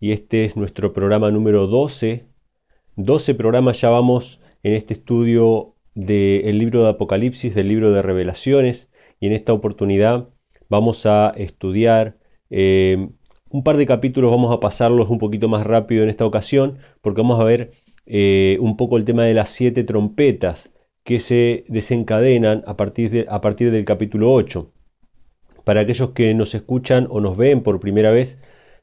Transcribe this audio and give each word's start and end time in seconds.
y 0.00 0.12
este 0.12 0.44
es 0.44 0.56
nuestro 0.56 0.92
programa 0.92 1.30
número 1.30 1.66
12. 1.66 2.26
12 2.96 3.34
programas 3.34 3.80
ya 3.80 3.90
vamos 3.90 4.40
en 4.62 4.74
este 4.74 4.94
estudio 4.94 5.74
del 5.94 6.58
libro 6.58 6.84
de 6.84 6.90
Apocalipsis, 6.90 7.54
del 7.54 7.68
libro 7.68 7.92
de 7.92 8.02
Revelaciones, 8.02 8.88
y 9.20 9.26
en 9.26 9.32
esta 9.32 9.52
oportunidad 9.52 10.28
vamos 10.68 11.06
a 11.06 11.32
estudiar 11.36 12.18
eh, 12.50 13.08
un 13.50 13.64
par 13.64 13.76
de 13.76 13.86
capítulos, 13.86 14.30
vamos 14.30 14.54
a 14.54 14.60
pasarlos 14.60 15.10
un 15.10 15.18
poquito 15.18 15.48
más 15.48 15.66
rápido 15.66 16.04
en 16.04 16.10
esta 16.10 16.26
ocasión, 16.26 16.78
porque 17.00 17.22
vamos 17.22 17.40
a 17.40 17.44
ver 17.44 17.72
eh, 18.06 18.58
un 18.60 18.76
poco 18.76 18.96
el 18.96 19.04
tema 19.04 19.24
de 19.24 19.34
las 19.34 19.48
siete 19.48 19.84
trompetas 19.84 20.70
que 21.02 21.20
se 21.20 21.64
desencadenan 21.68 22.62
a 22.66 22.76
partir, 22.76 23.10
de, 23.10 23.26
a 23.28 23.40
partir 23.40 23.70
del 23.70 23.84
capítulo 23.84 24.32
8. 24.32 24.70
Para 25.64 25.80
aquellos 25.80 26.10
que 26.10 26.32
nos 26.34 26.54
escuchan 26.54 27.06
o 27.10 27.20
nos 27.20 27.36
ven 27.36 27.62
por 27.62 27.80
primera 27.80 28.10
vez, 28.10 28.38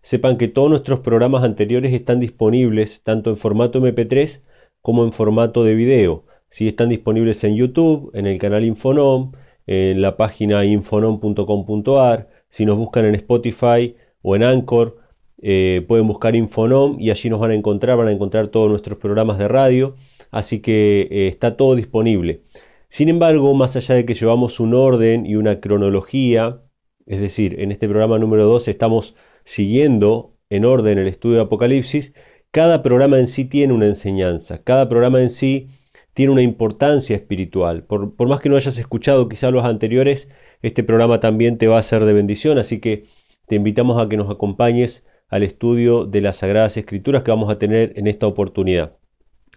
sepan 0.05 0.37
que 0.37 0.47
todos 0.47 0.69
nuestros 0.69 0.99
programas 0.99 1.43
anteriores 1.43 1.91
están 1.91 2.19
disponibles 2.19 3.01
tanto 3.01 3.31
en 3.31 3.37
formato 3.37 3.81
MP3 3.81 4.43
como 4.83 5.03
en 5.03 5.11
formato 5.11 5.63
de 5.63 5.73
video. 5.73 6.25
Si 6.47 6.67
están 6.67 6.89
disponibles 6.89 7.43
en 7.43 7.55
YouTube, 7.55 8.11
en 8.13 8.27
el 8.27 8.37
canal 8.37 8.63
Infonom, 8.63 9.31
en 9.65 10.03
la 10.03 10.15
página 10.15 10.63
infonom.com.ar, 10.63 12.29
si 12.49 12.67
nos 12.67 12.77
buscan 12.77 13.05
en 13.05 13.15
Spotify 13.15 13.95
o 14.21 14.35
en 14.35 14.43
Anchor, 14.43 14.99
eh, 15.41 15.83
pueden 15.87 16.05
buscar 16.05 16.35
Infonom 16.35 16.97
y 16.99 17.09
allí 17.09 17.31
nos 17.31 17.39
van 17.39 17.49
a 17.49 17.55
encontrar, 17.55 17.97
van 17.97 18.09
a 18.09 18.11
encontrar 18.11 18.49
todos 18.49 18.69
nuestros 18.69 18.99
programas 18.99 19.39
de 19.39 19.47
radio, 19.47 19.95
así 20.29 20.59
que 20.59 21.07
eh, 21.09 21.27
está 21.29 21.57
todo 21.57 21.73
disponible. 21.73 22.43
Sin 22.89 23.09
embargo, 23.09 23.55
más 23.55 23.75
allá 23.75 23.95
de 23.95 24.05
que 24.05 24.13
llevamos 24.13 24.59
un 24.59 24.75
orden 24.75 25.25
y 25.25 25.35
una 25.35 25.59
cronología, 25.59 26.61
es 27.07 27.19
decir, 27.19 27.59
en 27.59 27.71
este 27.71 27.87
programa 27.87 28.19
número 28.19 28.45
2 28.45 28.67
estamos 28.67 29.15
siguiendo 29.45 30.35
en 30.49 30.65
orden 30.65 30.97
el 30.97 31.07
estudio 31.07 31.37
de 31.37 31.43
Apocalipsis, 31.43 32.13
cada 32.51 32.83
programa 32.83 33.19
en 33.19 33.27
sí 33.27 33.45
tiene 33.45 33.73
una 33.73 33.85
enseñanza, 33.85 34.61
cada 34.63 34.89
programa 34.89 35.21
en 35.21 35.29
sí 35.29 35.69
tiene 36.13 36.31
una 36.31 36.41
importancia 36.41 37.15
espiritual. 37.15 37.83
Por, 37.83 38.27
más 38.27 38.41
que 38.41 38.49
no 38.49 38.55
hayas 38.55 38.77
escuchado 38.77 39.29
quizá 39.29 39.51
los 39.51 39.65
anteriores, 39.65 40.29
este 40.61 40.83
programa 40.83 41.19
también 41.19 41.57
te 41.57 41.67
va 41.67 41.77
a 41.77 41.83
ser 41.83 42.05
de 42.05 42.13
bendición, 42.13 42.57
así 42.57 42.79
que 42.79 43.05
te 43.47 43.55
invitamos 43.55 44.01
a 44.01 44.09
que 44.09 44.17
nos 44.17 44.31
acompañes 44.31 45.05
al 45.29 45.43
estudio 45.43 46.05
de 46.05 46.21
las 46.21 46.37
Sagradas 46.37 46.77
Escrituras 46.77 47.23
que 47.23 47.31
vamos 47.31 47.51
a 47.51 47.59
tener 47.59 47.93
en 47.97 48.07
esta 48.07 48.27
oportunidad. 48.27 48.97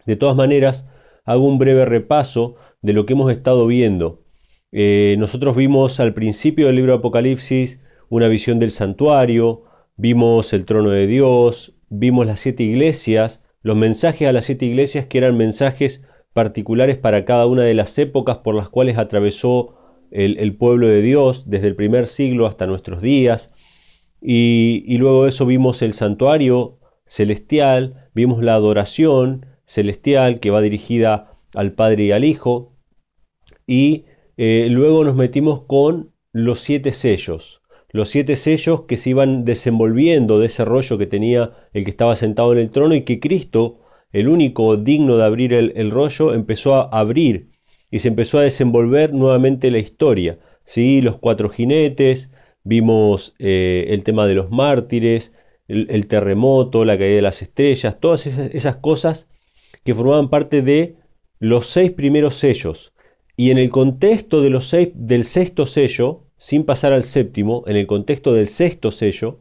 De 0.05 0.17
todas 0.17 0.37
maneras, 0.37 0.89
hago 1.25 1.47
un 1.47 1.59
breve 1.59 1.85
repaso 1.85 2.57
de 2.83 2.93
lo 2.93 3.07
que 3.07 3.13
hemos 3.13 3.31
estado 3.31 3.67
viendo. 3.67 4.25
Eh, 4.73 5.17
nosotros 5.19 5.57
vimos 5.57 6.01
al 6.01 6.15
principio 6.15 6.67
del 6.67 6.77
libro 6.77 6.93
de 6.93 6.99
Apocalipsis 6.99 7.81
una 8.09 8.29
visión 8.29 8.59
del 8.59 8.71
santuario, 8.71 9.65
Vimos 10.01 10.53
el 10.53 10.65
trono 10.65 10.91
de 10.91 11.09
Dios, 11.09 11.75
vimos 11.89 12.25
las 12.25 12.39
siete 12.39 12.63
iglesias, 12.63 13.43
los 13.63 13.77
mensajes 13.77 14.29
a 14.29 14.33
las 14.33 14.45
siete 14.45 14.65
iglesias 14.65 15.07
que 15.07 15.19
eran 15.19 15.37
mensajes 15.37 16.05
particulares 16.33 16.97
para 16.97 17.25
cada 17.25 17.47
una 17.47 17.65
de 17.65 17.75
las 17.75 17.99
épocas 17.99 18.37
por 18.37 18.55
las 18.55 18.69
cuales 18.69 18.97
atravesó 18.97 19.75
el, 20.13 20.57
pueblo 20.57 20.87
de 20.87 21.03
Dios 21.03 21.51
desde 21.51 21.67
el 21.67 21.75
primer 21.75 22.07
siglo 22.07 22.47
hasta 22.47 22.69
nuestros 22.69 23.03
días. 23.03 23.53
Y, 24.23 24.97
luego 24.99 25.25
de 25.25 25.31
eso 25.31 25.47
vimos 25.47 25.83
el 25.83 25.95
santuario 25.95 26.79
celestial, 27.05 28.09
vimos 28.15 28.41
la 28.41 28.55
adoración 28.55 29.47
celestial 29.65 30.39
que 30.39 30.51
va 30.51 30.61
dirigida 30.61 31.33
al 31.55 31.73
Padre 31.73 32.05
y 32.05 32.13
al 32.13 32.25
Hijo. 32.25 32.73
Y 33.67 34.05
eh, 34.37 34.69
luego 34.71 35.03
nos 35.03 35.17
metimos 35.17 35.65
con 35.65 36.13
los 36.31 36.61
siete 36.61 36.93
sellos 36.93 37.58
los 37.91 38.11
siete 38.11 38.37
sellos 38.37 38.83
que 38.83 38.97
se 38.97 39.11
iban 39.11 39.45
desenvolviendo 39.45 40.39
de 40.39 40.47
ese 40.47 40.65
rollo 40.65 40.99
que 40.99 41.07
tenía 41.07 41.53
el 41.73 41.85
que 41.85 41.91
estaba 41.91 42.17
sentado 42.17 42.53
en 42.53 42.59
el 42.59 42.71
trono 42.71 42.95
y 42.95 43.03
que 43.03 43.21
Cristo, 43.21 43.81
el 44.13 44.29
único 44.29 44.77
digno 44.77 45.17
de 45.17 45.25
abrir 45.25 45.55
el, 45.55 45.91
rollo, 45.91 46.35
empezó 46.35 46.75
a 46.75 46.89
abrir 46.99 47.51
y 47.91 48.01
se 48.01 48.09
empezó 48.09 48.39
a 48.39 48.43
desenvolver 48.43 49.15
nuevamente 49.15 49.71
la 49.71 49.79
historia. 49.79 50.39
¿sí? 50.65 51.01
Los 51.01 51.19
cuatro 51.19 51.49
jinetes, 51.49 52.31
vimos 52.63 53.35
eh, 53.39 53.87
el 53.89 54.03
tema 54.03 54.27
de 54.27 54.35
los 54.35 54.51
mártires, 54.51 55.33
el, 55.69 56.07
terremoto, 56.09 56.85
la 56.85 56.99
caída 56.99 57.17
de 57.17 57.23
las 57.23 57.43
estrellas, 57.43 58.01
todas 58.01 58.27
esas, 58.27 58.77
cosas 58.77 59.29
que 59.85 59.95
formaban 59.95 60.31
parte 60.31 60.63
de 60.63 60.97
los 61.39 61.67
seis 61.67 61.93
primeros 61.93 62.35
sellos. 62.35 62.93
Y 63.37 63.51
en 63.51 63.59
el 63.59 63.71
contexto 63.71 64.41
de 64.41 64.51
los 64.51 64.69
seis, 64.69 64.91
del 64.95 65.25
sexto 65.25 65.67
sello, 65.67 66.25
sin 66.39 66.65
pasar 66.65 66.93
al 66.93 67.03
séptimo, 67.03 67.65
en 67.67 67.77
el 67.77 67.87
contexto 67.87 68.33
del 68.33 68.49
sexto 68.49 68.91
sello, 68.93 69.41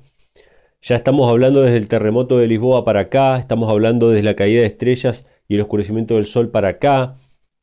ya 0.81 0.95
estamos 0.95 1.29
hablando 1.29 1.61
desde 1.61 1.77
el 1.77 1.87
terremoto 1.87 2.37
de 2.37 2.47
Lisboa 2.47 2.83
para 2.85 3.01
acá, 3.01 3.37
estamos 3.37 3.69
hablando 3.69 4.09
desde 4.09 4.23
la 4.23 4.35
caída 4.35 4.61
de 4.61 4.67
estrellas 4.67 5.25
y 5.47 5.55
el 5.55 5.61
oscurecimiento 5.61 6.15
del 6.15 6.25
sol 6.25 6.49
para 6.49 6.69
acá, 6.69 7.17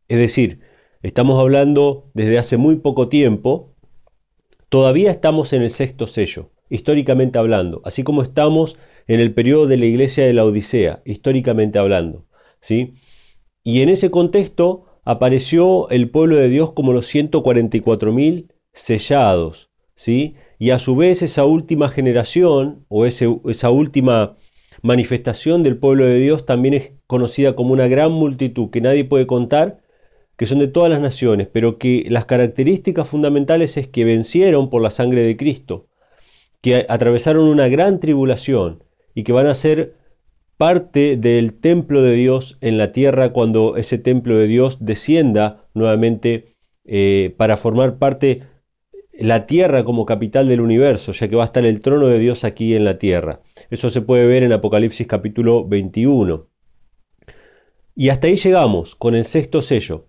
es 0.09 0.19
decir, 0.19 0.61
estamos 1.03 1.41
hablando 1.41 2.11
desde 2.15 2.39
hace 2.39 2.57
muy 2.57 2.77
poco 2.77 3.09
tiempo, 3.09 3.75
todavía 4.69 5.11
estamos 5.11 5.53
en 5.53 5.63
el 5.63 5.71
sexto 5.71 6.07
sello, 6.07 6.51
históricamente 6.71 7.39
hablando, 7.39 7.83
así 7.85 8.05
como 8.05 8.23
estamos 8.23 8.77
en 9.07 9.21
el 9.21 9.35
periodo 9.35 9.67
de 9.67 9.77
la 9.77 9.87
iglesia 9.87 10.25
de 10.25 10.33
la 10.33 10.45
Odisea, 10.45 11.03
históricamente 11.05 11.79
hablando, 11.79 12.25
¿sí? 12.61 12.95
Y 13.63 13.83
en 13.83 13.89
ese 13.89 14.11
contexto 14.11 14.87
apareció 15.05 15.89
el 15.91 16.11
pueblo 16.11 16.37
de 16.37 16.49
Dios 16.49 16.73
como 16.73 16.93
los 16.93 17.13
144.000 17.13 18.54
sellados, 18.75 19.71
¿sí? 19.95 20.35
Y 20.59 20.71
a 20.71 20.79
su 20.79 20.97
vez 20.97 21.23
esa 21.23 21.45
última 21.45 21.89
generación 21.89 22.85
o 22.89 23.07
esa 23.07 23.71
última 23.71 24.37
manifestación 24.83 25.63
del 25.63 25.79
pueblo 25.79 26.05
de 26.05 26.19
Dios 26.19 26.45
también 26.47 26.75
es 26.75 26.93
conocida 27.07 27.57
como 27.57 27.73
una 27.73 27.89
gran 27.89 28.13
multitud 28.13 28.71
que 28.71 28.81
nadie 28.81 29.05
puede 29.05 29.27
contar, 29.27 29.81
que 30.37 30.47
son 30.47 30.59
de 30.59 30.69
todas 30.69 30.91
las 30.91 31.01
naciones, 31.01 31.49
pero 31.51 31.79
que 31.79 32.05
las 32.09 32.27
características 32.27 33.09
fundamentales 33.09 33.77
es 33.77 33.89
que 33.89 34.05
vencieron 34.05 34.69
por 34.69 34.83
la 34.83 34.91
sangre 34.91 35.23
de 35.23 35.37
Cristo, 35.37 35.87
que 36.61 36.87
atravesaron 36.89 37.45
una 37.49 37.69
gran 37.69 38.01
tribulación 38.01 38.83
y 39.15 39.23
que 39.23 39.33
van 39.33 39.47
a 39.47 39.55
ser 39.55 39.95
parte 40.57 41.17
del 41.17 41.55
templo 41.55 42.03
de 42.03 42.15
Dios 42.15 42.59
en 42.61 42.79
la 42.79 42.93
tierra 42.93 43.33
cuando 43.33 43.77
ese 43.77 43.99
templo 43.99 44.37
de 44.37 44.47
Dios 44.47 44.79
descienda 44.81 45.67
nuevamente 45.75 46.55
eh, 46.85 47.35
para 47.37 47.57
formar 47.57 47.99
parte 47.99 48.43
la 49.19 49.47
tierra 49.47 49.85
como 49.85 50.07
capital 50.07 50.49
del 50.49 50.61
universo, 50.61 51.13
ya 51.13 51.29
que 51.29 51.37
va 51.37 51.45
a 51.45 51.47
estar 51.47 51.65
el 51.65 51.81
trono 51.81 52.09
de 52.09 52.19
Dios 52.19 52.45
aquí 52.45 52.75
en 52.75 52.85
la 52.85 52.99
tierra. 52.99 53.41
Eso 53.71 53.91
se 53.91 54.01
puede 54.01 54.27
ver 54.27 54.43
en 54.43 54.53
Apocalipsis 54.53 55.07
capítulo 55.07 55.67
21. 55.67 56.49
Y 57.97 58.09
hasta 58.09 58.27
ahí 58.27 58.37
llegamos 58.37 58.97
con 58.97 59.15
el 59.15 59.25
sexto 59.25 59.63
sello. 59.63 60.09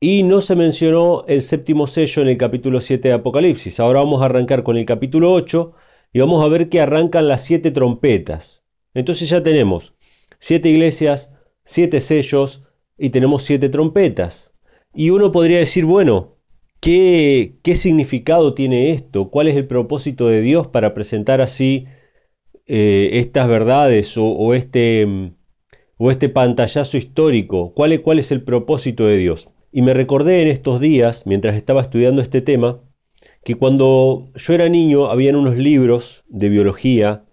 Y 0.00 0.24
no 0.24 0.40
se 0.40 0.56
mencionó 0.56 1.24
el 1.26 1.40
séptimo 1.40 1.86
sello 1.86 2.22
en 2.22 2.28
el 2.28 2.36
capítulo 2.36 2.80
7 2.80 3.08
de 3.08 3.14
Apocalipsis. 3.14 3.80
Ahora 3.80 4.00
vamos 4.00 4.22
a 4.22 4.26
arrancar 4.26 4.62
con 4.62 4.76
el 4.76 4.84
capítulo 4.84 5.32
8 5.32 5.72
y 6.12 6.20
vamos 6.20 6.44
a 6.44 6.48
ver 6.48 6.68
que 6.68 6.80
arrancan 6.80 7.28
las 7.28 7.44
siete 7.44 7.70
trompetas. 7.70 8.64
Entonces 8.92 9.28
ya 9.28 9.42
tenemos 9.42 9.94
siete 10.38 10.68
iglesias, 10.68 11.30
siete 11.64 12.00
sellos 12.00 12.62
y 12.98 13.10
tenemos 13.10 13.44
siete 13.44 13.68
trompetas. 13.68 14.52
Y 14.94 15.10
uno 15.10 15.30
podría 15.30 15.58
decir, 15.58 15.84
bueno, 15.84 16.35
¿Qué, 16.80 17.54
significado 17.74 18.54
tiene 18.54 18.92
esto? 18.92 19.30
¿Cuál 19.30 19.48
es 19.48 19.56
el 19.56 19.66
propósito 19.66 20.28
de 20.28 20.40
Dios 20.40 20.68
para 20.68 20.94
presentar 20.94 21.40
así 21.40 21.86
eh, 22.66 23.10
estas 23.14 23.48
verdades 23.48 24.14
o, 24.16 24.54
este, 24.54 25.32
o 25.96 26.10
este 26.10 26.28
pantallazo 26.28 26.96
histórico? 26.96 27.72
¿Cuál 27.74 27.92
es, 27.92 28.00
¿Cuál 28.00 28.18
es 28.18 28.30
el 28.30 28.42
propósito 28.42 29.06
de 29.06 29.16
Dios? 29.16 29.48
Y 29.72 29.82
me 29.82 29.94
recordé 29.94 30.42
en 30.42 30.48
estos 30.48 30.80
días, 30.80 31.26
mientras 31.26 31.56
estaba 31.56 31.82
estudiando 31.82 32.22
este 32.22 32.40
tema, 32.40 32.80
que 33.44 33.56
cuando 33.56 34.30
yo 34.34 34.54
era 34.54 34.68
niño 34.68 35.10
habían 35.10 35.36
unos 35.36 35.56
libros 35.56 36.24
de 36.28 36.48
biología, 36.48 37.24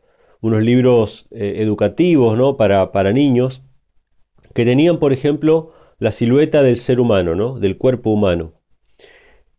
unos 0.42 0.62
libros 0.62 1.28
eh, 1.32 1.56
educativos 1.58 2.38
¿no? 2.38 2.58
para, 2.58 2.92
para 2.92 3.14
niños, 3.14 3.64
que 4.54 4.66
tenían, 4.66 5.00
por 5.00 5.14
ejemplo, 5.14 5.72
la 6.00 6.12
silueta 6.12 6.64
del 6.64 6.78
ser 6.78 7.00
humano, 7.00 7.34
¿no? 7.34 7.60
del 7.60 7.78
cuerpo 7.78 8.12
humano. 8.12 8.54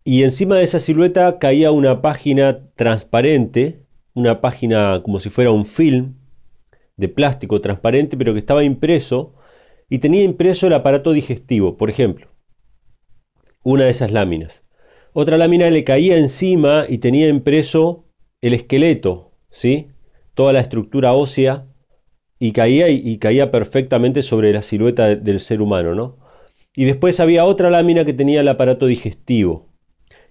Y 0.05 0.23
encima 0.23 0.57
de 0.57 0.65
esa 0.65 0.81
silueta 0.81 1.39
caía 1.39 1.71
una 1.71 2.03
página 2.03 2.69
transparente, 2.75 3.81
una 4.13 4.43
página 4.43 5.01
como 5.03 5.19
si 5.19 5.31
fuera 5.31 5.51
un 5.51 5.65
film, 5.65 6.15
de 6.97 7.09
plástico 7.09 7.61
transparente, 7.61 8.17
pero 8.17 8.35
que 8.35 8.39
estaba 8.39 8.65
impreso 8.65 9.35
y 9.89 9.99
tenía 9.99 10.23
impreso 10.23 10.67
el 10.67 10.75
aparato 10.75 11.13
digestivo, 11.13 11.77
por 11.77 11.91
ejemplo. 11.91 12.29
Una 13.63 13.85
de 13.85 13.91
esas 13.91 14.13
láminas. 14.13 14.63
Otra 15.15 15.39
lámina 15.39 15.71
le 15.71 15.85
caía 15.85 16.19
encima 16.19 16.85
y 16.89 16.99
tenía 16.99 17.29
impreso 17.29 18.05
el 18.41 18.53
esqueleto, 18.53 19.33
¿sí? 19.51 19.89
Toda 20.35 20.53
la 20.53 20.61
estructura 20.61 21.15
ósea 21.15 21.67
y 22.39 22.53
caía 22.53 22.89
y, 22.91 23.17
caía 23.19 23.51
perfectamente 23.51 24.23
sobre 24.23 24.53
la 24.53 24.63
silueta 24.63 25.15
del 25.15 25.41
ser 25.41 25.63
humano, 25.63 25.95
¿no? 25.95 26.19
Y 26.77 26.85
después 26.85 27.21
había 27.21 27.45
otra 27.45 27.71
lámina 27.71 28.05
que 28.05 28.13
tenía 28.13 28.41
el 28.41 28.49
aparato 28.49 28.87
digestivo. 28.87 29.74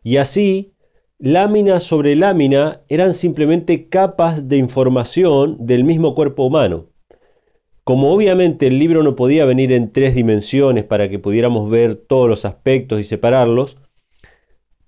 Y 0.04 0.18
así, 0.18 0.74
lámina 1.18 1.80
sobre 1.80 2.16
lámina 2.16 2.82
eran 2.90 3.14
simplemente 3.14 3.88
capas 3.88 4.48
de 4.50 4.58
información 4.58 5.58
del 5.66 5.86
mismo 5.86 6.14
cuerpo 6.14 6.46
humano. 6.46 6.88
Como 7.86 8.14
obviamente 8.14 8.68
el 8.68 8.80
libro 8.80 9.04
no 9.04 9.16
podía 9.16 9.46
venir 9.46 9.72
en 9.74 9.92
tres 9.92 10.16
dimensiones 10.16 10.84
para 10.86 11.10
que 11.10 11.20
pudiéramos 11.20 11.70
ver 11.70 11.96
todos 11.96 12.30
los 12.30 12.46
aspectos 12.46 13.00
y 13.00 13.04
separarlos, 13.04 13.78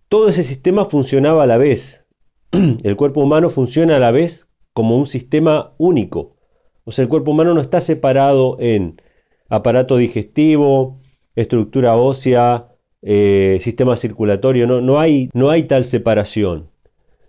todo 0.07 0.29
ese 0.29 0.43
sistema 0.43 0.85
funcionaba 0.85 1.43
a 1.43 1.47
la 1.47 1.57
vez. 1.57 2.05
El 2.83 2.95
cuerpo 2.95 3.21
humano 3.21 3.49
funciona 3.49 3.97
a 3.97 3.99
la 3.99 4.11
vez 4.11 4.47
como 4.73 4.97
un 4.97 5.05
sistema 5.05 5.73
único. 5.77 6.35
O 6.83 6.91
sea, 6.91 7.03
el 7.03 7.09
cuerpo 7.09 7.31
humano 7.31 7.53
no 7.53 7.61
está 7.61 7.81
separado 7.81 8.57
en 8.59 9.01
aparato 9.49 9.97
digestivo, 9.97 10.99
estructura 11.35 11.95
ósea, 11.95 12.74
eh, 13.07 13.59
sistema 13.61 13.95
circulatorio, 13.95 14.65
no, 14.65 14.81
no, 14.81 14.99
hay, 14.99 15.29
no 15.33 15.51
hay 15.51 15.63
tal 15.63 15.85
separación. 15.85 16.71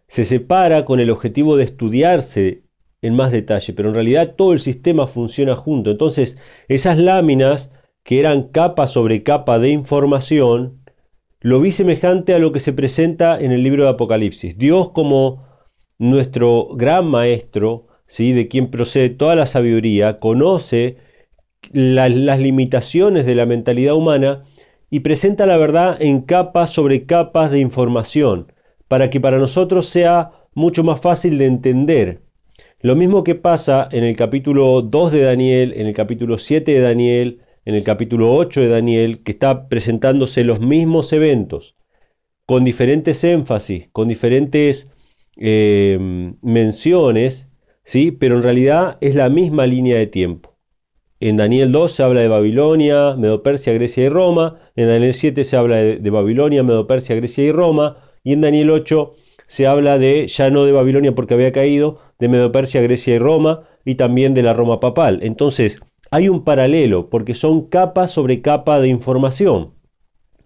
Se 0.08 0.24
separa 0.24 0.86
con 0.86 1.00
el 1.00 1.10
objetivo 1.10 1.56
de 1.56 1.64
estudiarse 1.64 2.62
en 3.02 3.14
más 3.14 3.30
detalle, 3.30 3.74
pero 3.74 3.90
en 3.90 3.94
realidad 3.94 4.34
todo 4.36 4.54
el 4.54 4.60
sistema 4.60 5.06
funciona 5.06 5.54
junto. 5.54 5.90
Entonces, 5.90 6.38
esas 6.68 6.96
láminas 6.96 7.70
que 8.04 8.18
eran 8.20 8.44
capa 8.44 8.86
sobre 8.86 9.22
capa 9.22 9.58
de 9.58 9.68
información, 9.68 10.80
lo 11.40 11.60
vi 11.60 11.72
semejante 11.72 12.32
a 12.32 12.38
lo 12.38 12.52
que 12.52 12.60
se 12.60 12.72
presenta 12.72 13.38
en 13.38 13.52
el 13.52 13.62
libro 13.62 13.84
de 13.84 13.90
Apocalipsis. 13.90 14.56
Dios 14.56 14.92
como 14.92 15.44
nuestro 15.98 16.68
gran 16.74 17.04
maestro, 17.06 17.88
¿sí? 18.06 18.32
de 18.32 18.48
quien 18.48 18.70
procede 18.70 19.10
toda 19.10 19.34
la 19.34 19.44
sabiduría, 19.44 20.20
conoce 20.20 20.96
las 21.72 22.40
limitaciones 22.40 23.26
de 23.26 23.34
la 23.34 23.44
mentalidad 23.44 23.94
humana 23.94 24.44
y 24.90 25.00
presenta 25.00 25.46
la 25.46 25.56
verdad 25.56 25.96
en 26.00 26.20
capas 26.22 26.70
sobre 26.70 27.06
capas 27.06 27.50
de 27.50 27.60
información, 27.60 28.52
para 28.88 29.10
que 29.10 29.20
para 29.20 29.38
nosotros 29.38 29.88
sea 29.88 30.32
mucho 30.54 30.84
más 30.84 31.00
fácil 31.00 31.38
de 31.38 31.46
entender. 31.46 32.22
Lo 32.80 32.96
mismo 32.96 33.24
que 33.24 33.34
pasa 33.34 33.88
en 33.90 34.04
el 34.04 34.16
capítulo 34.16 34.82
2 34.82 35.12
de 35.12 35.22
Daniel, 35.22 35.72
en 35.76 35.86
el 35.86 35.94
capítulo 35.94 36.38
7 36.38 36.72
de 36.72 36.80
Daniel, 36.80 37.40
en 37.64 37.74
el 37.74 37.82
capítulo 37.82 38.34
8 38.34 38.60
de 38.60 38.68
Daniel, 38.68 39.22
que 39.22 39.32
está 39.32 39.68
presentándose 39.68 40.44
los 40.44 40.60
mismos 40.60 41.12
eventos, 41.12 41.74
con 42.46 42.64
diferentes 42.64 43.24
énfasis, 43.24 43.88
con 43.92 44.08
diferentes 44.08 44.88
eh, 45.36 45.98
menciones, 46.42 47.48
¿sí? 47.82 48.12
pero 48.12 48.36
en 48.36 48.42
realidad 48.42 48.98
es 49.00 49.16
la 49.16 49.28
misma 49.28 49.66
línea 49.66 49.98
de 49.98 50.06
tiempo. 50.06 50.55
En 51.18 51.36
Daniel 51.36 51.72
2 51.72 51.92
se 51.92 52.02
habla 52.02 52.20
de 52.20 52.28
Babilonia, 52.28 53.14
Medo-Persia, 53.16 53.72
Grecia 53.72 54.04
y 54.04 54.08
Roma. 54.10 54.58
En 54.76 54.88
Daniel 54.88 55.14
7 55.14 55.44
se 55.44 55.56
habla 55.56 55.76
de, 55.76 56.10
Babilonia, 56.10 56.62
Medo-Persia, 56.62 57.16
Grecia 57.16 57.44
y 57.44 57.52
Roma. 57.52 57.96
Y 58.22 58.34
en 58.34 58.42
Daniel 58.42 58.70
8 58.70 59.14
se 59.46 59.66
habla 59.66 59.98
de, 59.98 60.26
ya 60.28 60.50
no 60.50 60.64
de 60.66 60.72
Babilonia 60.72 61.14
porque 61.14 61.32
había 61.32 61.52
caído, 61.52 62.00
de 62.18 62.28
Medo-Persia, 62.28 62.82
Grecia 62.82 63.14
y 63.14 63.18
Roma, 63.18 63.62
y 63.84 63.94
también 63.94 64.34
de 64.34 64.42
la 64.42 64.52
Roma 64.52 64.78
papal. 64.78 65.20
Entonces, 65.22 65.80
hay 66.10 66.28
un 66.28 66.44
paralelo 66.44 67.08
porque 67.08 67.34
son 67.34 67.66
capa 67.66 68.08
sobre 68.08 68.42
capa 68.42 68.78
de 68.78 68.88
información. 68.88 69.72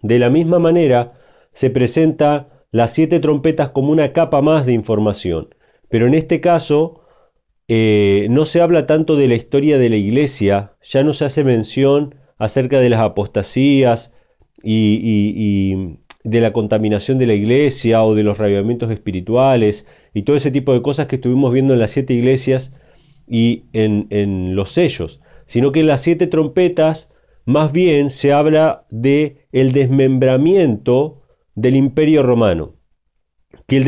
De 0.01 0.19
la 0.19 0.29
misma 0.29 0.59
manera, 0.59 1.13
se 1.51 1.69
presenta 1.69 2.47
las 2.71 2.93
siete 2.93 3.19
trompetas 3.19 3.69
como 3.69 3.91
una 3.91 4.13
capa 4.13 4.41
más 4.41 4.65
de 4.65 4.71
información. 4.71 5.53
Pero 5.89 6.07
en 6.07 6.13
este 6.13 6.39
caso, 6.39 7.00
eh, 7.73 8.27
no 8.29 8.43
se 8.43 8.59
habla 8.59 8.85
tanto 8.85 9.15
de 9.15 9.29
la 9.29 9.35
historia 9.35 9.77
de 9.77 9.89
la 9.89 9.95
iglesia, 9.95 10.73
ya 10.83 11.05
no 11.05 11.13
se 11.13 11.23
hace 11.23 11.45
mención 11.45 12.15
acerca 12.37 12.81
de 12.81 12.89
las 12.89 12.99
apostasías 12.99 14.11
y, 14.61 15.97
de 16.25 16.41
la 16.41 16.51
contaminación 16.51 17.17
de 17.17 17.27
la 17.27 17.33
iglesia 17.33 18.03
o 18.03 18.13
de 18.13 18.23
los 18.23 18.37
ravivamientos 18.37 18.91
espirituales 18.91 19.85
y 20.13 20.23
todo 20.23 20.35
ese 20.35 20.51
tipo 20.51 20.73
de 20.73 20.81
cosas 20.81 21.07
que 21.07 21.15
estuvimos 21.15 21.53
viendo 21.53 21.73
en 21.73 21.79
las 21.79 21.91
siete 21.91 22.13
iglesias 22.13 22.73
y 23.25 23.63
en, 23.71 24.07
en 24.09 24.53
los 24.53 24.73
sellos, 24.73 25.21
sino 25.45 25.71
que 25.71 25.79
en 25.79 25.87
las 25.87 26.01
siete 26.01 26.27
trompetas 26.27 27.07
más 27.45 27.71
bien 27.71 28.09
se 28.09 28.33
habla 28.33 28.85
de 28.89 29.47
el 29.53 29.71
desmembramiento 29.71 31.21
del 31.55 31.77
imperio 31.77 32.21
romano, 32.21 32.73
que 33.65 33.77
el 33.77 33.85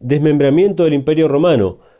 desmembramiento 0.00 0.82
del 0.82 0.94
imperio 0.94 1.28
romano 1.28 1.91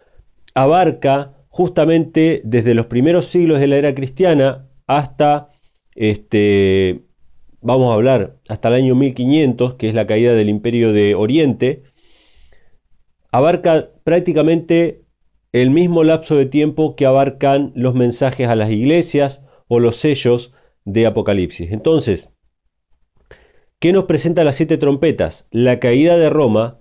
abarca 0.55 1.35
justamente 1.49 2.41
desde 2.45 2.75
los 2.75 2.87
primeros 2.87 3.27
siglos 3.27 3.61
de 3.61 3.67
la 3.67 3.77
era 3.77 3.95
cristiana 3.95 4.69
hasta, 4.87 5.51
este, 5.95 7.03
vamos 7.61 7.91
a 7.91 7.95
hablar, 7.95 8.39
hasta 8.49 8.69
el 8.69 8.75
año 8.75 8.95
1500, 8.95 9.75
que 9.75 9.89
es 9.89 9.95
la 9.95 10.07
caída 10.07 10.35
del 10.35 10.49
imperio 10.49 10.93
de 10.93 11.15
Oriente, 11.15 11.83
abarca 13.31 13.91
prácticamente 14.05 15.03
el 15.53 15.71
mismo 15.71 16.05
lapso 16.05 16.37
de 16.37 16.47
tiempo 16.47 16.97
que 16.97 17.07
abarcan 17.07 17.73
los 17.75 17.95
mensajes 17.95 18.49
a 18.49 18.57
las 18.57 18.71
iglesias 18.71 19.43
o 19.69 19.81
los 19.81 19.97
sellos 19.97 20.53
de 20.85 21.07
Apocalipsis. 21.07 21.71
Entonces, 21.71 22.31
¿qué 23.79 23.93
nos 23.93 24.05
presenta 24.05 24.45
las 24.45 24.57
siete 24.57 24.79
trompetas? 24.79 25.47
La 25.51 25.79
caída 25.79 26.17
de 26.17 26.31
Roma 26.31 26.79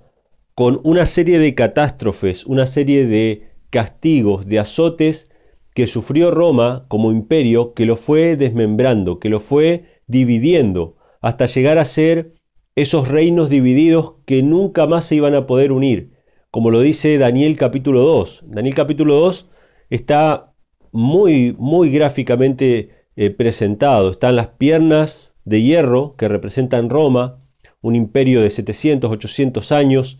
con 0.56 0.80
una 0.84 1.06
serie 1.06 1.40
de 1.40 1.56
catástrofes, 1.56 2.46
una 2.46 2.66
serie 2.66 3.06
de 3.06 3.51
castigos, 3.72 4.46
de 4.46 4.60
azotes 4.60 5.32
que 5.74 5.88
sufrió 5.88 6.30
Roma 6.30 6.86
como 6.88 7.12
imperio, 7.12 7.74
que 7.74 7.88
lo 7.88 7.98
fue 7.98 8.36
desmembrando, 8.36 9.20
que 9.20 9.30
lo 9.30 9.40
fue 9.40 9.86
dividiendo, 10.06 10.98
hasta 11.22 11.48
llegar 11.48 11.80
a 11.80 11.86
ser 11.86 12.34
esos 12.76 13.08
reinos 13.08 13.50
divididos 13.50 14.16
que 14.26 14.44
nunca 14.44 14.86
más 14.86 15.06
se 15.06 15.16
iban 15.16 15.34
a 15.34 15.48
poder 15.48 15.72
unir, 15.72 16.12
como 16.52 16.70
lo 16.70 16.82
dice 16.82 17.18
Daniel 17.18 17.58
capítulo 17.58 18.02
2. 18.02 18.44
Daniel 18.48 18.76
capítulo 18.76 19.16
2 19.16 19.50
está 19.90 20.54
muy, 20.92 21.56
muy 21.58 21.90
gráficamente 21.90 23.06
eh, 23.16 23.30
presentado. 23.30 24.12
Están 24.12 24.36
las 24.36 24.48
piernas 24.48 25.34
de 25.46 25.62
hierro 25.62 26.16
que 26.18 26.28
representan 26.28 26.90
Roma, 26.90 27.42
un 27.82 27.96
imperio 27.96 28.42
de 28.42 28.50
700, 28.50 29.10
800 29.10 29.72
años 29.72 30.20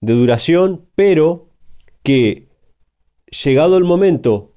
de 0.00 0.12
duración, 0.12 0.86
pero 0.94 1.48
que 2.02 2.43
llegado 3.42 3.76
el 3.76 3.84
momento, 3.84 4.52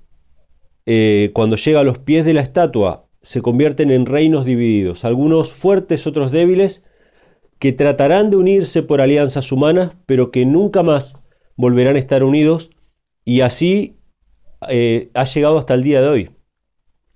eh, 0.86 1.32
cuando 1.34 1.56
llega 1.56 1.80
a 1.80 1.84
los 1.84 1.98
pies 2.00 2.26
de 2.26 2.34
la 2.34 2.42
estatua, 2.42 3.08
se 3.22 3.42
convierten 3.42 3.92
en 3.92 4.06
reinos 4.06 4.46
divididos, 4.46 5.04
algunos 5.04 5.52
fuertes, 5.52 6.08
otros 6.08 6.32
débiles, 6.32 6.84
que 7.60 7.74
tratarán 7.74 8.30
de 8.30 8.38
unirse 8.38 8.84
por 8.84 9.02
alianzas 9.02 9.52
humanas, 9.52 9.92
pero 10.06 10.32
que 10.32 10.46
nunca 10.46 10.84
más 10.84 11.18
volverán 11.56 11.96
a 11.96 12.00
estar 12.00 12.24
unidos, 12.24 12.70
y 13.26 13.42
así 13.42 13.98
eh, 14.70 15.10
ha 15.14 15.26
llegado 15.26 15.58
hasta 15.58 15.74
el 15.74 15.84
día 15.84 16.02
de 16.02 16.08
hoy. 16.08 16.32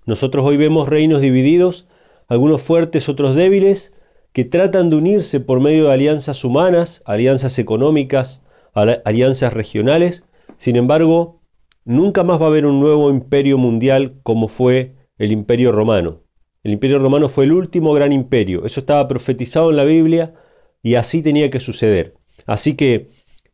Nosotros 0.04 0.44
hoy 0.44 0.56
vemos 0.56 0.88
reinos 0.88 1.20
divididos, 1.20 1.86
algunos 2.26 2.60
fuertes, 2.60 3.08
otros 3.08 3.36
débiles, 3.36 3.92
que 4.32 4.44
tratan 4.44 4.90
de 4.90 4.96
unirse 4.96 5.40
por 5.40 5.60
medio 5.60 5.84
de 5.84 5.92
alianzas 5.92 6.44
humanas, 6.44 7.02
alianzas 7.04 7.58
económicas, 7.58 8.42
alianzas 8.74 9.52
regionales, 9.52 10.24
sin 10.56 10.76
embargo, 10.76 11.41
Nunca 11.84 12.22
más 12.22 12.40
va 12.40 12.44
a 12.44 12.48
haber 12.48 12.66
un 12.66 12.80
nuevo 12.80 13.10
imperio 13.10 13.58
mundial 13.58 14.20
como 14.22 14.48
fue 14.48 14.96
el 15.18 15.32
imperio 15.32 15.72
romano. 15.72 16.22
El 16.62 16.72
imperio 16.72 16.98
romano 17.00 17.28
fue 17.28 17.44
el 17.44 17.52
último 17.52 17.92
gran 17.92 18.12
imperio. 18.12 18.64
Eso 18.64 18.80
estaba 18.80 19.08
profetizado 19.08 19.70
en 19.70 19.76
la 19.76 19.84
Biblia 19.84 20.34
y 20.82 20.94
así 20.94 21.22
tenía 21.22 21.50
que 21.50 21.58
suceder. 21.58 22.14
Así 22.46 22.76
que 22.76 23.10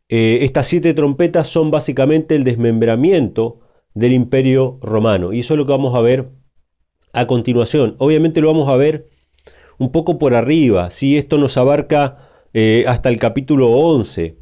eh, 0.09 0.39
estas 0.41 0.67
siete 0.67 0.93
trompetas 0.93 1.47
son 1.47 1.71
básicamente 1.71 2.35
el 2.35 2.43
desmembramiento 2.43 3.61
del 3.95 4.13
imperio 4.13 4.79
romano. 4.81 5.33
Y 5.33 5.39
eso 5.39 5.55
es 5.55 5.57
lo 5.57 5.65
que 5.65 5.71
vamos 5.71 5.95
a 5.95 6.01
ver 6.01 6.29
a 7.13 7.25
continuación. 7.25 7.95
Obviamente 7.97 8.41
lo 8.41 8.51
vamos 8.51 8.69
a 8.69 8.75
ver 8.75 9.09
un 9.79 9.91
poco 9.91 10.19
por 10.19 10.35
arriba. 10.35 10.91
si 10.91 11.17
Esto 11.17 11.39
nos 11.39 11.57
abarca 11.57 12.29
eh, 12.53 12.85
hasta 12.87 13.09
el 13.09 13.17
capítulo 13.17 13.71
11. 13.71 14.37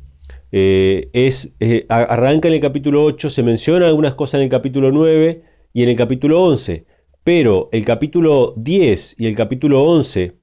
Eh, 0.52 1.10
es, 1.14 1.54
eh, 1.60 1.86
arranca 1.90 2.48
en 2.48 2.54
el 2.54 2.62
capítulo 2.62 3.04
8, 3.04 3.30
se 3.30 3.44
menciona 3.44 3.88
algunas 3.88 4.14
cosas 4.14 4.36
en 4.36 4.44
el 4.44 4.50
capítulo 4.50 4.92
9 4.92 5.44
y 5.74 5.84
en 5.84 5.90
el 5.90 5.96
capítulo 5.96 6.44
11, 6.44 6.86
pero 7.24 7.70
el 7.72 7.84
capítulo 7.84 8.54
10 8.56 9.16
y 9.18 9.28
el 9.28 9.36
capítulo 9.36 9.84
11, 9.84 10.34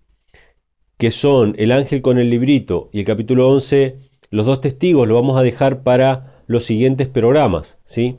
que 0.98 1.10
son 1.10 1.54
el 1.58 1.72
ángel 1.72 2.02
con 2.02 2.18
el 2.18 2.30
librito 2.30 2.90
y 2.92 3.00
el 3.00 3.04
capítulo 3.04 3.48
11, 3.48 3.96
los 4.30 4.46
dos 4.46 4.60
testigos, 4.60 5.08
lo 5.08 5.14
vamos 5.14 5.38
a 5.38 5.42
dejar 5.42 5.82
para 5.82 6.42
los 6.46 6.64
siguientes 6.64 7.08
programas, 7.08 7.78
¿sí? 7.84 8.18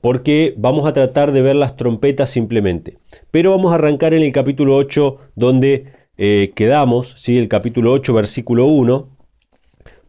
porque 0.00 0.54
vamos 0.56 0.86
a 0.86 0.92
tratar 0.92 1.32
de 1.32 1.42
ver 1.42 1.56
las 1.56 1.76
trompetas 1.76 2.30
simplemente. 2.30 2.98
Pero 3.32 3.50
vamos 3.50 3.72
a 3.72 3.74
arrancar 3.74 4.14
en 4.14 4.22
el 4.22 4.32
capítulo 4.32 4.76
8 4.76 5.18
donde 5.34 5.92
eh, 6.16 6.52
quedamos, 6.54 7.14
¿sí? 7.16 7.38
el 7.38 7.48
capítulo 7.48 7.92
8 7.92 8.14
versículo 8.14 8.66
1, 8.66 9.15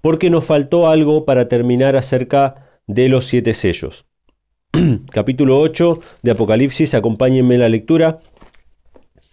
porque 0.01 0.29
nos 0.29 0.45
faltó 0.45 0.87
algo 0.87 1.25
para 1.25 1.47
terminar 1.47 1.95
acerca 1.95 2.81
de 2.87 3.09
los 3.09 3.25
siete 3.25 3.53
sellos. 3.53 4.05
capítulo 5.11 5.59
8 5.59 5.99
de 6.21 6.31
Apocalipsis, 6.31 6.93
acompáñenme 6.93 7.57
la 7.57 7.69
lectura. 7.69 8.19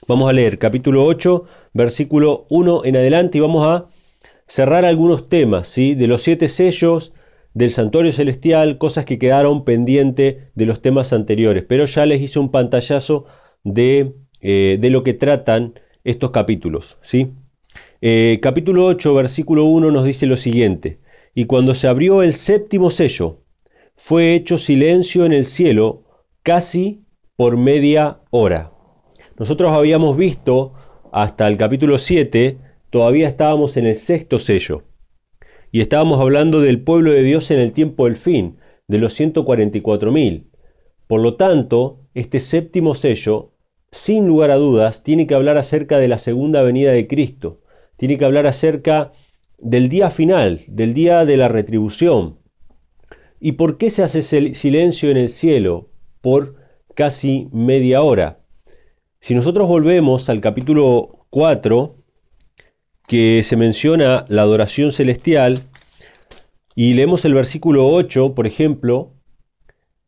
Vamos 0.06 0.28
a 0.28 0.32
leer 0.32 0.58
capítulo 0.58 1.04
8, 1.04 1.44
versículo 1.72 2.46
1 2.50 2.84
en 2.84 2.96
adelante 2.96 3.38
y 3.38 3.40
vamos 3.40 3.64
a 3.64 3.86
cerrar 4.46 4.84
algunos 4.84 5.28
temas, 5.28 5.68
¿sí? 5.68 5.94
De 5.94 6.06
los 6.06 6.22
siete 6.22 6.48
sellos, 6.48 7.12
del 7.54 7.70
santuario 7.70 8.12
celestial, 8.12 8.78
cosas 8.78 9.04
que 9.04 9.18
quedaron 9.18 9.64
pendientes 9.64 10.36
de 10.54 10.66
los 10.66 10.82
temas 10.82 11.12
anteriores, 11.12 11.64
pero 11.66 11.86
ya 11.86 12.04
les 12.04 12.20
hice 12.20 12.38
un 12.38 12.50
pantallazo 12.50 13.26
de, 13.62 14.14
eh, 14.40 14.76
de 14.80 14.90
lo 14.90 15.04
que 15.04 15.14
tratan 15.14 15.78
estos 16.02 16.32
capítulos, 16.32 16.98
¿sí? 17.00 17.32
Eh, 18.06 18.38
capítulo 18.42 18.84
8, 18.84 19.14
versículo 19.14 19.64
1 19.64 19.90
nos 19.90 20.04
dice 20.04 20.26
lo 20.26 20.36
siguiente, 20.36 20.98
y 21.34 21.46
cuando 21.46 21.74
se 21.74 21.88
abrió 21.88 22.20
el 22.20 22.34
séptimo 22.34 22.90
sello, 22.90 23.40
fue 23.96 24.34
hecho 24.34 24.58
silencio 24.58 25.24
en 25.24 25.32
el 25.32 25.46
cielo 25.46 26.00
casi 26.42 27.06
por 27.34 27.56
media 27.56 28.20
hora. 28.28 28.74
Nosotros 29.38 29.72
habíamos 29.72 30.18
visto 30.18 30.74
hasta 31.12 31.48
el 31.48 31.56
capítulo 31.56 31.96
7, 31.96 32.58
todavía 32.90 33.26
estábamos 33.26 33.78
en 33.78 33.86
el 33.86 33.96
sexto 33.96 34.38
sello. 34.38 34.82
Y 35.72 35.80
estábamos 35.80 36.20
hablando 36.20 36.60
del 36.60 36.82
pueblo 36.82 37.10
de 37.10 37.22
Dios 37.22 37.50
en 37.50 37.58
el 37.58 37.72
tiempo 37.72 38.04
del 38.04 38.16
fin, 38.16 38.58
de 38.86 38.98
los 38.98 39.18
144.000. 39.18 40.44
Por 41.06 41.22
lo 41.22 41.36
tanto, 41.36 42.00
este 42.12 42.40
séptimo 42.40 42.94
sello, 42.94 43.54
sin 43.92 44.26
lugar 44.26 44.50
a 44.50 44.56
dudas, 44.56 45.02
tiene 45.02 45.26
que 45.26 45.34
hablar 45.34 45.56
acerca 45.56 45.98
de 45.98 46.08
la 46.08 46.18
segunda 46.18 46.62
venida 46.62 46.92
de 46.92 47.06
Cristo. 47.06 47.62
Tiene 48.04 48.18
que 48.18 48.26
hablar 48.26 48.46
acerca 48.46 49.14
del 49.56 49.88
día 49.88 50.10
final, 50.10 50.60
del 50.66 50.92
día 50.92 51.24
de 51.24 51.38
la 51.38 51.48
retribución. 51.48 52.36
¿Y 53.40 53.52
por 53.52 53.78
qué 53.78 53.88
se 53.88 54.02
hace 54.02 54.20
silencio 54.20 55.10
en 55.10 55.16
el 55.16 55.30
cielo 55.30 55.88
por 56.20 56.56
casi 56.94 57.48
media 57.50 58.02
hora? 58.02 58.40
Si 59.20 59.34
nosotros 59.34 59.68
volvemos 59.68 60.28
al 60.28 60.42
capítulo 60.42 61.24
4, 61.30 61.96
que 63.08 63.40
se 63.42 63.56
menciona 63.56 64.26
la 64.28 64.42
adoración 64.42 64.92
celestial, 64.92 65.60
y 66.74 66.92
leemos 66.92 67.24
el 67.24 67.32
versículo 67.32 67.86
8, 67.88 68.34
por 68.34 68.46
ejemplo, 68.46 69.14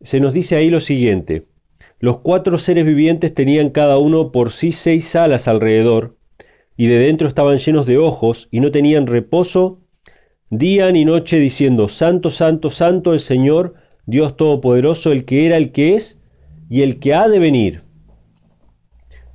se 0.02 0.20
nos 0.20 0.34
dice 0.34 0.56
ahí 0.56 0.68
lo 0.68 0.80
siguiente, 0.80 1.46
los 1.98 2.18
cuatro 2.18 2.58
seres 2.58 2.84
vivientes 2.84 3.32
tenían 3.32 3.70
cada 3.70 3.96
uno 3.96 4.32
por 4.32 4.52
sí 4.52 4.72
seis 4.72 5.16
alas 5.16 5.48
alrededor, 5.48 6.15
y 6.76 6.87
de 6.87 6.99
dentro 6.99 7.28
estaban 7.28 7.59
llenos 7.59 7.87
de 7.87 7.99
ojos, 7.99 8.49
y 8.50 8.61
no 8.61 8.71
tenían 8.71 9.06
reposo 9.06 9.80
día 10.50 10.90
ni 10.92 11.04
noche, 11.04 11.38
diciendo, 11.38 11.88
Santo, 11.88 12.30
Santo, 12.30 12.71
Santo 12.71 13.12
el 13.12 13.21
Señor, 13.21 13.75
Dios 14.04 14.37
Todopoderoso, 14.37 15.12
el 15.12 15.25
que 15.25 15.47
era, 15.47 15.56
el 15.56 15.73
que 15.73 15.95
es, 15.95 16.18
y 16.68 16.83
el 16.83 16.99
que 16.99 17.14
ha 17.14 17.28
de 17.28 17.38
venir. 17.38 17.83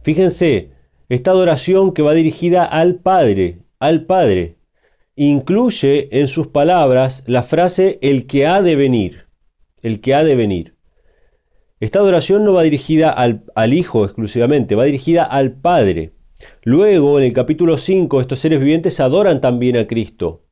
Fíjense, 0.04 0.72
esta 1.10 1.32
adoración 1.32 1.94
que 1.94 2.02
va 2.02 2.14
dirigida 2.14 2.64
al 2.64 2.96
Padre, 2.96 3.60
al 3.80 4.06
Padre, 4.06 4.56
incluye 5.16 6.08
en 6.20 6.28
sus 6.28 6.48
palabras 6.48 7.24
la 7.28 7.44
frase 7.44 8.00
el 8.02 8.28
que 8.28 8.48
ha 8.48 8.62
de 8.62 8.76
venir, 8.76 9.26
el 9.82 10.00
que 10.00 10.16
ha 10.16 10.24
de 10.24 10.36
venir. 10.36 10.76
Esta 11.80 12.00
adoración 12.00 12.46
no 12.46 12.54
va 12.54 12.64
dirigida 12.64 13.10
al, 13.10 13.44
al, 13.56 13.74
Hijo 13.74 14.06
exclusivamente, 14.06 14.76
va 14.76 14.86
dirigida 14.86 15.24
al 15.24 15.52
Padre. 15.52 16.14
Luego, 16.64 17.18
en 17.18 17.26
el 17.26 17.34
capítulo 17.34 17.78
5, 17.78 18.22
estos 18.22 18.40
seres 18.40 18.60
vivientes 18.60 19.00
adoran 19.00 19.42
también 19.42 19.78
a 19.78 19.88
Cristo. 19.88 20.44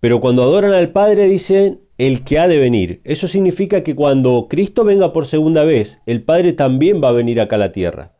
Pero 0.00 0.20
cuando 0.20 0.42
adoran 0.42 0.74
al 0.74 0.92
Padre 0.92 1.26
dicen 1.26 1.80
el 1.98 2.22
que 2.22 2.38
ha 2.38 2.46
de 2.46 2.58
venir. 2.58 3.00
Eso 3.04 3.26
significa 3.26 3.82
que 3.82 3.96
cuando 3.96 4.46
Cristo 4.48 4.84
venga 4.84 5.12
por 5.12 5.26
segunda 5.26 5.64
vez, 5.64 6.00
el 6.06 6.22
Padre 6.22 6.52
también 6.52 7.02
va 7.02 7.08
a 7.08 7.12
venir 7.12 7.40
acá 7.40 7.56
a 7.56 7.58
la 7.58 7.72
tierra 7.72 8.14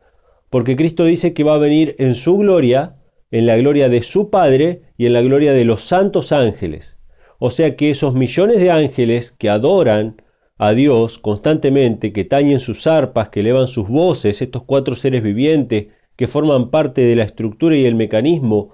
porque 0.49 0.75
Cristo 0.75 1.05
dice 1.05 1.33
que 1.33 1.43
va 1.43 1.55
a 1.55 1.59
venir 1.59 1.95
en 1.99 2.15
su 2.15 2.37
gloria, 2.37 2.95
en 3.31 3.45
la 3.45 3.57
gloria 3.57 3.89
de 3.89 4.01
su 4.01 4.29
Padre 4.29 4.81
y 4.97 5.05
en 5.05 5.13
la 5.13 5.21
gloria 5.21 5.53
de 5.53 5.65
los 5.65 5.81
santos 5.81 6.31
ángeles. 6.31 6.97
O 7.37 7.51
sea 7.51 7.75
que 7.75 7.91
esos 7.91 8.13
millones 8.15 8.59
de 8.59 8.71
ángeles 8.71 9.31
que 9.31 9.49
adoran 9.49 10.21
a 10.57 10.73
Dios 10.73 11.19
constantemente, 11.19 12.11
que 12.11 12.25
tañen 12.25 12.59
sus 12.59 12.85
arpas, 12.87 13.29
que 13.29 13.39
elevan 13.41 13.67
sus 13.67 13.87
voces, 13.87 14.41
estos 14.41 14.63
cuatro 14.63 14.95
seres 14.95 15.23
vivientes 15.23 15.87
que 16.19 16.27
forman 16.27 16.69
parte 16.69 16.99
de 16.99 17.15
la 17.15 17.23
estructura 17.23 17.77
y 17.77 17.85
el 17.85 17.95
mecanismo 17.95 18.73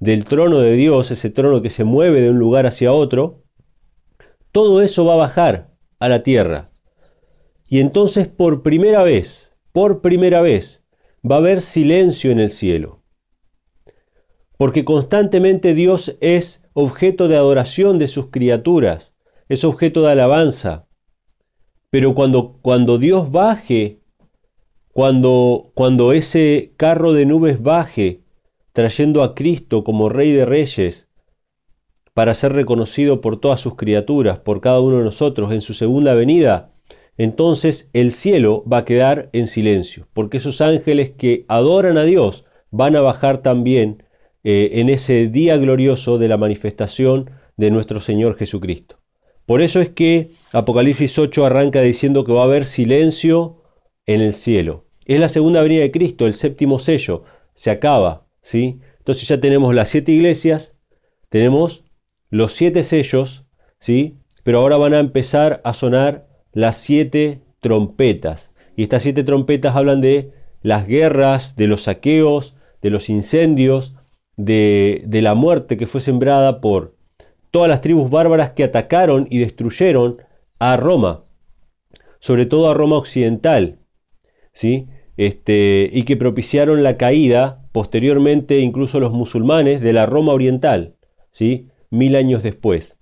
del 0.00 0.24
trono 0.24 0.60
de 0.60 0.76
Dios, 0.76 1.10
ese 1.10 1.28
trono 1.28 1.60
que 1.60 1.68
se 1.68 1.84
mueve 1.84 2.22
de 2.22 2.30
un 2.30 2.38
lugar 2.38 2.64
hacia 2.64 2.90
otro, 2.90 3.42
todo 4.50 4.80
eso 4.80 5.04
va 5.04 5.12
a 5.12 5.18
bajar 5.18 5.74
a 5.98 6.08
la 6.08 6.22
tierra. 6.22 6.70
Y 7.68 7.80
entonces 7.80 8.28
por 8.28 8.62
primera 8.62 9.02
vez, 9.02 9.52
por 9.72 10.00
primera 10.00 10.40
vez, 10.40 10.84
va 11.22 11.34
a 11.34 11.40
haber 11.40 11.60
silencio 11.60 12.30
en 12.30 12.40
el 12.40 12.48
cielo. 12.48 13.02
Porque 14.56 14.86
constantemente 14.86 15.74
Dios 15.74 16.16
es 16.22 16.64
objeto 16.72 17.28
de 17.28 17.36
adoración 17.36 17.98
de 17.98 18.08
sus 18.08 18.30
criaturas, 18.30 19.14
es 19.50 19.64
objeto 19.64 20.00
de 20.00 20.12
alabanza. 20.12 20.88
Pero 21.90 22.14
cuando, 22.14 22.58
cuando 22.62 22.96
Dios 22.96 23.30
baje, 23.30 24.00
cuando, 24.96 25.72
cuando 25.74 26.14
ese 26.14 26.72
carro 26.78 27.12
de 27.12 27.26
nubes 27.26 27.62
baje, 27.62 28.22
trayendo 28.72 29.22
a 29.22 29.34
Cristo 29.34 29.84
como 29.84 30.08
Rey 30.08 30.32
de 30.32 30.46
Reyes, 30.46 31.06
para 32.14 32.32
ser 32.32 32.54
reconocido 32.54 33.20
por 33.20 33.38
todas 33.38 33.60
sus 33.60 33.74
criaturas, 33.74 34.38
por 34.38 34.62
cada 34.62 34.80
uno 34.80 34.96
de 34.96 35.04
nosotros 35.04 35.52
en 35.52 35.60
su 35.60 35.74
segunda 35.74 36.14
venida, 36.14 36.72
entonces 37.18 37.90
el 37.92 38.10
cielo 38.10 38.64
va 38.64 38.78
a 38.78 38.84
quedar 38.86 39.28
en 39.34 39.48
silencio, 39.48 40.08
porque 40.14 40.38
esos 40.38 40.62
ángeles 40.62 41.10
que 41.10 41.44
adoran 41.46 41.98
a 41.98 42.04
Dios 42.04 42.46
van 42.70 42.96
a 42.96 43.02
bajar 43.02 43.42
también 43.42 44.02
eh, 44.44 44.80
en 44.80 44.88
ese 44.88 45.28
día 45.28 45.58
glorioso 45.58 46.16
de 46.16 46.28
la 46.28 46.38
manifestación 46.38 47.32
de 47.58 47.70
nuestro 47.70 48.00
Señor 48.00 48.38
Jesucristo. 48.38 48.96
Por 49.44 49.60
eso 49.60 49.82
es 49.82 49.90
que 49.90 50.30
Apocalipsis 50.54 51.18
8 51.18 51.44
arranca 51.44 51.82
diciendo 51.82 52.24
que 52.24 52.32
va 52.32 52.40
a 52.40 52.44
haber 52.44 52.64
silencio 52.64 53.62
en 54.06 54.22
el 54.22 54.32
cielo. 54.32 54.85
Es 55.06 55.20
la 55.20 55.28
segunda 55.28 55.62
venida 55.62 55.82
de 55.82 55.92
Cristo, 55.92 56.26
el 56.26 56.34
séptimo 56.34 56.80
sello, 56.80 57.22
se 57.54 57.70
acaba, 57.70 58.26
¿sí? 58.42 58.80
Entonces 58.98 59.28
ya 59.28 59.38
tenemos 59.38 59.72
las 59.72 59.88
siete 59.88 60.10
iglesias, 60.10 60.74
tenemos 61.28 61.84
los 62.28 62.52
siete 62.52 62.82
sellos, 62.82 63.44
¿sí? 63.78 64.18
Pero 64.42 64.58
ahora 64.58 64.76
van 64.76 64.94
a 64.94 64.98
empezar 64.98 65.60
a 65.62 65.74
sonar 65.74 66.26
las 66.52 66.76
siete 66.78 67.40
trompetas. 67.60 68.52
Y 68.74 68.82
estas 68.82 69.04
siete 69.04 69.22
trompetas 69.22 69.76
hablan 69.76 70.00
de 70.00 70.32
las 70.60 70.88
guerras, 70.88 71.54
de 71.54 71.68
los 71.68 71.82
saqueos, 71.82 72.56
de 72.82 72.90
los 72.90 73.08
incendios, 73.08 73.94
de, 74.36 75.04
de 75.06 75.22
la 75.22 75.34
muerte 75.34 75.76
que 75.76 75.86
fue 75.86 76.00
sembrada 76.00 76.60
por 76.60 76.96
todas 77.52 77.68
las 77.68 77.80
tribus 77.80 78.10
bárbaras 78.10 78.50
que 78.50 78.64
atacaron 78.64 79.28
y 79.30 79.38
destruyeron 79.38 80.18
a 80.58 80.76
Roma, 80.76 81.24
sobre 82.18 82.44
todo 82.44 82.68
a 82.68 82.74
Roma 82.74 82.96
occidental, 82.96 83.78
¿sí? 84.52 84.88
Este, 85.16 85.88
y 85.92 86.02
que 86.02 86.16
propiciaron 86.16 86.82
la 86.82 86.96
caída 86.96 87.62
posteriormente 87.72 88.58
incluso 88.60 89.00
los 89.00 89.12
musulmanes 89.12 89.80
de 89.80 89.92
la 89.92 90.06
Roma 90.06 90.32
oriental, 90.32 90.94
¿sí? 91.30 91.68
mil 91.90 92.16
años 92.16 92.42
después. 92.42 92.96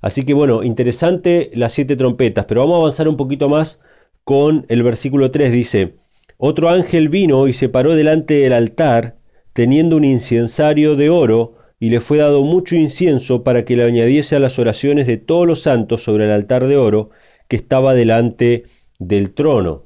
Así 0.00 0.24
que 0.24 0.34
bueno, 0.34 0.62
interesante 0.62 1.50
las 1.54 1.72
siete 1.72 1.96
trompetas, 1.96 2.44
pero 2.46 2.60
vamos 2.60 2.76
a 2.76 2.80
avanzar 2.80 3.08
un 3.08 3.16
poquito 3.16 3.48
más 3.48 3.80
con 4.24 4.66
el 4.68 4.82
versículo 4.82 5.30
3. 5.30 5.52
Dice, 5.52 5.94
otro 6.38 6.68
ángel 6.68 7.08
vino 7.08 7.48
y 7.48 7.52
se 7.52 7.68
paró 7.68 7.94
delante 7.94 8.34
del 8.34 8.52
altar, 8.52 9.16
teniendo 9.52 9.96
un 9.96 10.04
incensario 10.04 10.96
de 10.96 11.10
oro, 11.10 11.54
y 11.78 11.90
le 11.90 12.00
fue 12.00 12.18
dado 12.18 12.42
mucho 12.44 12.76
incienso 12.76 13.42
para 13.42 13.64
que 13.64 13.76
le 13.76 13.84
añadiese 13.84 14.36
a 14.36 14.38
las 14.38 14.58
oraciones 14.58 15.06
de 15.06 15.16
todos 15.16 15.46
los 15.46 15.62
santos 15.62 16.02
sobre 16.02 16.24
el 16.24 16.30
altar 16.30 16.66
de 16.66 16.76
oro 16.76 17.10
que 17.48 17.56
estaba 17.56 17.94
delante 17.94 18.64
del 18.98 19.32
trono. 19.32 19.85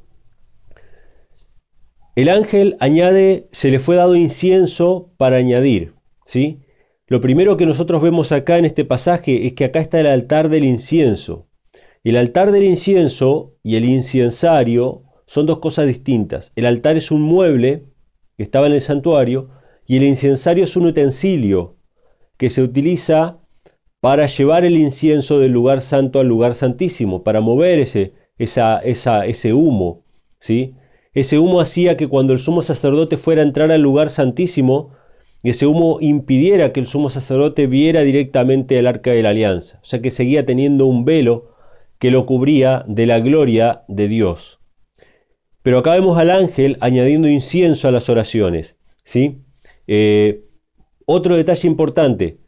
El 2.17 2.29
ángel 2.29 2.77
añade, 2.81 3.49
se 3.53 3.71
le 3.71 3.79
fue 3.79 3.97
dado 3.97 4.17
incienso 4.17 5.13
para 5.17 5.37
añadir, 5.37 5.95
¿sí? 6.25 6.61
Lo 7.07 7.21
primero 7.21 7.57
que 7.57 7.67
nosotros 7.67 8.03
vemos 8.03 8.33
acá 8.33 8.59
en 8.59 8.65
este 8.65 8.85
pasaje 8.85 9.47
es 9.47 9.53
que 9.55 9.65
acá 9.65 9.81
está 9.81 10.01
el 10.01 10.07
altar 10.07 10.49
del 10.49 10.65
incienso. 10.65 11.47
El 12.03 12.17
altar 12.17 12.51
del 12.51 12.65
incienso 12.65 13.55
y 13.63 13.77
el 13.77 13.85
inciensario 13.85 15.05
son 15.27 15.47
dos 15.47 15.59
cosas 15.59 15.87
distintas. 15.87 16.53
El 16.57 16.67
altar 16.67 16.97
es 16.97 17.11
un 17.11 17.23
mueble 17.23 17.85
que 18.37 18.43
estaba 18.43 18.67
en 18.67 18.73
el 18.73 18.81
santuario 18.81 19.51
y 19.87 19.97
el 19.97 20.03
incensario 20.05 20.65
es 20.65 20.77
un 20.77 20.87
utensilio 20.87 21.77
que 22.37 22.51
se 22.51 22.63
utiliza 22.63 23.39
para 24.01 24.27
llevar 24.27 24.65
el 24.65 24.77
incienso 24.77 25.39
del 25.39 25.53
lugar 25.53 25.81
santo 25.81 26.21
al 26.21 26.27
lugar 26.27 26.55
santísimo, 26.55 27.23
para 27.23 27.41
mover 27.41 27.81
ese, 27.81 28.15
esa, 28.39 28.79
esa, 28.79 29.27
ese 29.27 29.53
humo, 29.53 30.05
¿sí? 30.39 30.75
Ese 31.13 31.39
humo 31.39 31.61
hacía 31.61 31.97
que 31.97 32.09
cuando 32.09 32.33
el 32.33 32.39
sumo 32.39 32.63
sacerdote 32.63 33.17
fuera 33.17 33.43
a 33.43 33.45
entrar 33.45 33.73
al 33.73 33.83
lugar 33.83 34.11
santísimo, 34.11 34.93
ese 35.43 35.67
humo 35.67 35.99
impidiera 36.01 36.73
que 36.73 36.81
el 36.81 36.87
sumo 36.87 37.11
sacerdote 37.11 37.67
viera 37.67 38.03
directamente 38.03 38.79
el 38.79 38.87
arca 38.87 39.11
de 39.11 39.23
la 39.23 39.31
alianza, 39.31 39.81
o 39.83 39.85
sea 39.85 40.01
que 40.01 40.11
seguía 40.11 40.47
teniendo 40.47 40.87
un 40.87 41.05
velo 41.05 41.57
que 41.99 42.11
lo 42.11 42.27
cubría 42.27 42.85
de 42.87 43.07
la 43.07 43.21
gloria 43.21 43.83
de 43.89 44.07
Dios. 44.07 44.61
Pero 45.63 45.79
acá 45.79 45.93
vemos 45.93 46.17
al 46.19 46.31
ángel 46.31 46.77
añadiendo 46.81 47.29
incienso 47.29 47.89
a 47.89 47.91
las 47.91 48.09
oraciones. 48.09 48.79
¿sí? 49.05 49.43
Eh, 49.87 50.45
otro 51.07 51.37
detalle 51.37 51.69
importante, 51.69 52.39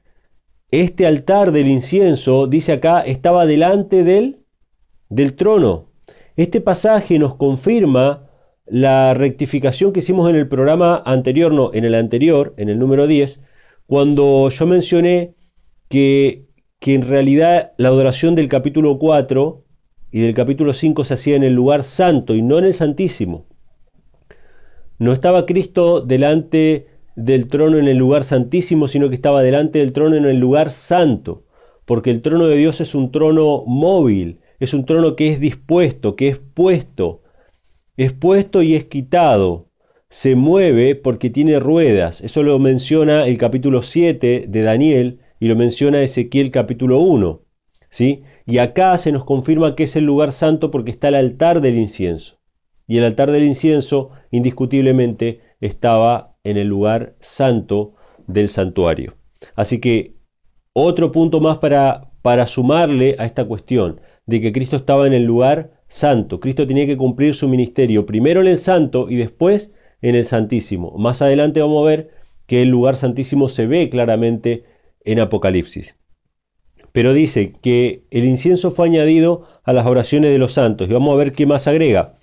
este 0.70 1.06
altar 1.06 1.52
del 1.52 1.68
incienso, 1.68 2.46
dice 2.46 2.72
acá, 2.72 3.00
estaba 3.00 3.44
delante 3.44 4.04
del, 4.04 4.44
del 5.10 5.34
trono. 5.34 5.90
Este 6.36 6.60
pasaje 6.60 7.18
nos 7.18 7.34
confirma 7.34 8.30
la 8.72 9.12
rectificación 9.12 9.92
que 9.92 9.98
hicimos 10.00 10.30
en 10.30 10.34
el 10.34 10.48
programa 10.48 11.02
anterior, 11.04 11.52
no, 11.52 11.74
en 11.74 11.84
el 11.84 11.94
anterior, 11.94 12.54
en 12.56 12.70
el 12.70 12.78
número 12.78 13.06
10, 13.06 13.42
cuando 13.86 14.48
yo 14.48 14.66
mencioné 14.66 15.34
que, 15.90 16.46
que 16.78 16.94
en 16.94 17.02
realidad 17.02 17.72
la 17.76 17.88
adoración 17.88 18.34
del 18.34 18.48
capítulo 18.48 18.98
4 18.98 19.62
y 20.10 20.20
del 20.20 20.32
capítulo 20.32 20.72
5 20.72 21.04
se 21.04 21.12
hacía 21.12 21.36
en 21.36 21.42
el 21.42 21.52
lugar 21.52 21.84
santo 21.84 22.34
y 22.34 22.40
no 22.40 22.56
en 22.56 22.64
el 22.64 22.72
santísimo. 22.72 23.44
No 24.98 25.12
estaba 25.12 25.44
Cristo 25.44 26.00
delante 26.00 26.86
del 27.14 27.48
trono 27.48 27.76
en 27.76 27.88
el 27.88 27.98
lugar 27.98 28.24
santísimo, 28.24 28.88
sino 28.88 29.10
que 29.10 29.16
estaba 29.16 29.42
delante 29.42 29.80
del 29.80 29.92
trono 29.92 30.16
en 30.16 30.24
el 30.24 30.38
lugar 30.38 30.70
santo, 30.70 31.44
porque 31.84 32.10
el 32.10 32.22
trono 32.22 32.46
de 32.46 32.56
Dios 32.56 32.80
es 32.80 32.94
un 32.94 33.12
trono 33.12 33.64
móvil, 33.66 34.40
es 34.60 34.72
un 34.72 34.86
trono 34.86 35.14
que 35.14 35.28
es 35.28 35.40
dispuesto, 35.40 36.16
que 36.16 36.28
es 36.28 36.38
puesto, 36.38 37.21
es 37.96 38.12
puesto 38.12 38.62
y 38.62 38.74
es 38.74 38.84
quitado, 38.84 39.68
se 40.08 40.34
mueve 40.34 40.94
porque 40.94 41.30
tiene 41.30 41.58
ruedas. 41.58 42.20
Eso 42.20 42.42
lo 42.42 42.58
menciona 42.58 43.26
el 43.26 43.38
capítulo 43.38 43.82
7 43.82 44.46
de 44.48 44.62
Daniel 44.62 45.20
y 45.40 45.48
lo 45.48 45.56
menciona 45.56 46.02
Ezequiel 46.02 46.50
capítulo 46.50 47.00
1. 47.00 47.42
¿sí? 47.88 48.24
Y 48.46 48.58
acá 48.58 48.96
se 48.96 49.12
nos 49.12 49.24
confirma 49.24 49.76
que 49.76 49.84
es 49.84 49.96
el 49.96 50.04
lugar 50.04 50.32
santo 50.32 50.70
porque 50.70 50.90
está 50.90 51.08
el 51.08 51.14
altar 51.14 51.60
del 51.60 51.78
incienso. 51.78 52.38
Y 52.86 52.98
el 52.98 53.04
altar 53.04 53.30
del 53.30 53.44
incienso 53.44 54.10
indiscutiblemente 54.30 55.40
estaba 55.60 56.36
en 56.42 56.56
el 56.56 56.68
lugar 56.68 57.14
santo 57.20 57.94
del 58.26 58.48
santuario. 58.48 59.14
Así 59.54 59.80
que 59.80 60.16
otro 60.72 61.12
punto 61.12 61.40
más 61.40 61.58
para, 61.58 62.10
para 62.22 62.46
sumarle 62.46 63.16
a 63.18 63.24
esta 63.24 63.44
cuestión 63.44 64.00
de 64.26 64.40
que 64.40 64.52
Cristo 64.52 64.76
estaba 64.76 65.06
en 65.06 65.12
el 65.12 65.24
lugar 65.24 65.81
santo. 65.92 66.40
Cristo 66.40 66.66
tenía 66.66 66.86
que 66.86 66.96
cumplir 66.96 67.34
su 67.34 67.48
ministerio 67.48 68.06
primero 68.06 68.40
en 68.40 68.46
el 68.46 68.56
santo 68.56 69.08
y 69.10 69.16
después 69.16 69.72
en 70.00 70.14
el 70.14 70.24
santísimo. 70.24 70.96
Más 70.98 71.22
adelante 71.22 71.60
vamos 71.60 71.82
a 71.82 71.86
ver 71.88 72.10
que 72.46 72.62
el 72.62 72.70
lugar 72.70 72.96
santísimo 72.96 73.48
se 73.48 73.66
ve 73.66 73.88
claramente 73.90 74.64
en 75.04 75.20
Apocalipsis. 75.20 75.96
Pero 76.92 77.12
dice 77.12 77.52
que 77.52 78.04
el 78.10 78.24
incienso 78.24 78.70
fue 78.70 78.86
añadido 78.86 79.46
a 79.64 79.72
las 79.72 79.86
oraciones 79.86 80.32
de 80.32 80.38
los 80.38 80.54
santos. 80.54 80.88
Y 80.88 80.92
vamos 80.92 81.14
a 81.14 81.18
ver 81.18 81.32
qué 81.32 81.46
más 81.46 81.66
agrega. 81.66 82.14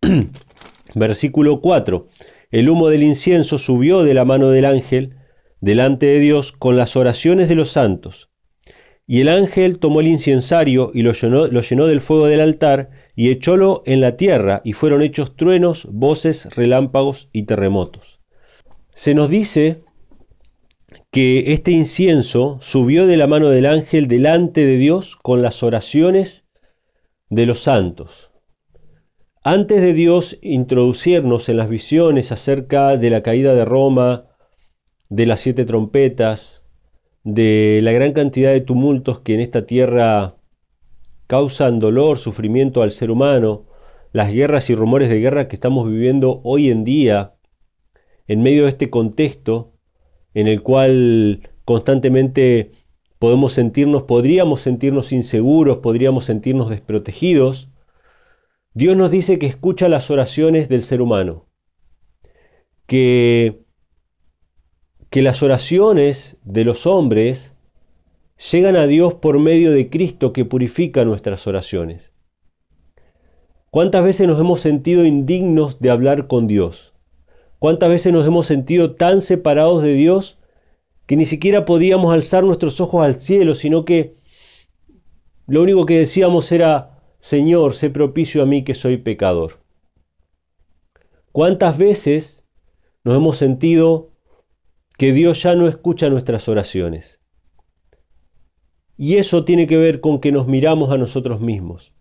Versículo 0.94 1.60
4. 1.60 2.08
El 2.50 2.68
humo 2.68 2.88
del 2.88 3.02
incienso 3.02 3.58
subió 3.58 4.04
de 4.04 4.14
la 4.14 4.24
mano 4.24 4.50
del 4.50 4.64
ángel 4.64 5.16
delante 5.60 6.06
de 6.06 6.20
Dios 6.20 6.52
con 6.52 6.76
las 6.76 6.96
oraciones 6.96 7.48
de 7.48 7.54
los 7.54 7.70
santos. 7.70 8.31
Y 9.12 9.20
el 9.20 9.28
ángel 9.28 9.78
tomó 9.78 10.00
el 10.00 10.06
incensario 10.06 10.90
y 10.94 11.02
lo 11.02 11.12
llenó, 11.12 11.46
lo 11.46 11.60
llenó 11.60 11.86
del 11.86 12.00
fuego 12.00 12.28
del 12.28 12.40
altar 12.40 12.88
y 13.14 13.28
echólo 13.30 13.82
en 13.84 14.00
la 14.00 14.16
tierra 14.16 14.62
y 14.64 14.72
fueron 14.72 15.02
hechos 15.02 15.36
truenos, 15.36 15.86
voces, 15.90 16.48
relámpagos 16.56 17.28
y 17.30 17.42
terremotos. 17.42 18.20
Se 18.94 19.14
nos 19.14 19.28
dice 19.28 19.84
que 21.10 21.52
este 21.52 21.72
incienso 21.72 22.56
subió 22.62 23.06
de 23.06 23.18
la 23.18 23.26
mano 23.26 23.50
del 23.50 23.66
ángel 23.66 24.08
delante 24.08 24.64
de 24.64 24.78
Dios 24.78 25.16
con 25.16 25.42
las 25.42 25.62
oraciones 25.62 26.46
de 27.28 27.44
los 27.44 27.58
santos. 27.58 28.30
Antes 29.44 29.82
de 29.82 29.92
Dios 29.92 30.38
introducirnos 30.40 31.50
en 31.50 31.58
las 31.58 31.68
visiones 31.68 32.32
acerca 32.32 32.96
de 32.96 33.10
la 33.10 33.22
caída 33.22 33.52
de 33.54 33.66
Roma, 33.66 34.30
de 35.10 35.26
las 35.26 35.40
siete 35.40 35.66
trompetas, 35.66 36.61
de 37.24 37.80
la 37.82 37.92
gran 37.92 38.12
cantidad 38.12 38.52
de 38.52 38.60
tumultos 38.60 39.20
que 39.20 39.34
en 39.34 39.40
esta 39.40 39.66
tierra 39.66 40.36
causan 41.26 41.78
dolor, 41.78 42.18
sufrimiento 42.18 42.82
al 42.82 42.92
ser 42.92 43.10
humano, 43.10 43.66
las 44.12 44.32
guerras 44.32 44.68
y 44.70 44.74
rumores 44.74 45.08
de 45.08 45.20
guerra 45.20 45.48
que 45.48 45.56
estamos 45.56 45.88
viviendo 45.88 46.40
hoy 46.44 46.70
en 46.70 46.84
día, 46.84 47.34
en 48.26 48.42
medio 48.42 48.64
de 48.64 48.70
este 48.70 48.90
contexto 48.90 49.72
en 50.34 50.48
el 50.48 50.62
cual 50.62 51.48
constantemente 51.64 52.72
podemos 53.18 53.52
sentirnos, 53.52 54.02
podríamos 54.02 54.60
sentirnos 54.60 55.12
inseguros, 55.12 55.78
podríamos 55.78 56.24
sentirnos 56.24 56.70
desprotegidos, 56.70 57.68
Dios 58.74 58.96
nos 58.96 59.10
dice 59.10 59.38
que 59.38 59.46
escucha 59.46 59.88
las 59.88 60.10
oraciones 60.10 60.68
del 60.68 60.82
ser 60.82 61.02
humano, 61.02 61.46
que, 62.86 63.61
que 65.12 65.20
las 65.20 65.42
oraciones 65.42 66.38
de 66.42 66.64
los 66.64 66.86
hombres 66.86 67.52
llegan 68.50 68.76
a 68.76 68.86
Dios 68.86 69.12
por 69.12 69.38
medio 69.38 69.70
de 69.70 69.90
Cristo 69.90 70.32
que 70.32 70.46
purifica 70.46 71.04
nuestras 71.04 71.46
oraciones. 71.46 72.12
¿Cuántas 73.68 74.04
veces 74.04 74.26
nos 74.26 74.40
hemos 74.40 74.60
sentido 74.60 75.04
indignos 75.04 75.80
de 75.80 75.90
hablar 75.90 76.28
con 76.28 76.46
Dios? 76.46 76.94
¿Cuántas 77.58 77.90
veces 77.90 78.10
nos 78.10 78.26
hemos 78.26 78.46
sentido 78.46 78.94
tan 78.94 79.20
separados 79.20 79.82
de 79.82 79.92
Dios 79.92 80.38
que 81.04 81.18
ni 81.18 81.26
siquiera 81.26 81.66
podíamos 81.66 82.14
alzar 82.14 82.42
nuestros 82.42 82.80
ojos 82.80 83.04
al 83.04 83.20
cielo, 83.20 83.54
sino 83.54 83.84
que 83.84 84.16
lo 85.46 85.60
único 85.60 85.84
que 85.84 85.98
decíamos 85.98 86.50
era, 86.52 87.02
Señor, 87.20 87.74
sé 87.74 87.90
propicio 87.90 88.42
a 88.42 88.46
mí 88.46 88.64
que 88.64 88.74
soy 88.74 88.96
pecador. 88.96 89.58
¿Cuántas 91.32 91.76
veces 91.76 92.44
nos 93.04 93.14
hemos 93.14 93.36
sentido 93.36 94.11
que 94.98 95.12
Dios 95.12 95.42
ya 95.42 95.54
no 95.54 95.68
escucha 95.68 96.08
nuestras 96.10 96.48
oraciones? 96.48 97.20
Y 98.96 99.16
eso 99.16 99.44
tiene 99.44 99.66
que 99.66 99.76
ver 99.76 100.00
con 100.00 100.20
que 100.20 100.32
nos 100.32 100.46
miramos 100.46 100.92
a 100.92 100.98
nosotros 100.98 101.40
mismos. 101.40 101.92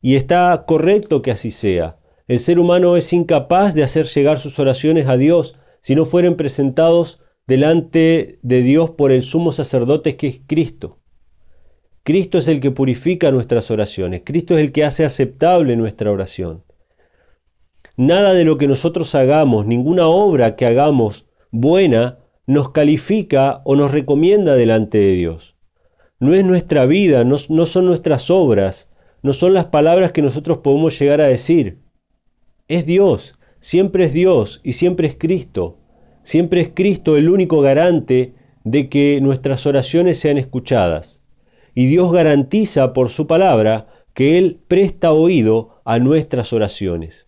Y 0.00 0.16
está 0.16 0.64
correcto 0.66 1.22
que 1.22 1.30
así 1.30 1.50
sea. 1.50 1.98
El 2.26 2.40
ser 2.40 2.58
humano 2.58 2.96
es 2.96 3.12
incapaz 3.12 3.74
de 3.74 3.82
hacer 3.82 4.06
llegar 4.06 4.38
sus 4.38 4.58
oraciones 4.58 5.06
a 5.08 5.16
Dios 5.16 5.56
si 5.80 5.94
no 5.94 6.04
fueren 6.04 6.36
presentados 6.36 7.20
delante 7.46 8.38
de 8.42 8.62
Dios 8.62 8.90
por 8.90 9.10
el 9.10 9.22
sumo 9.22 9.52
sacerdote 9.52 10.16
que 10.16 10.28
es 10.28 10.40
Cristo. 10.46 10.98
Cristo 12.02 12.38
es 12.38 12.48
el 12.48 12.60
que 12.60 12.70
purifica 12.70 13.30
nuestras 13.30 13.70
oraciones, 13.70 14.22
Cristo 14.24 14.54
es 14.54 14.60
el 14.60 14.72
que 14.72 14.84
hace 14.84 15.04
aceptable 15.04 15.76
nuestra 15.76 16.10
oración. 16.10 16.64
Nada 17.96 18.32
de 18.32 18.44
lo 18.44 18.58
que 18.58 18.68
nosotros 18.68 19.14
hagamos, 19.14 19.66
ninguna 19.66 20.06
obra 20.06 20.56
que 20.56 20.66
hagamos 20.66 21.26
buena, 21.50 22.18
nos 22.48 22.72
califica 22.72 23.60
o 23.64 23.76
nos 23.76 23.92
recomienda 23.92 24.56
delante 24.56 24.96
de 24.96 25.12
Dios. 25.12 25.54
No 26.18 26.32
es 26.32 26.46
nuestra 26.46 26.86
vida, 26.86 27.22
no, 27.22 27.36
son 27.36 27.84
nuestras 27.84 28.30
obras, 28.30 28.88
no 29.22 29.34
son 29.34 29.52
las 29.52 29.66
palabras 29.66 30.12
que 30.12 30.22
nosotros 30.22 30.58
podemos 30.58 30.98
llegar 30.98 31.20
a 31.20 31.28
decir. 31.28 31.76
Es 32.66 32.86
Dios, 32.86 33.38
siempre 33.60 34.06
es 34.06 34.14
Dios 34.14 34.62
y 34.64 34.72
siempre 34.72 35.08
es 35.08 35.16
Cristo. 35.16 35.76
Siempre 36.22 36.62
es 36.62 36.70
Cristo 36.74 37.18
el 37.18 37.28
único 37.28 37.60
garante 37.60 38.32
de 38.64 38.88
que 38.88 39.20
nuestras 39.20 39.66
oraciones 39.66 40.18
sean 40.18 40.38
escuchadas 40.38 41.22
y 41.74 41.84
Dios 41.84 42.10
garantiza 42.10 42.94
por 42.94 43.10
su 43.10 43.26
palabra 43.26 43.88
que 44.14 44.38
Él 44.38 44.58
presta 44.68 45.12
oído 45.12 45.82
a 45.84 45.98
nuestras 45.98 46.54
oraciones. 46.54 47.26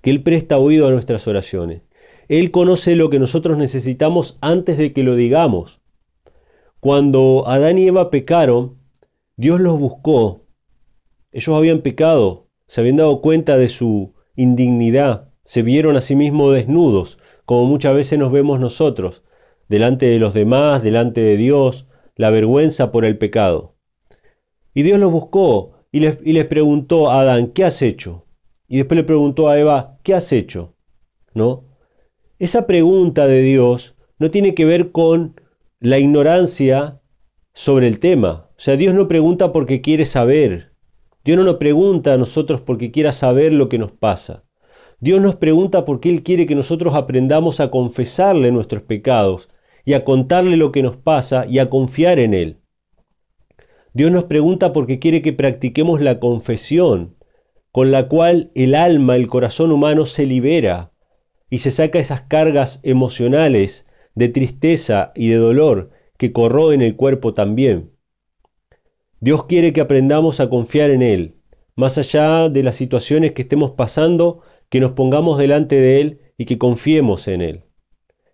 Que 0.00 0.10
Él 0.10 0.22
presta 0.22 0.58
oído 0.58 0.86
a 0.86 0.92
nuestras 0.92 1.26
oraciones. 1.26 1.82
Él 2.30 2.52
conoce 2.52 2.94
lo 2.94 3.10
que 3.10 3.18
nosotros 3.18 3.58
necesitamos 3.58 4.38
antes 4.40 4.78
de 4.78 4.92
que 4.92 5.02
lo 5.02 5.16
digamos. 5.16 5.80
Cuando 6.78 7.48
Adán 7.48 7.76
y 7.76 7.88
Eva 7.88 8.08
pecaron, 8.08 8.78
Dios 9.36 9.60
los 9.60 9.80
buscó. 9.80 10.46
Ellos 11.32 11.56
habían 11.56 11.80
pecado, 11.80 12.46
se 12.68 12.82
habían 12.82 12.98
dado 12.98 13.20
cuenta 13.20 13.58
de 13.58 13.68
su 13.68 14.14
indignidad, 14.36 15.32
se 15.44 15.62
vieron 15.62 15.96
a 15.96 16.00
sí 16.00 16.14
mismos 16.14 16.54
desnudos, 16.54 17.18
como 17.46 17.64
muchas 17.64 17.96
veces 17.96 18.16
nos 18.16 18.30
vemos 18.30 18.60
nosotros, 18.60 19.24
delante 19.68 20.06
de 20.06 20.20
los 20.20 20.32
demás, 20.32 20.84
delante 20.84 21.20
de 21.20 21.36
Dios, 21.36 21.88
la 22.14 22.30
vergüenza 22.30 22.92
por 22.92 23.04
el 23.04 23.18
pecado. 23.18 23.74
Y 24.72 24.84
Dios 24.84 25.00
los 25.00 25.10
buscó 25.10 25.80
y 25.90 25.98
les, 25.98 26.46
preguntó 26.46 27.10
a 27.10 27.22
Adán, 27.22 27.48
¿qué 27.48 27.64
has 27.64 27.82
hecho? 27.82 28.24
Y 28.68 28.76
después 28.76 28.94
le 28.94 29.02
preguntó 29.02 29.48
a 29.48 29.58
Eva, 29.58 29.98
¿qué 30.04 30.14
has 30.14 30.30
hecho? 30.30 30.76
¿No? 31.34 31.69
Esa 32.40 32.66
pregunta 32.66 33.28
de 33.28 33.42
Dios 33.42 33.94
no 34.18 34.32
tiene 34.32 34.54
que 34.54 34.64
ver 34.64 34.90
con 34.90 35.40
la 35.78 35.98
ignorancia 35.98 37.00
sobre 37.52 37.86
el 37.86 38.00
tema. 38.00 38.48
O 38.56 38.60
sea, 38.60 38.76
Dios 38.76 38.94
no 38.94 39.06
pregunta 39.06 39.52
porque 39.52 39.80
quiere 39.80 40.04
saber 40.06 40.70
Dios 41.22 41.36
no 41.36 41.44
nos 41.44 41.56
pregunta 41.56 42.14
a 42.14 42.16
nosotros 42.16 42.62
porque 42.62 42.90
quiera 42.90 43.12
saber 43.12 43.52
lo 43.52 43.68
que 43.68 43.78
nos 43.78 43.92
pasa. 43.92 44.44
Dios 45.00 45.20
nos 45.20 45.36
pregunta 45.36 45.84
porque 45.84 46.08
Él 46.08 46.22
quiere 46.22 46.46
que 46.46 46.54
nosotros 46.54 46.94
aprendamos 46.94 47.60
a 47.60 47.70
confesarle 47.70 48.50
nuestros 48.50 48.82
pecados 48.82 49.50
y 49.84 49.92
a 49.92 50.04
contarle 50.04 50.56
lo 50.56 50.72
que 50.72 50.82
nos 50.82 50.96
pasa 50.96 51.44
y 51.46 51.58
a 51.58 51.68
confiar 51.68 52.18
en 52.18 52.32
Él. 52.32 52.56
Dios 53.92 54.10
nos 54.10 54.24
pregunta 54.24 54.72
porque 54.72 54.98
quiere 54.98 55.20
que 55.20 55.34
practiquemos 55.34 56.00
la 56.00 56.20
confesión, 56.20 57.16
con 57.70 57.90
la 57.90 58.08
cual 58.08 58.50
el 58.54 58.74
alma, 58.74 59.16
el 59.16 59.28
corazón 59.28 59.72
humano 59.72 60.06
se 60.06 60.24
libera 60.24 60.90
y 61.50 61.58
se 61.58 61.72
saca 61.72 61.98
esas 61.98 62.22
cargas 62.22 62.80
emocionales 62.84 63.84
de 64.14 64.28
tristeza 64.28 65.12
y 65.14 65.28
de 65.28 65.36
dolor 65.36 65.90
que 66.16 66.32
corroen 66.32 66.80
el 66.80 66.96
cuerpo 66.96 67.34
también. 67.34 67.90
Dios 69.18 69.44
quiere 69.46 69.72
que 69.72 69.80
aprendamos 69.80 70.40
a 70.40 70.48
confiar 70.48 70.90
en 70.90 71.02
Él, 71.02 71.34
más 71.74 71.98
allá 71.98 72.48
de 72.48 72.62
las 72.62 72.76
situaciones 72.76 73.32
que 73.32 73.42
estemos 73.42 73.72
pasando, 73.72 74.42
que 74.68 74.80
nos 74.80 74.92
pongamos 74.92 75.38
delante 75.38 75.76
de 75.76 76.00
Él 76.00 76.20
y 76.38 76.46
que 76.46 76.56
confiemos 76.56 77.28
en 77.28 77.42
Él. 77.42 77.64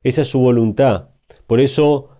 Esa 0.02 0.22
es 0.22 0.28
su 0.28 0.38
voluntad. 0.38 1.08
Por 1.46 1.60
eso 1.60 2.10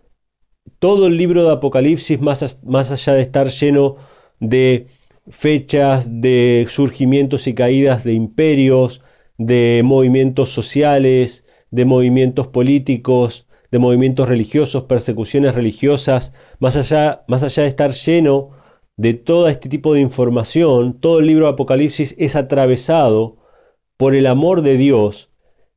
todo 0.78 1.06
el 1.06 1.16
libro 1.16 1.44
de 1.44 1.52
Apocalipsis, 1.52 2.20
más, 2.20 2.64
más 2.64 2.90
allá 2.90 3.14
de 3.14 3.22
estar 3.22 3.48
lleno 3.48 3.96
de 4.40 4.88
fechas 5.28 6.06
de 6.20 6.66
surgimientos 6.68 7.46
y 7.46 7.54
caídas 7.54 8.04
de 8.04 8.14
imperios, 8.14 9.02
de 9.38 9.83
movimientos 9.85 10.51
sociales, 10.51 11.44
de 11.70 11.85
movimientos 11.85 12.46
políticos, 12.49 13.46
de 13.70 13.79
movimientos 13.79 14.29
religiosos, 14.29 14.85
persecuciones 14.85 15.55
religiosas, 15.55 16.33
más 16.59 16.77
allá, 16.77 17.25
más 17.29 17.42
allá 17.42 17.64
de 17.64 17.68
estar 17.68 17.92
lleno 17.92 18.51
de 18.96 19.14
todo 19.14 19.49
este 19.49 19.68
tipo 19.68 19.92
de 19.92 20.01
información, 20.01 20.99
todo 21.01 21.20
el 21.20 21.27
libro 21.27 21.46
de 21.46 21.53
Apocalipsis 21.53 22.14
es 22.18 22.37
atravesado 22.37 23.37
por 23.96 24.14
el 24.14 24.27
amor 24.27 24.62
de 24.62 24.77
Dios 24.77 25.31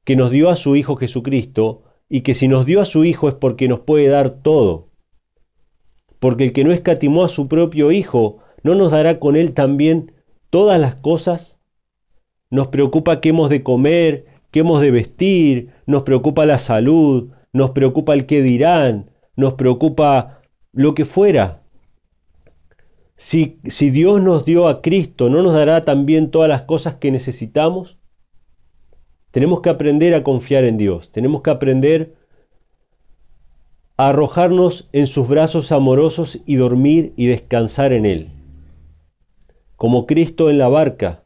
que 0.06 0.16
nos 0.16 0.32
dio 0.32 0.50
a 0.50 0.56
su 0.56 0.76
Hijo 0.76 0.96
Jesucristo 0.96 1.84
y 2.08 2.22
que 2.22 2.34
si 2.34 2.48
nos 2.48 2.66
dio 2.66 2.82
a 2.82 2.86
su 2.86 3.04
Hijo 3.04 3.28
es 3.28 3.36
porque 3.36 3.68
nos 3.68 3.82
puede 3.82 4.08
dar 4.08 4.42
todo. 4.42 4.90
Porque 6.20 6.46
el 6.46 6.54
que 6.54 6.64
no 6.64 6.72
escatimó 6.72 7.24
a 7.24 7.30
su 7.30 7.48
propio 7.48 7.92
Hijo, 7.92 8.40
¿no 8.64 8.76
nos 8.76 8.92
dará 8.92 9.20
con 9.20 9.36
Él 9.36 9.54
también 9.54 10.14
todas 10.50 10.80
las 10.80 10.96
cosas? 10.96 11.59
Nos 12.50 12.70
preocupa 12.70 13.22
qué 13.22 13.30
hemos 13.30 13.50
de 13.50 13.62
comer, 13.62 14.26
qué 14.52 14.62
hemos 14.62 14.82
de 14.82 14.92
vestir, 14.92 15.70
nos 15.86 16.04
preocupa 16.04 16.46
la 16.46 16.58
salud, 16.58 17.30
nos 17.54 17.72
preocupa 17.72 18.14
el 18.14 18.26
qué 18.26 18.42
dirán, 18.42 19.12
nos 19.36 19.54
preocupa 19.54 20.42
lo 20.74 20.96
que 20.96 21.06
fuera. 21.06 21.62
Si, 23.16 23.60
si 23.66 23.92
Dios 23.92 24.22
nos 24.22 24.46
dio 24.46 24.68
a 24.68 24.82
Cristo, 24.82 25.30
¿no 25.30 25.44
nos 25.44 25.54
dará 25.54 25.86
también 25.86 26.32
todas 26.32 26.50
las 26.50 26.64
cosas 26.64 26.96
que 26.96 27.12
necesitamos? 27.12 27.98
Tenemos 29.32 29.62
que 29.62 29.70
aprender 29.70 30.16
a 30.16 30.24
confiar 30.24 30.64
en 30.64 30.78
Dios, 30.78 31.12
tenemos 31.12 31.44
que 31.44 31.52
aprender 31.52 32.16
a 33.96 34.10
arrojarnos 34.10 34.90
en 34.92 35.06
sus 35.06 35.28
brazos 35.28 35.72
amorosos 35.72 36.40
y 36.46 36.56
dormir 36.56 37.14
y 37.16 37.28
descansar 37.28 37.94
en 37.94 38.06
Él. 38.06 38.30
Como 39.76 40.08
Cristo 40.08 40.50
en 40.50 40.58
la 40.58 40.70
barca 40.70 41.24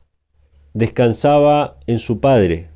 descansaba 0.73 1.79
en 1.87 1.99
su 1.99 2.19
Padre. 2.19 2.69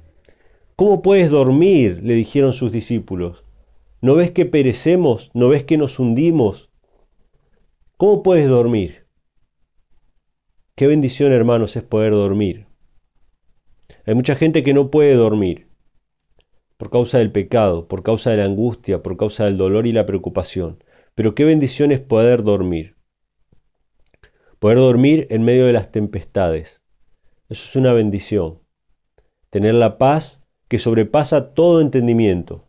¿Cómo 0.75 1.01
puedes 1.01 1.31
dormir? 1.31 2.01
le 2.03 2.13
dijeron 2.13 2.53
sus 2.53 2.71
discípulos. 2.71 3.43
¿No 4.01 4.15
ves 4.15 4.31
que 4.31 4.45
perecemos? 4.45 5.31
¿No 5.33 5.49
ves 5.49 5.63
que 5.63 5.77
nos 5.77 5.99
hundimos? 5.99 6.69
¿Cómo 7.97 8.21
puedes 8.21 8.47
dormir? 8.47 9.07
Qué 10.75 10.85
bendición, 10.85 11.31
hermanos, 11.31 11.75
es 11.75 11.83
poder 11.83 12.13
dormir. 12.13 12.67
Hay 14.05 14.13
mucha 14.13 14.35
gente 14.35 14.63
que 14.63 14.73
no 14.73 14.91
puede 14.91 15.15
dormir 15.15 15.67
por 16.77 16.91
causa 16.91 17.17
del 17.17 17.31
pecado, 17.31 17.87
por 17.87 18.03
causa 18.03 18.29
de 18.31 18.37
la 18.37 18.45
angustia, 18.45 19.01
por 19.01 19.17
causa 19.17 19.45
del 19.45 19.57
dolor 19.57 19.87
y 19.87 19.91
la 19.91 20.05
preocupación. 20.05 20.83
Pero 21.15 21.33
qué 21.33 21.43
bendición 21.43 21.91
es 21.91 21.99
poder 21.99 22.43
dormir. 22.43 22.95
Poder 24.59 24.77
dormir 24.77 25.27
en 25.31 25.43
medio 25.43 25.65
de 25.65 25.73
las 25.73 25.91
tempestades. 25.91 26.83
Eso 27.49 27.63
es 27.65 27.75
una 27.75 27.93
bendición. 27.93 28.59
Tener 29.49 29.75
la 29.75 29.97
paz 29.97 30.41
que 30.67 30.79
sobrepasa 30.79 31.53
todo 31.53 31.79
entendimiento. 31.79 32.67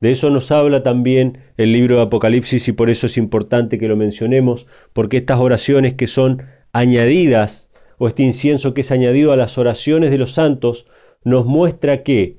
De 0.00 0.10
eso 0.10 0.30
nos 0.30 0.50
habla 0.50 0.82
también 0.82 1.38
el 1.56 1.72
libro 1.72 1.96
de 1.96 2.02
Apocalipsis 2.02 2.68
y 2.68 2.72
por 2.72 2.90
eso 2.90 3.06
es 3.06 3.16
importante 3.16 3.78
que 3.78 3.88
lo 3.88 3.96
mencionemos, 3.96 4.66
porque 4.92 5.18
estas 5.18 5.38
oraciones 5.38 5.94
que 5.94 6.06
son 6.06 6.42
añadidas 6.72 7.70
o 7.98 8.08
este 8.08 8.24
incienso 8.24 8.74
que 8.74 8.82
es 8.82 8.90
añadido 8.90 9.32
a 9.32 9.36
las 9.36 9.56
oraciones 9.58 10.10
de 10.10 10.18
los 10.18 10.32
santos, 10.32 10.86
nos 11.24 11.46
muestra 11.46 12.02
que 12.02 12.38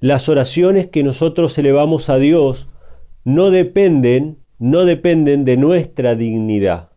las 0.00 0.28
oraciones 0.28 0.88
que 0.88 1.04
nosotros 1.04 1.56
elevamos 1.58 2.08
a 2.08 2.18
Dios 2.18 2.68
no 3.24 3.50
dependen, 3.50 4.38
no 4.58 4.84
dependen 4.84 5.44
de 5.44 5.56
nuestra 5.56 6.14
dignidad. 6.16 6.90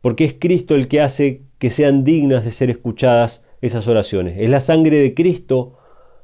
Porque 0.00 0.24
es 0.24 0.36
Cristo 0.38 0.74
el 0.74 0.86
que 0.86 1.00
hace 1.00 1.45
que 1.58 1.70
sean 1.70 2.04
dignas 2.04 2.44
de 2.44 2.52
ser 2.52 2.70
escuchadas 2.70 3.44
esas 3.60 3.88
oraciones. 3.88 4.38
Es 4.38 4.50
la 4.50 4.60
sangre 4.60 4.98
de 4.98 5.14
Cristo 5.14 5.78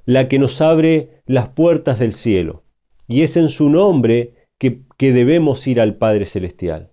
la 0.04 0.28
que 0.28 0.38
nos 0.38 0.60
abre 0.60 1.22
las 1.26 1.48
puertas 1.48 1.98
del 1.98 2.12
cielo. 2.12 2.64
Y 3.06 3.22
es 3.22 3.36
en 3.36 3.48
su 3.48 3.68
nombre 3.68 4.34
que, 4.58 4.82
que 4.96 5.12
debemos 5.12 5.66
ir 5.66 5.80
al 5.80 5.96
Padre 5.96 6.26
Celestial, 6.26 6.90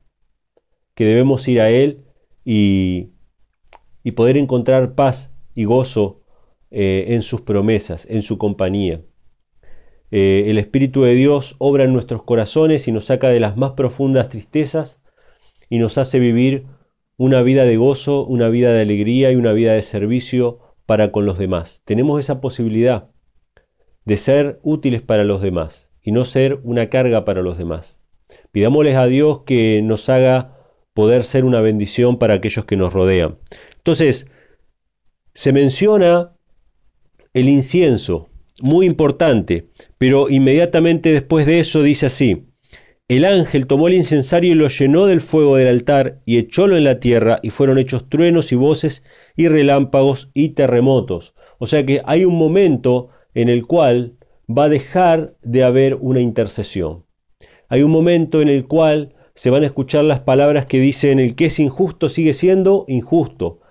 que 0.96 1.06
debemos 1.06 1.48
ir 1.48 1.62
a 1.62 1.70
Él 1.70 2.06
y, 2.44 3.12
poder 4.16 4.38
encontrar 4.38 4.96
paz 4.96 5.32
y 5.54 5.66
gozo 5.66 6.24
eh, 6.72 7.06
en 7.10 7.22
sus 7.22 7.42
promesas, 7.42 8.08
en 8.10 8.24
su 8.24 8.40
compañía. 8.40 9.04
Eh, 10.10 10.46
el 10.48 10.58
Espíritu 10.58 11.04
de 11.04 11.14
Dios 11.14 11.56
obra 11.60 11.84
en 11.84 11.94
nuestros 11.94 12.24
corazones 12.24 12.88
y 12.88 12.92
nos 12.92 13.06
saca 13.06 13.30
de 13.30 13.40
las 13.40 13.56
más 13.56 13.74
profundas 13.74 14.30
tristezas 14.30 15.00
y 15.70 15.78
nos 15.78 16.00
hace 16.00 16.20
vivir 16.20 16.66
una 17.20 17.42
vida 17.42 17.66
de 17.66 17.76
gozo, 17.76 18.26
una 18.26 18.48
vida 18.48 18.72
de 18.72 18.80
alegría 18.80 19.30
y 19.30 19.36
una 19.36 19.52
vida 19.52 19.74
de 19.74 19.82
servicio 19.82 20.60
para 20.86 21.12
con 21.12 21.26
los 21.26 21.38
demás. 21.38 21.82
Tenemos 21.84 22.18
esa 22.18 22.40
posibilidad 22.40 23.10
de 24.06 24.16
ser 24.16 24.62
útiles 24.64 25.02
para 25.02 25.26
los 25.26 25.42
demás 25.42 25.90
y 26.02 26.14
no 26.14 26.24
ser 26.24 26.62
una 26.64 26.90
carga 26.90 27.26
para 27.26 27.42
los 27.42 27.58
demás. 27.58 28.00
Pidámosles 28.54 28.96
a 28.96 29.06
Dios 29.08 29.42
que 29.46 29.82
nos 29.84 30.08
haga 30.08 30.56
poder 30.94 31.26
ser 31.26 31.44
una 31.44 31.60
bendición 31.60 32.20
para 32.20 32.36
aquellos 32.36 32.64
que 32.64 32.78
nos 32.78 32.94
rodean. 32.94 33.38
Entonces, 33.76 34.28
se 35.34 35.52
menciona 35.52 36.38
el 37.34 37.50
incienso, 37.50 38.30
muy 38.62 38.86
importante, 38.86 39.68
pero 39.98 40.30
inmediatamente 40.30 41.12
después 41.12 41.46
de 41.46 41.60
eso 41.60 41.84
dice 41.84 42.06
así, 42.06 42.49
el 43.10 43.26
ángel 43.26 43.66
tomó 43.66 43.88
el 43.88 43.96
incensario 43.96 44.52
y 44.52 44.56
lo 44.56 44.68
llenó 44.68 45.08
del 45.08 45.20
fuego 45.20 45.56
del 45.56 45.68
altar 45.68 46.22
y 46.26 46.38
echólo 46.38 46.78
en 46.78 46.84
la 46.84 47.00
tierra 47.00 47.40
y 47.42 47.50
fueron 47.50 47.80
hechos 47.80 48.08
truenos 48.08 48.52
y 48.52 48.56
voces 48.56 49.04
y 49.36 49.48
relámpagos 49.48 50.30
y 50.36 50.50
terremotos. 50.50 51.34
O 51.58 51.66
sea 51.66 51.84
que 51.84 52.04
hay 52.06 52.24
un 52.24 52.36
momento 52.36 53.10
en 53.34 53.50
el 53.50 53.66
cual 53.66 54.16
va 54.48 54.66
a 54.66 54.70
dejar 54.70 55.36
de 55.42 55.64
haber 55.64 55.96
una 55.96 56.22
intercesión. 56.22 57.04
Hay 57.68 57.82
un 57.82 57.90
momento 57.90 58.42
en 58.42 58.48
el 58.48 58.68
cual 58.68 59.16
se 59.34 59.50
van 59.50 59.64
a 59.64 59.68
escuchar 59.68 60.04
las 60.04 60.20
palabras 60.20 60.68
que 60.68 60.80
dicen 60.80 61.20
el 61.20 61.34
que 61.34 61.46
es 61.46 61.60
injusto 61.60 62.10
sigue 62.10 62.34
siendo 62.34 62.86
injusto, 62.88 63.62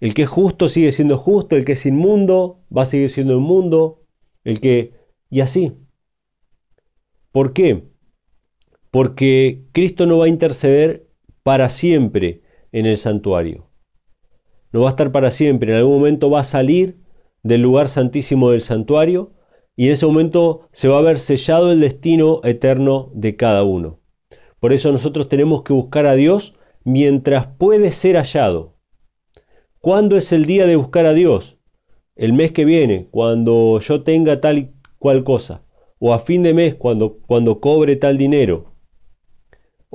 el 0.00 0.12
que 0.12 0.22
es 0.22 0.28
justo 0.28 0.68
sigue 0.68 0.92
siendo 0.92 1.16
justo, 1.16 1.56
el 1.56 1.64
que 1.64 1.72
es 1.72 1.86
inmundo 1.86 2.60
va 2.76 2.82
a 2.82 2.86
seguir 2.86 3.10
siendo 3.10 3.34
inmundo, 3.38 4.02
el 4.44 4.60
que... 4.60 4.92
y 5.30 5.40
así. 5.40 5.72
¿Por 7.32 7.54
qué? 7.54 7.95
Porque 8.90 9.64
Cristo 9.72 10.06
no 10.06 10.18
va 10.18 10.26
a 10.26 10.28
interceder 10.28 11.08
para 11.42 11.68
siempre 11.68 12.42
en 12.72 12.86
el 12.86 12.96
santuario. 12.96 13.68
No 14.72 14.82
va 14.82 14.88
a 14.88 14.90
estar 14.90 15.12
para 15.12 15.30
siempre, 15.30 15.72
en 15.72 15.78
algún 15.78 15.98
momento 15.98 16.30
va 16.30 16.40
a 16.40 16.44
salir 16.44 16.98
del 17.42 17.62
lugar 17.62 17.88
santísimo 17.88 18.50
del 18.50 18.62
santuario 18.62 19.32
y 19.76 19.86
en 19.86 19.92
ese 19.92 20.06
momento 20.06 20.68
se 20.72 20.88
va 20.88 20.98
a 20.98 21.02
ver 21.02 21.18
sellado 21.18 21.70
el 21.70 21.80
destino 21.80 22.40
eterno 22.44 23.10
de 23.14 23.36
cada 23.36 23.62
uno. 23.62 24.00
Por 24.58 24.72
eso 24.72 24.90
nosotros 24.90 25.28
tenemos 25.28 25.62
que 25.62 25.72
buscar 25.72 26.06
a 26.06 26.14
Dios 26.14 26.54
mientras 26.82 27.46
puede 27.46 27.92
ser 27.92 28.16
hallado. 28.16 28.76
¿Cuándo 29.80 30.16
es 30.16 30.32
el 30.32 30.46
día 30.46 30.66
de 30.66 30.76
buscar 30.76 31.06
a 31.06 31.12
Dios? 31.12 31.58
El 32.16 32.32
mes 32.32 32.52
que 32.52 32.64
viene, 32.64 33.08
cuando 33.10 33.78
yo 33.80 34.02
tenga 34.02 34.40
tal 34.40 34.58
y 34.58 34.72
cual 34.98 35.22
cosa. 35.22 35.62
O 35.98 36.14
a 36.14 36.18
fin 36.18 36.42
de 36.42 36.54
mes, 36.54 36.74
cuando, 36.74 37.18
cuando 37.18 37.60
cobre 37.60 37.96
tal 37.96 38.18
dinero. 38.18 38.75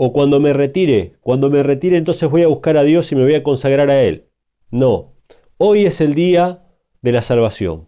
O 0.03 0.13
cuando 0.13 0.39
me 0.39 0.51
retire. 0.51 1.13
Cuando 1.21 1.51
me 1.51 1.61
retire 1.61 1.95
entonces 1.95 2.27
voy 2.27 2.41
a 2.41 2.47
buscar 2.47 2.75
a 2.75 2.81
Dios 2.81 3.11
y 3.11 3.15
me 3.15 3.21
voy 3.21 3.35
a 3.35 3.43
consagrar 3.43 3.91
a 3.91 4.01
Él. 4.01 4.25
No. 4.71 5.13
Hoy 5.57 5.85
es 5.85 6.01
el 6.01 6.15
día 6.15 6.63
de 7.03 7.11
la 7.11 7.21
salvación. 7.21 7.87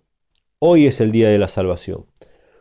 Hoy 0.59 0.85
es 0.85 1.01
el 1.01 1.11
día 1.11 1.29
de 1.29 1.39
la 1.39 1.47
salvación. 1.47 2.05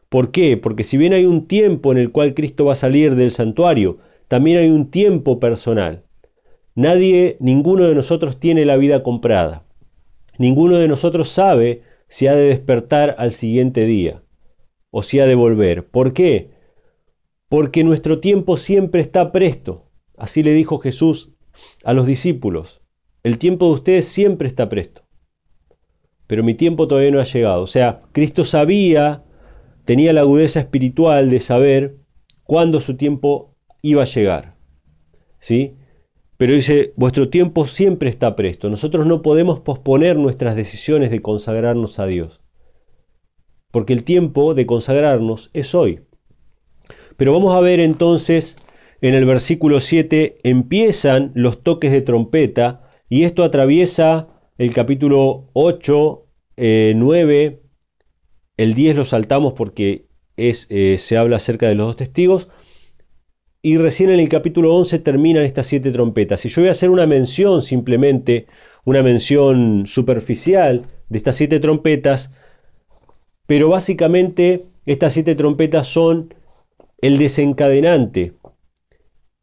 ¿Por 0.09 0.31
qué? 0.31 0.57
Porque 0.57 0.85
si 0.85 0.97
bien 0.97 1.13
hay 1.13 1.27
un 1.27 1.49
tiempo 1.49 1.93
en 1.93 1.99
el 1.99 2.13
cual 2.13 2.33
Cristo 2.33 2.65
va 2.65 2.73
a 2.73 2.77
salir 2.77 3.15
del 3.15 3.31
santuario, 3.31 3.99
también 4.27 4.57
hay 4.57 4.71
un 4.71 4.91
tiempo 4.91 5.39
personal. 5.39 6.07
Nadie, 6.75 7.37
ninguno 7.39 7.85
de 7.85 7.95
nosotros 7.95 8.41
tiene 8.41 8.65
la 8.65 8.79
vida 8.79 9.03
comprada. 9.03 9.67
Ninguno 10.39 10.79
de 10.79 10.89
nosotros 10.89 11.29
sabe 11.29 11.83
si 12.09 12.27
ha 12.27 12.35
de 12.35 12.45
despertar 12.45 13.17
al 13.19 13.33
siguiente 13.33 13.85
día 13.85 14.23
o 14.91 15.03
si 15.03 15.21
ha 15.21 15.27
de 15.27 15.35
volver. 15.35 15.87
¿Por 15.87 16.15
qué? 16.15 16.62
Porque 17.53 17.85
nuestro 17.85 18.19
tiempo 18.19 18.57
siempre 18.57 19.03
está 19.03 19.31
presto. 19.31 19.91
Así 20.17 20.43
le 20.43 20.55
dijo 20.55 20.79
Jesús 20.79 21.35
a 21.85 21.93
los 21.93 22.07
discípulos. 22.07 22.81
El 23.23 23.37
tiempo 23.37 23.67
de 23.67 23.73
ustedes 23.75 24.09
siempre 24.09 24.49
está 24.49 24.71
presto. 24.71 25.03
Pero 26.27 26.43
mi 26.45 26.55
tiempo 26.55 26.89
todavía 26.89 27.11
no 27.11 27.21
ha 27.21 27.25
llegado. 27.25 27.61
O 27.61 27.67
sea, 27.67 28.01
Cristo 28.13 28.47
sabía, 28.47 29.25
tenía 29.85 30.15
la 30.15 30.23
agudeza 30.23 30.61
espiritual 30.61 31.29
de 31.29 31.41
saber 31.41 31.99
cuándo 32.45 32.81
su 32.81 32.97
tiempo 32.97 33.55
iba 33.83 34.01
a 34.01 34.07
llegar. 34.07 34.57
¿Sí? 35.39 35.75
Pero 36.39 36.55
dice, 36.55 36.95
vuestro 36.97 37.29
tiempo 37.29 37.67
siempre 37.67 38.09
está 38.09 38.35
presto. 38.35 38.71
Nosotros 38.71 39.07
no 39.07 39.21
podemos 39.21 39.61
posponer 39.61 40.17
nuestras 40.17 40.57
decisiones 40.57 41.11
de 41.11 41.21
consagrarnos 41.21 41.99
a 41.99 42.07
Dios. 42.07 42.41
Porque 43.71 43.93
el 43.93 44.05
tiempo 44.05 44.55
de 44.55 44.65
consagrarnos 44.65 45.51
es 45.53 45.75
hoy. 45.75 46.01
Pero 47.17 47.33
vamos 47.33 47.55
a 47.55 47.61
ver 47.61 47.81
entonces, 47.81 48.57
en 49.01 49.15
el 49.15 49.25
versículo 49.25 49.81
7 49.81 50.39
empiezan 50.45 51.33
los 51.35 51.63
toques 51.63 51.93
de 51.93 52.03
trompeta 52.03 52.89
y 53.09 53.25
esto 53.25 53.45
atraviesa 53.45 54.29
el 54.59 54.73
capítulo 54.73 55.49
8, 55.53 56.27
9, 56.57 57.45
eh, 57.45 57.63
el 58.57 58.75
10 58.75 58.97
lo 58.97 59.05
saltamos 59.05 59.55
porque 59.55 60.07
es, 60.37 60.67
eh, 60.71 60.99
se 60.99 61.17
habla 61.17 61.37
acerca 61.37 61.69
de 61.69 61.75
los 61.75 61.87
dos 61.87 61.97
testigos, 61.97 62.49
y 63.65 63.79
recién 63.79 64.11
en 64.11 64.19
el 64.19 64.29
capítulo 64.29 64.75
11 64.75 64.99
terminan 64.99 65.45
estas 65.45 65.67
siete 65.69 65.93
trompetas. 65.93 66.45
Y 66.45 66.49
yo 66.49 66.63
voy 66.63 66.69
a 66.69 66.73
hacer 66.73 66.91
una 66.91 67.07
mención 67.07 67.63
simplemente, 67.63 68.47
una 68.85 69.05
mención 69.05 69.87
superficial 69.87 70.87
de 71.09 71.19
estas 71.19 71.37
siete 71.37 71.61
trompetas, 71.61 72.33
pero 73.47 73.69
básicamente 73.69 74.65
estas 74.85 75.13
siete 75.13 75.37
trompetas 75.37 75.87
son 75.87 76.35
el 77.03 77.19
desencadenante 77.19 78.33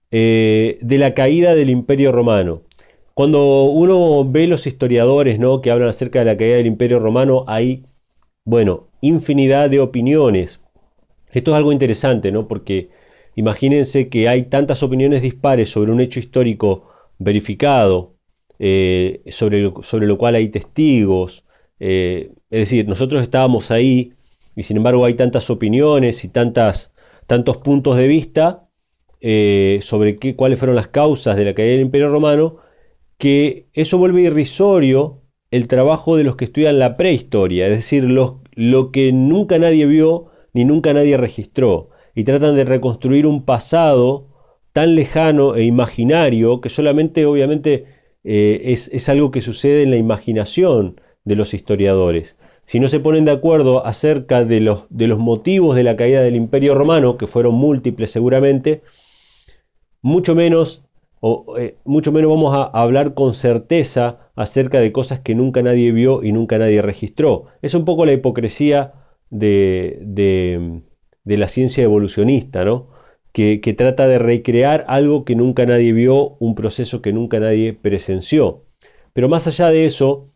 eh, 0.09 0.79
de 0.81 0.97
la 0.97 1.13
caída 1.13 1.53
del 1.53 1.69
imperio 1.69 2.11
romano. 2.11 2.63
Cuando 3.13 3.65
uno 3.65 4.25
ve 4.25 4.47
los 4.47 4.65
historiadores 4.65 5.37
¿no? 5.37 5.61
que 5.61 5.69
hablan 5.69 5.89
acerca 5.89 6.19
de 6.19 6.25
la 6.25 6.37
caída 6.37 6.55
del 6.55 6.65
imperio 6.65 6.99
romano, 6.99 7.43
hay, 7.47 7.85
bueno, 8.43 8.87
infinidad 9.01 9.69
de 9.69 9.79
opiniones. 9.79 10.61
Esto 11.31 11.51
es 11.51 11.57
algo 11.57 11.71
interesante, 11.71 12.31
¿no? 12.31 12.47
Porque 12.47 12.89
Imagínense 13.39 14.09
que 14.09 14.27
hay 14.27 14.43
tantas 14.43 14.83
opiniones 14.83 15.21
dispares 15.21 15.69
sobre 15.69 15.93
un 15.93 16.01
hecho 16.01 16.19
histórico 16.19 16.89
verificado, 17.19 18.17
eh, 18.59 19.21
sobre, 19.29 19.61
lo, 19.61 19.81
sobre, 19.81 20.07
lo, 20.07 20.17
cual 20.17 20.35
hay 20.35 20.49
testigos. 20.49 21.45
Eh, 21.79 22.31
es 22.49 22.59
decir, 22.59 22.85
nosotros 22.89 23.23
estábamos 23.23 23.71
ahí 23.71 24.11
y 24.57 24.63
sin 24.63 24.75
embargo 24.75 25.05
hay 25.05 25.13
tantas 25.13 25.49
opiniones 25.49 26.25
y 26.25 26.27
tantas, 26.27 26.88
tantos 27.29 27.57
puntos 27.57 27.95
de 27.95 28.07
vista 28.07 28.67
eh, 29.21 29.79
sobre 29.83 30.17
qué, 30.17 30.35
cuáles 30.35 30.57
fueron 30.57 30.75
las 30.75 30.87
causas 30.87 31.37
de 31.37 31.45
la 31.45 31.53
caída 31.53 31.73
del 31.73 31.81
Imperio 31.81 32.09
Romano, 32.09 32.57
que 33.17 33.69
eso 33.73 33.99
vuelve 33.99 34.23
irrisorio 34.23 35.21
el 35.51 35.67
trabajo 35.67 36.17
de 36.17 36.23
los 36.23 36.35
que 36.35 36.45
estudian 36.45 36.79
la 36.79 36.97
prehistoria, 36.97 37.67
es 37.67 37.75
decir, 37.75 38.03
lo 38.03 38.91
que 38.91 39.13
nunca 39.13 39.59
nadie 39.59 39.85
vio 39.85 40.31
ni 40.53 40.65
nunca 40.65 40.93
nadie 40.93 41.17
registró 41.17 41.91
y 42.15 42.23
tratan 42.23 42.55
de 42.55 42.65
reconstruir 42.65 43.27
un 43.27 43.45
pasado 43.45 44.27
tan 44.73 44.95
lejano 44.95 45.55
e 45.55 45.63
imaginario 45.63 46.61
que 46.61 46.69
solamente 46.69 47.25
obviamente 47.25 47.85
eh, 48.23 48.61
es, 48.65 49.09
algo 49.09 49.31
que 49.31 49.41
sucede 49.41 49.83
en 49.83 49.91
la 49.91 49.97
imaginación 49.97 50.99
de 51.23 51.35
los 51.35 51.53
historiadores. 51.53 52.37
Si 52.69 52.79
no 52.79 52.87
se 52.87 52.99
ponen 52.99 53.25
de 53.25 53.31
acuerdo 53.31 53.83
acerca 53.83 54.45
de 54.45 54.59
los, 54.59 54.85
motivos 55.17 55.75
de 55.75 55.81
la 55.81 55.95
caída 55.95 56.21
del 56.21 56.35
imperio 56.35 56.75
romano, 56.75 57.17
que 57.17 57.25
fueron 57.25 57.55
múltiples 57.55 58.11
seguramente, 58.11 58.83
mucho 60.03 60.35
menos, 60.35 60.83
o, 61.19 61.57
eh, 61.57 61.77
mucho 61.83 62.11
menos 62.11 62.29
vamos 62.29 62.53
a 62.53 62.65
hablar 62.65 63.15
con 63.15 63.33
certeza 63.33 64.29
acerca 64.35 64.79
de 64.79 64.91
cosas 64.91 65.19
que 65.19 65.33
nunca 65.33 65.63
nadie 65.63 65.91
vio 65.91 66.23
y 66.23 66.31
nunca 66.31 66.59
nadie 66.59 66.83
registró. 66.83 67.45
Es 67.63 67.73
un 67.73 67.85
poco 67.85 68.05
la 68.05 68.13
hipocresía 68.13 68.93
de, 69.31 69.97
de 70.03 71.37
la 71.37 71.47
ciencia 71.47 71.83
evolucionista, 71.83 72.65
¿no? 72.65 72.89
Que, 73.31 73.57
trata 73.75 74.05
de 74.05 74.19
recrear 74.19 74.85
algo 74.87 75.25
que 75.25 75.35
nunca 75.35 75.65
nadie 75.65 75.91
vio, 75.91 76.37
un 76.39 76.53
proceso 76.53 77.01
que 77.01 77.13
nunca 77.13 77.39
nadie 77.39 77.73
presenció. 77.73 78.65
Pero 79.13 79.27
más 79.27 79.47
allá 79.47 79.71
de 79.71 79.87
eso, 79.87 80.29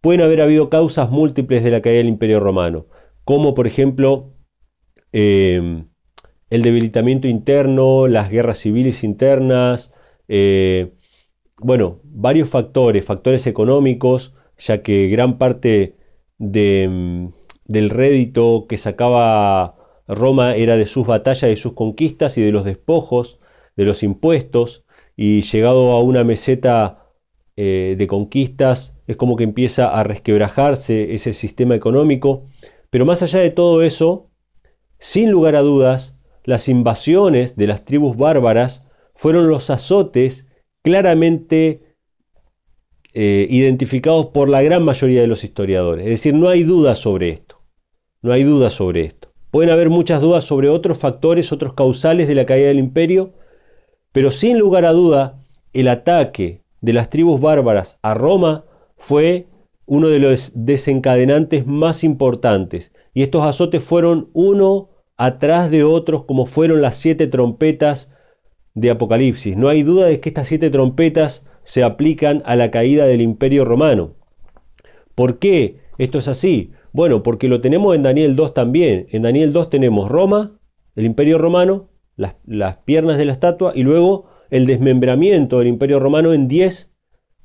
pueden 0.00 0.22
haber 0.22 0.40
habido 0.40 0.70
causas 0.70 1.10
múltiples 1.10 1.64
de 1.64 1.70
la 1.70 1.82
caída 1.82 1.98
del 1.98 2.08
Imperio 2.08 2.40
Romano, 2.40 2.86
como 3.24 3.54
por 3.54 3.66
ejemplo 3.66 4.34
em, 5.12 5.88
el 6.50 6.62
debilitamiento 6.62 7.28
interno, 7.28 8.08
las 8.08 8.30
guerras 8.30 8.58
civiles 8.58 9.04
internas, 9.04 9.92
eh, 10.28 10.92
bueno, 11.58 12.00
varios 12.04 12.48
factores, 12.48 13.04
factores 13.04 13.46
económicos, 13.46 14.34
ya 14.58 14.82
que 14.82 15.08
gran 15.08 15.38
parte 15.38 15.96
em, 16.38 17.32
del 17.66 17.90
rédito 17.90 18.66
que 18.68 18.78
sacaba 18.78 19.76
Roma 20.08 20.54
era 20.56 20.76
de 20.76 20.86
sus 20.86 21.06
batallas, 21.06 21.50
de 21.50 21.56
sus 21.56 21.74
conquistas 21.74 22.38
y 22.38 22.42
de 22.42 22.52
los 22.52 22.64
despojos, 22.64 23.38
de 23.76 23.84
los 23.84 24.02
impuestos, 24.02 24.84
y 25.16 25.42
llegado 25.42 25.92
a 25.92 26.02
una 26.02 26.24
meseta 26.24 27.06
eh, 27.56 27.94
de 27.98 28.06
conquistas, 28.06 28.96
es 29.10 29.16
como 29.16 29.34
que 29.34 29.42
empieza 29.42 29.88
a 29.88 30.04
resquebrajarse 30.04 31.14
ese 31.14 31.32
sistema 31.32 31.74
económico. 31.74 32.44
Pero 32.90 33.04
más 33.04 33.24
allá 33.24 33.40
de 33.40 33.50
todo 33.50 33.82
eso, 33.82 34.30
sin 35.00 35.32
lugar 35.32 35.56
a 35.56 35.62
dudas, 35.62 36.16
las 36.44 36.68
invasiones 36.68 37.56
de 37.56 37.66
las 37.66 37.84
tribus 37.84 38.16
bárbaras 38.16 38.84
fueron 39.16 39.48
los 39.48 39.68
azotes 39.68 40.46
claramente 40.84 41.96
eh, 43.12 43.48
identificados 43.50 44.26
por 44.26 44.48
la 44.48 44.62
gran 44.62 44.84
mayoría 44.84 45.22
de 45.22 45.26
los 45.26 45.42
historiadores. 45.42 46.06
Es 46.06 46.12
decir, 46.12 46.34
no 46.34 46.48
hay 46.48 46.62
duda 46.62 46.94
sobre 46.94 47.30
esto. 47.30 47.60
No 48.22 48.32
hay 48.32 48.44
duda 48.44 48.70
sobre 48.70 49.02
esto. 49.02 49.32
Pueden 49.50 49.70
haber 49.70 49.90
muchas 49.90 50.20
dudas 50.20 50.44
sobre 50.44 50.68
otros 50.68 50.98
factores, 50.98 51.50
otros 51.50 51.74
causales 51.74 52.28
de 52.28 52.36
la 52.36 52.46
caída 52.46 52.68
del 52.68 52.78
imperio, 52.78 53.32
pero 54.12 54.30
sin 54.30 54.56
lugar 54.56 54.84
a 54.84 54.92
duda, 54.92 55.40
el 55.72 55.88
ataque 55.88 56.62
de 56.80 56.92
las 56.92 57.10
tribus 57.10 57.40
bárbaras 57.40 57.98
a 58.02 58.14
Roma 58.14 58.66
fue 59.00 59.46
uno 59.86 60.08
de 60.08 60.20
los 60.20 60.52
desencadenantes 60.54 61.66
más 61.66 62.04
importantes. 62.04 62.92
Y 63.12 63.22
estos 63.22 63.42
azotes 63.42 63.82
fueron 63.82 64.28
uno 64.34 64.90
atrás 65.16 65.70
de 65.70 65.82
otros, 65.82 66.24
como 66.24 66.46
fueron 66.46 66.80
las 66.80 66.96
siete 66.96 67.26
trompetas 67.26 68.12
de 68.74 68.90
Apocalipsis. 68.90 69.56
No 69.56 69.68
hay 69.68 69.82
duda 69.82 70.06
de 70.06 70.20
que 70.20 70.28
estas 70.28 70.46
siete 70.46 70.70
trompetas 70.70 71.44
se 71.64 71.82
aplican 71.82 72.42
a 72.44 72.54
la 72.54 72.70
caída 72.70 73.06
del 73.06 73.22
imperio 73.22 73.64
romano. 73.64 74.14
¿Por 75.14 75.38
qué 75.38 75.78
esto 75.98 76.18
es 76.18 76.28
así? 76.28 76.72
Bueno, 76.92 77.22
porque 77.22 77.48
lo 77.48 77.60
tenemos 77.60 77.96
en 77.96 78.02
Daniel 78.02 78.36
2 78.36 78.54
también. 78.54 79.06
En 79.10 79.22
Daniel 79.22 79.52
2 79.52 79.70
tenemos 79.70 80.08
Roma, 80.08 80.58
el 80.94 81.04
imperio 81.04 81.38
romano, 81.38 81.88
las, 82.16 82.76
piernas 82.84 83.16
de 83.18 83.24
la 83.24 83.32
estatua 83.32 83.72
y 83.74 83.82
luego 83.82 84.26
el 84.50 84.66
desmembramiento 84.66 85.58
del 85.58 85.68
imperio 85.68 86.00
romano 86.00 86.32
en 86.32 86.48
10 86.48 86.89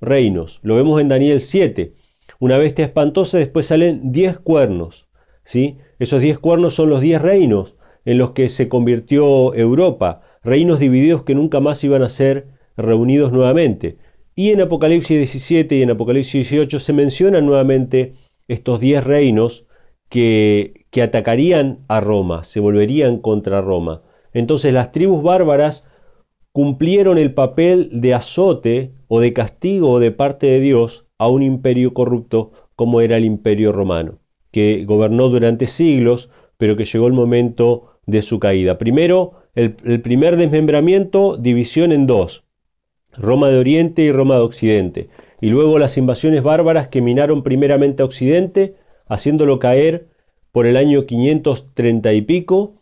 reinos. 0.05 0.59
Lo 0.63 0.75
vemos 0.75 1.01
en 1.01 1.09
Daniel 1.09 1.41
7. 1.41 1.93
Una 2.39 2.57
bestia 2.57 2.85
espantosa, 2.85 3.37
después 3.37 3.65
salen 3.65 4.11
10 4.11 4.39
cuernos. 4.39 5.07
¿sí? 5.43 5.77
Esos 5.99 6.21
10 6.21 6.39
cuernos 6.39 6.73
son 6.73 6.89
los 6.89 7.01
10 7.01 7.21
reinos 7.21 7.75
en 8.03 8.17
los 8.17 8.31
que 8.31 8.49
se 8.49 8.69
convirtió 8.69 9.53
Europa, 9.55 10.21
reinos 10.43 10.79
divididos 10.79 11.23
que 11.23 11.35
nunca 11.35 11.59
más 11.59 11.83
iban 11.83 12.03
a 12.03 12.09
ser 12.09 12.47
reunidos 12.77 13.31
nuevamente. 13.31 13.97
Y 14.35 14.51
en 14.51 14.61
Apocalipsis 14.61 15.17
17 15.17 15.77
y 15.77 15.81
en 15.81 15.91
Apocalipsis 15.91 16.49
18 16.49 16.79
se 16.79 16.93
mencionan 16.93 17.45
nuevamente 17.45 18.15
estos 18.47 18.79
diez 18.79 19.03
reinos 19.03 19.65
que, 20.09 20.85
que 20.91 21.01
atacarían 21.01 21.79
a 21.87 21.99
Roma, 21.99 22.43
se 22.43 22.59
volverían 22.59 23.17
contra 23.19 23.61
Roma. 23.61 24.03
Entonces 24.33 24.73
las 24.73 24.91
tribus 24.91 25.23
bárbaras 25.23 25.87
cumplieron 26.51 27.17
el 27.17 27.33
papel 27.33 27.89
de 27.91 28.13
azote 28.13 28.93
o 29.07 29.19
de 29.19 29.33
castigo 29.33 29.99
de 29.99 30.11
parte 30.11 30.47
de 30.47 30.59
Dios 30.59 31.05
a 31.17 31.27
un 31.27 31.43
imperio 31.43 31.93
corrupto 31.93 32.51
como 32.75 33.01
era 33.01 33.17
el 33.17 33.25
imperio 33.25 33.71
romano, 33.71 34.19
que 34.51 34.83
gobernó 34.85 35.29
durante 35.29 35.67
siglos, 35.67 36.29
pero 36.57 36.75
que 36.75 36.85
llegó 36.85 37.07
el 37.07 37.13
momento 37.13 37.99
de 38.05 38.21
su 38.21 38.39
caída. 38.39 38.77
Primero, 38.77 39.33
el, 39.55 39.75
el, 39.85 40.01
primer 40.01 40.37
desmembramiento, 40.37 41.37
división 41.37 41.91
en 41.91 42.07
dos, 42.07 42.43
Roma 43.13 43.49
de 43.49 43.59
Oriente 43.59 44.01
y 44.01 44.11
Roma 44.11 44.35
de 44.35 44.41
Occidente 44.41 45.09
y 45.41 45.49
luego 45.49 45.79
las 45.79 45.97
invasiones 45.97 46.43
bárbaras 46.43 46.87
que 46.87 47.01
minaron 47.01 47.43
primeramente 47.43 48.01
a 48.01 48.05
Occidente, 48.05 48.75
haciéndolo 49.07 49.59
caer 49.59 50.07
por 50.51 50.65
el 50.65 50.77
año 50.77 51.05
530 51.05 52.13
y 52.13 52.21
pico, 52.21 52.81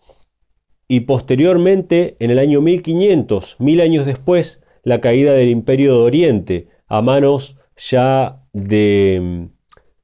y 0.88 1.02
posteriormente, 1.02 2.16
en 2.20 2.30
el 2.32 2.40
año 2.40 2.62
1500, 2.62 3.56
mil 3.60 3.82
años 3.82 4.06
después, 4.06 4.62
la 4.84 5.02
caída 5.02 5.34
del 5.34 5.50
imperio 5.50 5.94
de 5.94 6.02
Oriente 6.04 6.68
a 6.88 7.02
manos 7.02 7.58
ya 7.78 8.44
de, 8.54 9.50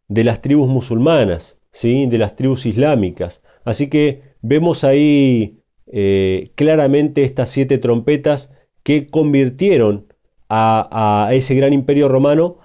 de 0.08 0.24
las 0.24 0.42
tribus 0.42 0.68
musulmanas, 0.68 1.58
¿sí? 1.72 2.08
de 2.08 2.18
las 2.18 2.36
tribus 2.36 2.65
islámicas. 2.65 3.44
Así 3.63 3.88
que 3.89 4.24
vemos 4.42 4.84
ahí 4.84 5.62
eh, 5.88 6.52
claramente 6.56 7.24
estas 7.24 7.50
siete 7.50 7.78
trompetas 7.78 8.52
que 8.84 9.08
convirtieron 9.08 10.13
a, 10.48 11.28
a 11.28 11.34
ese 11.34 11.56
gran 11.56 11.74
imperio 11.74 12.08
romano 12.08 12.58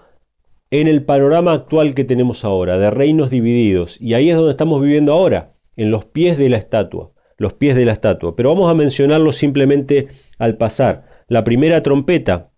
en 0.70 0.88
el 0.88 1.05
panorama 1.05 1.53
actual 1.53 1.94
que 1.94 2.05
tenemos 2.05 2.44
ahora, 2.44 2.79
de 2.79 2.90
reinos 2.90 3.31
divididos. 3.31 4.00
Y 4.00 4.14
ahí 4.14 4.31
es 4.31 4.37
donde 4.37 4.53
estamos 4.53 4.81
viviendo 4.81 5.12
ahora, 5.12 5.55
en 5.77 5.90
los 5.90 6.05
pies 6.05 6.38
de 6.38 6.48
la 6.48 6.57
estatua, 6.57 7.12
los 7.37 7.53
pies 7.53 7.77
de 7.77 7.85
la 7.85 7.92
estatua. 7.92 8.35
Pero 8.37 8.48
vamos 8.50 8.70
a 8.70 8.74
mencionarlo 8.74 9.33
simplemente 9.33 10.09
al 10.38 10.57
pasar. 10.57 11.13
La 11.26 11.42
primera 11.42 11.82
trompeta 11.82 12.50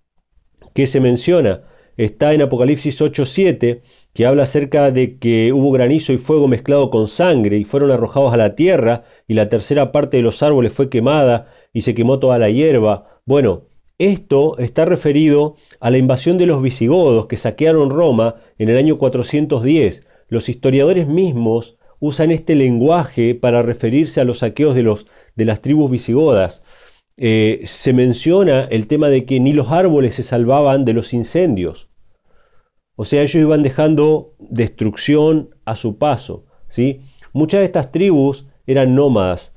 que 0.74 0.88
se 0.88 0.98
menciona 0.98 1.62
está 1.96 2.34
en 2.34 2.42
Apocalipsis 2.42 3.00
8:7, 3.00 3.82
que 4.12 4.26
habla 4.26 4.42
acerca 4.42 4.90
de 4.90 5.18
que 5.18 5.52
hubo 5.52 5.70
granizo 5.70 6.12
y 6.12 6.18
fuego 6.18 6.48
mezclado 6.48 6.90
con 6.90 7.06
sangre 7.06 7.58
y 7.58 7.64
fueron 7.64 7.92
arrojados 7.92 8.32
a 8.32 8.36
la 8.36 8.56
tierra 8.56 9.04
y 9.28 9.34
la 9.34 9.48
tercera 9.48 9.92
parte 9.92 10.16
de 10.16 10.24
los 10.24 10.42
árboles 10.42 10.72
fue 10.72 10.90
quemada 10.90 11.46
y 11.72 11.82
se 11.82 11.94
quemó 11.94 12.18
toda 12.18 12.38
la 12.38 12.50
hierba. 12.50 13.20
Bueno, 13.24 13.68
esto 13.98 14.58
está 14.58 14.84
referido 14.84 15.56
a 15.80 15.90
la 15.90 15.98
invasión 15.98 16.36
de 16.36 16.46
los 16.46 16.60
visigodos 16.60 17.26
que 17.26 17.36
saquearon 17.36 17.90
Roma 17.90 18.34
en 18.58 18.68
el 18.68 18.78
año 18.78 18.98
410. 18.98 20.06
Los 20.28 20.48
historiadores 20.48 21.06
mismos 21.06 21.78
usan 22.00 22.30
este 22.30 22.56
lenguaje 22.56 23.34
para 23.34 23.62
referirse 23.62 24.20
a 24.20 24.24
los 24.24 24.38
saqueos 24.38 24.74
de, 24.74 24.82
los, 24.82 25.06
de 25.34 25.44
las 25.44 25.62
tribus 25.62 25.90
visigodas. 25.90 26.62
Eh, 27.18 27.62
se 27.64 27.94
menciona 27.94 28.64
el 28.64 28.86
tema 28.86 29.08
de 29.08 29.24
que 29.24 29.40
ni 29.40 29.54
los 29.54 29.70
árboles 29.70 30.16
se 30.16 30.22
salvaban 30.22 30.84
de 30.84 30.92
los 30.92 31.14
incendios. 31.14 31.88
O 32.94 33.04
sea, 33.04 33.22
ellos 33.22 33.42
iban 33.42 33.62
dejando 33.62 34.34
destrucción 34.38 35.54
a 35.64 35.76
su 35.76 35.96
paso. 35.98 36.44
¿sí? 36.68 37.00
Muchas 37.32 37.60
de 37.60 37.66
estas 37.66 37.90
tribus 37.90 38.46
eran 38.66 38.94
nómadas. 38.94 39.54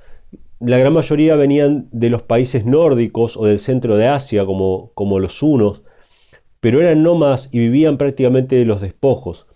La 0.60 0.78
gran 0.78 0.93
mayoría 0.93 1.36
venían 1.36 1.88
de 1.91 2.10
los 2.10 2.22
países 2.22 2.65
nórdicos 2.65 3.38
o 3.38 3.45
del 3.45 3.60
centro 3.60 3.98
de 3.98 4.08
Asia, 4.08 4.45
como, 4.45 4.91
como 4.93 5.19
los 5.19 5.41
hunos, 5.41 5.84
pero 6.60 6.82
eran 6.82 7.04
nómadas 7.04 7.50
y 7.52 7.60
vivían 7.60 7.98
prácticamente 7.98 8.58
de 8.58 8.65
los 8.65 8.82
despojos. 8.82 9.48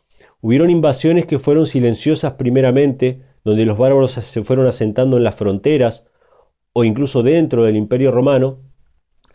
Hubieron 0.42 0.70
invasiones 0.70 1.26
que 1.26 1.40
fueron 1.40 1.66
silenciosas 1.66 2.34
primeramente, 2.34 3.22
donde 3.44 3.66
los 3.66 3.78
bárbaros 3.78 4.12
se 4.12 4.44
fueron 4.44 4.68
asentando 4.68 5.18
en 5.18 5.24
las 5.24 5.36
fronteras 5.36 6.06
o 6.74 6.84
incluso 6.84 7.24
dentro 7.24 7.64
del 7.64 7.76
imperio 7.76 8.12
romano, 8.12 8.60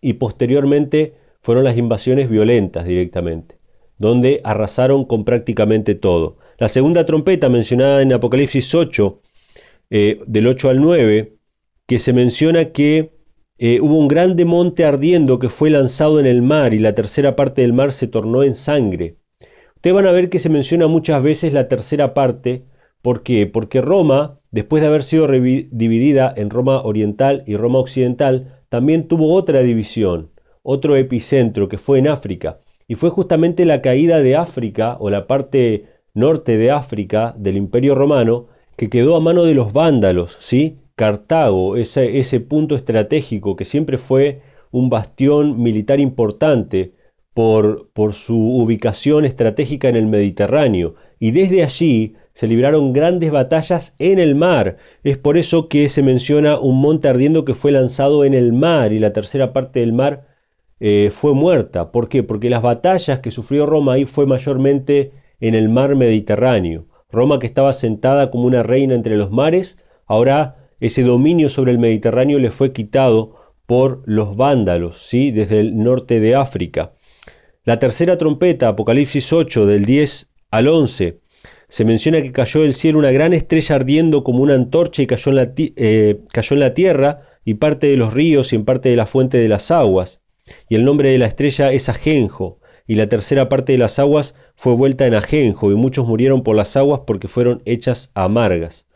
y 0.00 0.14
posteriormente 0.14 1.14
fueron 1.40 1.64
las 1.64 1.76
invasiones 1.76 2.28
violentas 2.28 2.84
directamente, 2.84 3.58
donde 3.96 4.40
arrasaron 4.44 5.04
con 5.04 5.24
prácticamente 5.24 5.94
todo. 5.94 6.38
La 6.58 6.68
segunda 6.68 7.06
trompeta 7.06 7.48
mencionada 7.48 8.02
en 8.02 8.12
Apocalipsis 8.12 8.74
8, 8.74 9.22
eh, 9.90 10.20
del 10.26 10.46
8 10.46 10.70
al 10.70 10.80
9, 10.80 11.36
que 11.86 11.98
se 11.98 12.12
menciona 12.12 12.72
que 12.72 13.12
eh, 13.58 13.80
hubo 13.80 13.98
un 13.98 14.08
grande 14.08 14.44
monte 14.44 14.84
ardiendo 14.84 15.38
que 15.38 15.48
fue 15.48 15.70
lanzado 15.70 16.20
en 16.20 16.26
el 16.26 16.42
mar 16.42 16.74
y 16.74 16.78
la 16.78 16.94
tercera 16.94 17.34
parte 17.34 17.62
del 17.62 17.72
mar 17.72 17.92
se 17.92 18.06
tornó 18.06 18.44
en 18.44 18.54
sangre. 18.54 19.16
Ustedes 19.74 19.94
van 19.94 20.06
a 20.06 20.12
ver 20.12 20.28
que 20.28 20.38
se 20.38 20.48
menciona 20.48 20.86
muchas 20.86 21.22
veces 21.22 21.52
la 21.52 21.68
tercera 21.68 22.14
parte. 22.14 22.64
¿Por 23.02 23.22
qué? 23.22 23.46
Porque 23.46 23.80
Roma, 23.80 24.40
después 24.50 24.82
de 24.82 24.88
haber 24.88 25.02
sido 25.02 25.28
dividida 25.28 26.32
en 26.36 26.50
Roma 26.50 26.82
Oriental 26.82 27.44
y 27.46 27.56
Roma 27.56 27.78
Occidental, 27.78 28.60
también 28.68 29.08
tuvo 29.08 29.34
otra 29.34 29.62
división, 29.62 30.30
otro 30.62 30.96
epicentro 30.96 31.68
que 31.68 31.78
fue 31.78 31.98
en 31.98 32.08
África. 32.08 32.58
Y 32.86 32.94
fue 32.94 33.10
justamente 33.10 33.64
la 33.64 33.82
caída 33.82 34.22
de 34.22 34.36
África 34.36 34.96
o 34.98 35.10
la 35.10 35.26
parte 35.26 35.86
norte 36.14 36.56
de 36.56 36.70
África 36.70 37.34
del 37.36 37.56
Imperio 37.56 37.94
Romano 37.94 38.46
que 38.76 38.88
quedó 38.88 39.16
a 39.16 39.20
mano 39.20 39.44
de 39.44 39.54
los 39.54 39.72
vándalos, 39.72 40.36
¿sí? 40.40 40.78
Cartago, 40.94 41.76
ese, 41.76 42.18
ese 42.18 42.40
punto 42.40 42.76
estratégico 42.76 43.56
que 43.56 43.64
siempre 43.64 43.98
fue 43.98 44.42
un 44.70 44.90
bastión 44.90 45.62
militar 45.62 46.00
importante 46.00 46.92
por, 47.38 48.14
su 48.14 48.36
ubicación 48.36 49.24
estratégica 49.24 49.88
en 49.88 49.94
el 49.94 50.06
Mediterráneo, 50.06 50.96
y 51.20 51.30
desde 51.30 51.62
allí 51.62 52.16
se 52.38 52.46
libraron 52.46 52.92
grandes 52.92 53.32
batallas 53.32 53.96
en 53.98 54.20
el 54.20 54.36
mar. 54.36 54.76
Es 55.02 55.18
por 55.18 55.36
eso 55.36 55.68
que 55.68 55.88
se 55.88 56.04
menciona 56.04 56.60
un 56.60 56.80
monte 56.80 57.08
ardiendo 57.08 57.44
que 57.44 57.56
fue 57.56 57.72
lanzado 57.72 58.24
en 58.24 58.32
el 58.32 58.52
mar 58.52 58.92
y 58.92 59.00
la 59.00 59.12
tercera 59.12 59.52
parte 59.52 59.80
del 59.80 59.92
mar 59.92 60.28
eh, 60.78 61.10
fue 61.12 61.34
muerta. 61.34 61.90
¿Por 61.90 62.08
qué? 62.08 62.22
Porque 62.22 62.48
las 62.48 62.62
batallas 62.62 63.18
que 63.18 63.32
sufrió 63.32 63.66
Roma 63.66 63.94
ahí 63.94 64.04
fue 64.04 64.24
mayormente 64.24 65.10
en 65.40 65.56
el 65.56 65.68
mar 65.68 65.96
Mediterráneo. 65.96 66.86
Roma 67.10 67.40
que 67.40 67.48
estaba 67.48 67.72
sentada 67.72 68.30
como 68.30 68.46
una 68.46 68.62
reina 68.62 68.94
entre 68.94 69.16
los 69.16 69.32
mares, 69.32 69.76
ahora 70.06 70.68
ese 70.78 71.02
dominio 71.02 71.48
sobre 71.48 71.72
el 71.72 71.80
Mediterráneo 71.80 72.38
le 72.38 72.52
fue 72.52 72.72
quitado 72.72 73.34
por 73.66 74.02
los 74.06 74.36
vándalos, 74.36 75.04
¿sí? 75.04 75.32
desde 75.32 75.58
el 75.58 75.76
norte 75.76 76.20
de 76.20 76.36
África. 76.36 76.92
La 77.64 77.80
tercera 77.80 78.16
trompeta, 78.16 78.68
Apocalipsis 78.68 79.32
8, 79.32 79.66
del 79.66 79.84
10 79.84 80.28
al 80.52 80.68
11, 80.68 81.18
se 81.68 81.84
menciona 81.84 82.22
que 82.22 82.32
cayó 82.32 82.62
del 82.62 82.72
cielo 82.74 82.98
una 82.98 83.10
gran 83.10 83.34
estrella 83.34 83.76
ardiendo 83.76 84.24
como 84.24 84.42
una 84.42 84.54
antorcha 84.54 85.02
y 85.02 85.06
cayó 85.06 85.30
en 85.30 85.36
la, 85.36 85.52
eh, 85.56 86.20
cayó 86.32 86.54
en 86.54 86.60
la 86.60 86.74
tierra 86.74 87.22
y 87.44 87.54
parte 87.54 87.88
de 87.88 87.96
los 87.96 88.14
ríos 88.14 88.52
y 88.52 88.56
en 88.56 88.64
parte 88.64 88.88
de 88.88 88.96
la 88.96 89.06
fuente 89.06 89.38
de 89.38 89.48
las 89.48 89.70
aguas. 89.70 90.20
Y 90.68 90.76
el 90.76 90.84
nombre 90.84 91.10
de 91.10 91.18
la 91.18 91.26
estrella 91.26 91.72
es 91.72 91.88
Ajenjo, 91.88 92.58
y 92.86 92.94
la 92.94 93.08
tercera 93.08 93.50
parte 93.50 93.72
de 93.72 93.78
las 93.78 93.98
aguas 93.98 94.34
fue 94.54 94.74
vuelta 94.74 95.06
en 95.06 95.14
Ajenjo, 95.14 95.70
y 95.70 95.74
muchos 95.74 96.06
murieron 96.06 96.42
por 96.42 96.56
las 96.56 96.74
aguas 96.76 97.02
porque 97.06 97.28
fueron 97.28 97.60
hechas 97.66 98.10
amargas. 98.14 98.86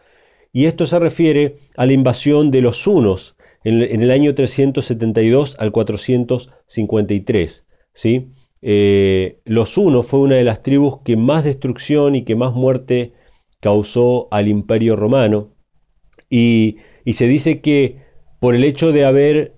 Y 0.50 0.64
esto 0.64 0.87
se 0.87 0.98
refiere 0.98 1.58
a 1.76 1.85
la 1.85 1.92
invasión 1.92 2.50
de 2.50 2.62
los 2.62 2.87
hunos 2.87 3.37
en, 3.64 3.82
en 3.82 4.02
el 4.02 4.11
año 4.11 4.35
372 4.35 5.56
al 5.58 5.72
453. 5.72 7.64
¿sí? 7.92 8.28
Eh, 8.62 9.40
los 9.44 9.77
Hunos 9.77 10.07
fue 10.07 10.20
una 10.20 10.37
de 10.37 10.44
las 10.44 10.62
tribus 10.62 11.01
que 11.05 11.16
más 11.16 11.42
destrucción 11.44 12.14
y 12.14 12.22
que 12.22 12.37
más 12.37 12.55
muerte 12.55 13.12
causó 13.61 14.29
al 14.31 14.48
imperio 14.48 14.96
romano. 14.96 15.51
Y, 16.31 16.79
se 17.12 17.27
dice 17.27 17.61
que 17.61 17.98
por 18.40 18.55
el 18.55 18.64
hecho 18.64 18.92
de, 18.92 19.05
haber, 19.05 19.55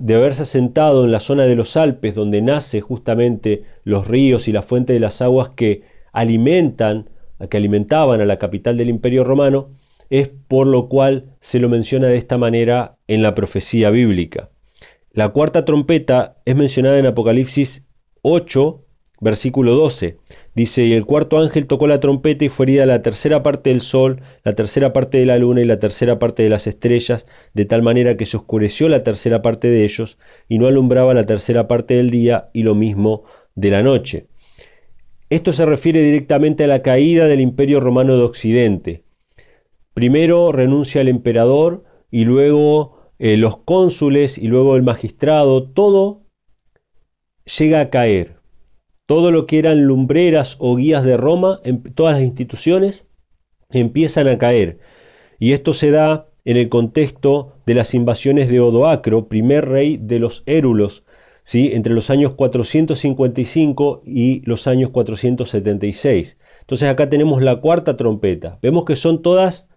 de 0.00 0.14
haberse 0.14 0.42
asentado 0.42 1.04
en 1.04 1.12
la 1.12 1.20
zona 1.20 1.46
de 1.46 1.56
los 1.56 1.76
Alpes, 1.76 2.14
donde 2.14 2.42
nace 2.42 2.80
justamente 2.80 3.62
los 3.84 4.06
ríos 4.06 4.48
y 4.48 4.52
la 4.52 4.62
fuente 4.62 4.92
de 4.92 5.00
las 5.00 5.22
aguas 5.22 5.50
que 5.50 5.82
alimentan, 6.12 7.10
que 7.48 7.56
alimentaban 7.56 8.20
a 8.20 8.26
la 8.26 8.38
capital 8.38 8.76
del 8.76 8.90
imperio 8.90 9.24
romano, 9.24 9.70
es 10.10 10.28
por 10.28 10.66
lo 10.66 10.88
cual 10.88 11.36
se 11.40 11.60
lo 11.60 11.68
menciona 11.68 12.08
de 12.08 12.18
esta 12.18 12.38
manera 12.38 12.96
en 13.06 13.22
la 13.22 13.34
profecía 13.34 13.90
bíblica. 13.90 14.50
La 15.12 15.30
cuarta 15.30 15.64
trompeta 15.64 16.36
es 16.44 16.56
mencionada 16.56 16.98
en 16.98 17.06
Apocalipsis 17.06 17.87
8, 18.30 18.84
versículo 19.20 19.74
12. 19.74 20.18
Dice, 20.54 20.84
y 20.84 20.92
el 20.92 21.06
cuarto 21.06 21.38
ángel 21.38 21.66
tocó 21.66 21.86
la 21.86 22.00
trompeta 22.00 22.44
y 22.44 22.48
fue 22.48 22.66
herida 22.66 22.86
la 22.86 23.02
tercera 23.02 23.42
parte 23.42 23.70
del 23.70 23.80
sol, 23.80 24.22
la 24.44 24.54
tercera 24.54 24.92
parte 24.92 25.18
de 25.18 25.26
la 25.26 25.38
luna 25.38 25.60
y 25.60 25.64
la 25.64 25.78
tercera 25.78 26.18
parte 26.18 26.42
de 26.42 26.48
las 26.48 26.66
estrellas, 26.66 27.26
de 27.54 27.64
tal 27.64 27.82
manera 27.82 28.16
que 28.16 28.26
se 28.26 28.36
oscureció 28.36 28.88
la 28.88 29.02
tercera 29.02 29.42
parte 29.42 29.68
de 29.68 29.84
ellos 29.84 30.18
y 30.48 30.58
no 30.58 30.66
alumbraba 30.66 31.14
la 31.14 31.26
tercera 31.26 31.68
parte 31.68 31.94
del 31.94 32.10
día 32.10 32.50
y 32.52 32.62
lo 32.62 32.74
mismo 32.74 33.24
de 33.54 33.70
la 33.70 33.82
noche. 33.82 34.26
Esto 35.30 35.52
se 35.52 35.66
refiere 35.66 36.00
directamente 36.00 36.64
a 36.64 36.68
la 36.68 36.82
caída 36.82 37.28
del 37.28 37.40
imperio 37.40 37.80
romano 37.80 38.16
de 38.16 38.22
Occidente. 38.22 39.04
Primero 39.92 40.52
renuncia 40.52 41.00
el 41.00 41.08
emperador 41.08 41.84
y 42.10 42.24
luego 42.24 43.10
eh, 43.18 43.36
los 43.36 43.58
cónsules 43.58 44.38
y 44.38 44.46
luego 44.46 44.76
el 44.76 44.82
magistrado, 44.82 45.70
todo 45.70 46.27
llega 47.58 47.80
a 47.80 47.90
caer. 47.90 48.36
Todo 49.06 49.30
lo 49.30 49.46
que 49.46 49.58
eran 49.58 49.84
lumbreras 49.84 50.56
o 50.58 50.76
guías 50.76 51.04
de 51.04 51.16
Roma, 51.16 51.60
en 51.64 51.82
todas 51.82 52.14
las 52.14 52.22
instituciones, 52.22 53.06
empiezan 53.70 54.28
a 54.28 54.38
caer. 54.38 54.78
Y 55.38 55.52
esto 55.52 55.72
se 55.72 55.90
da 55.90 56.28
en 56.44 56.56
el 56.56 56.68
contexto 56.68 57.54
de 57.66 57.74
las 57.74 57.94
invasiones 57.94 58.48
de 58.48 58.60
Odoacro, 58.60 59.28
primer 59.28 59.68
rey 59.68 59.98
de 59.98 60.18
los 60.18 60.42
Érulos, 60.46 61.04
¿sí? 61.44 61.70
entre 61.72 61.94
los 61.94 62.10
años 62.10 62.32
455 62.34 64.00
y 64.04 64.40
los 64.46 64.66
años 64.66 64.90
476. 64.90 66.38
Entonces 66.60 66.88
acá 66.88 67.08
tenemos 67.08 67.42
la 67.42 67.60
cuarta 67.60 67.96
trompeta. 67.96 68.58
Vemos 68.62 68.84
que 68.84 68.96
son 68.96 69.22
todas 69.22 69.68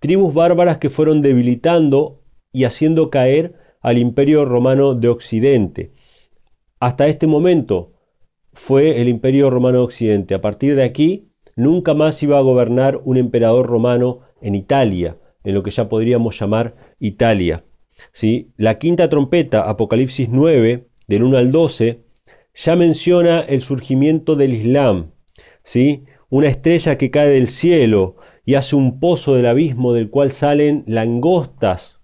tribus 0.00 0.34
bárbaras 0.34 0.78
que 0.78 0.90
fueron 0.90 1.22
debilitando 1.22 2.22
y 2.52 2.64
haciendo 2.64 3.10
caer 3.10 3.54
al 3.80 3.98
imperio 3.98 4.44
romano 4.44 4.94
de 4.94 5.08
Occidente. 5.08 5.93
Hasta 6.80 7.06
este 7.06 7.26
momento 7.26 7.92
fue 8.52 9.00
el 9.00 9.08
Imperio 9.08 9.50
Romano 9.50 9.82
Occidente. 9.82 10.34
A 10.34 10.40
partir 10.40 10.76
de 10.76 10.84
aquí, 10.84 11.30
nunca 11.56 11.94
más 11.94 12.22
iba 12.22 12.38
a 12.38 12.42
gobernar 12.42 13.00
un 13.04 13.16
emperador 13.16 13.66
romano 13.66 14.20
en 14.40 14.54
Italia, 14.54 15.18
en 15.44 15.54
lo 15.54 15.62
que 15.62 15.70
ya 15.70 15.88
podríamos 15.88 16.38
llamar 16.38 16.76
Italia. 16.98 17.64
¿sí? 18.12 18.52
La 18.56 18.78
quinta 18.78 19.08
trompeta, 19.08 19.68
Apocalipsis 19.68 20.28
9, 20.30 20.88
del 21.06 21.22
1 21.22 21.38
al 21.38 21.52
12, 21.52 22.04
ya 22.54 22.76
menciona 22.76 23.40
el 23.40 23.62
surgimiento 23.62 24.36
del 24.36 24.54
Islam, 24.54 25.12
¿sí? 25.62 26.04
una 26.28 26.48
estrella 26.48 26.98
que 26.98 27.10
cae 27.10 27.28
del 27.28 27.48
cielo 27.48 28.16
y 28.44 28.54
hace 28.54 28.76
un 28.76 29.00
pozo 29.00 29.34
del 29.34 29.46
abismo 29.46 29.92
del 29.92 30.10
cual 30.10 30.30
salen 30.30 30.84
langostas, 30.86 32.00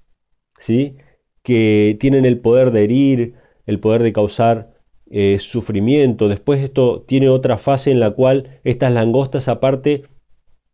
¿sí? 0.59 0.97
que 1.43 1.97
tienen 2.01 2.25
el 2.25 2.41
poder 2.41 2.71
de 2.71 2.85
herir, 2.85 3.35
el 3.71 3.81
poder 3.81 4.03
de 4.03 4.13
causar 4.13 4.75
eh, 5.11 5.39
sufrimiento. 5.39 6.29
Después 6.29 6.63
esto 6.63 7.03
tiene 7.07 7.29
otra 7.29 7.57
fase 7.57 7.91
en 7.91 8.01
la 8.01 8.11
cual 8.11 8.61
estas 8.65 8.93
langostas 8.93 9.49
aparte 9.49 10.03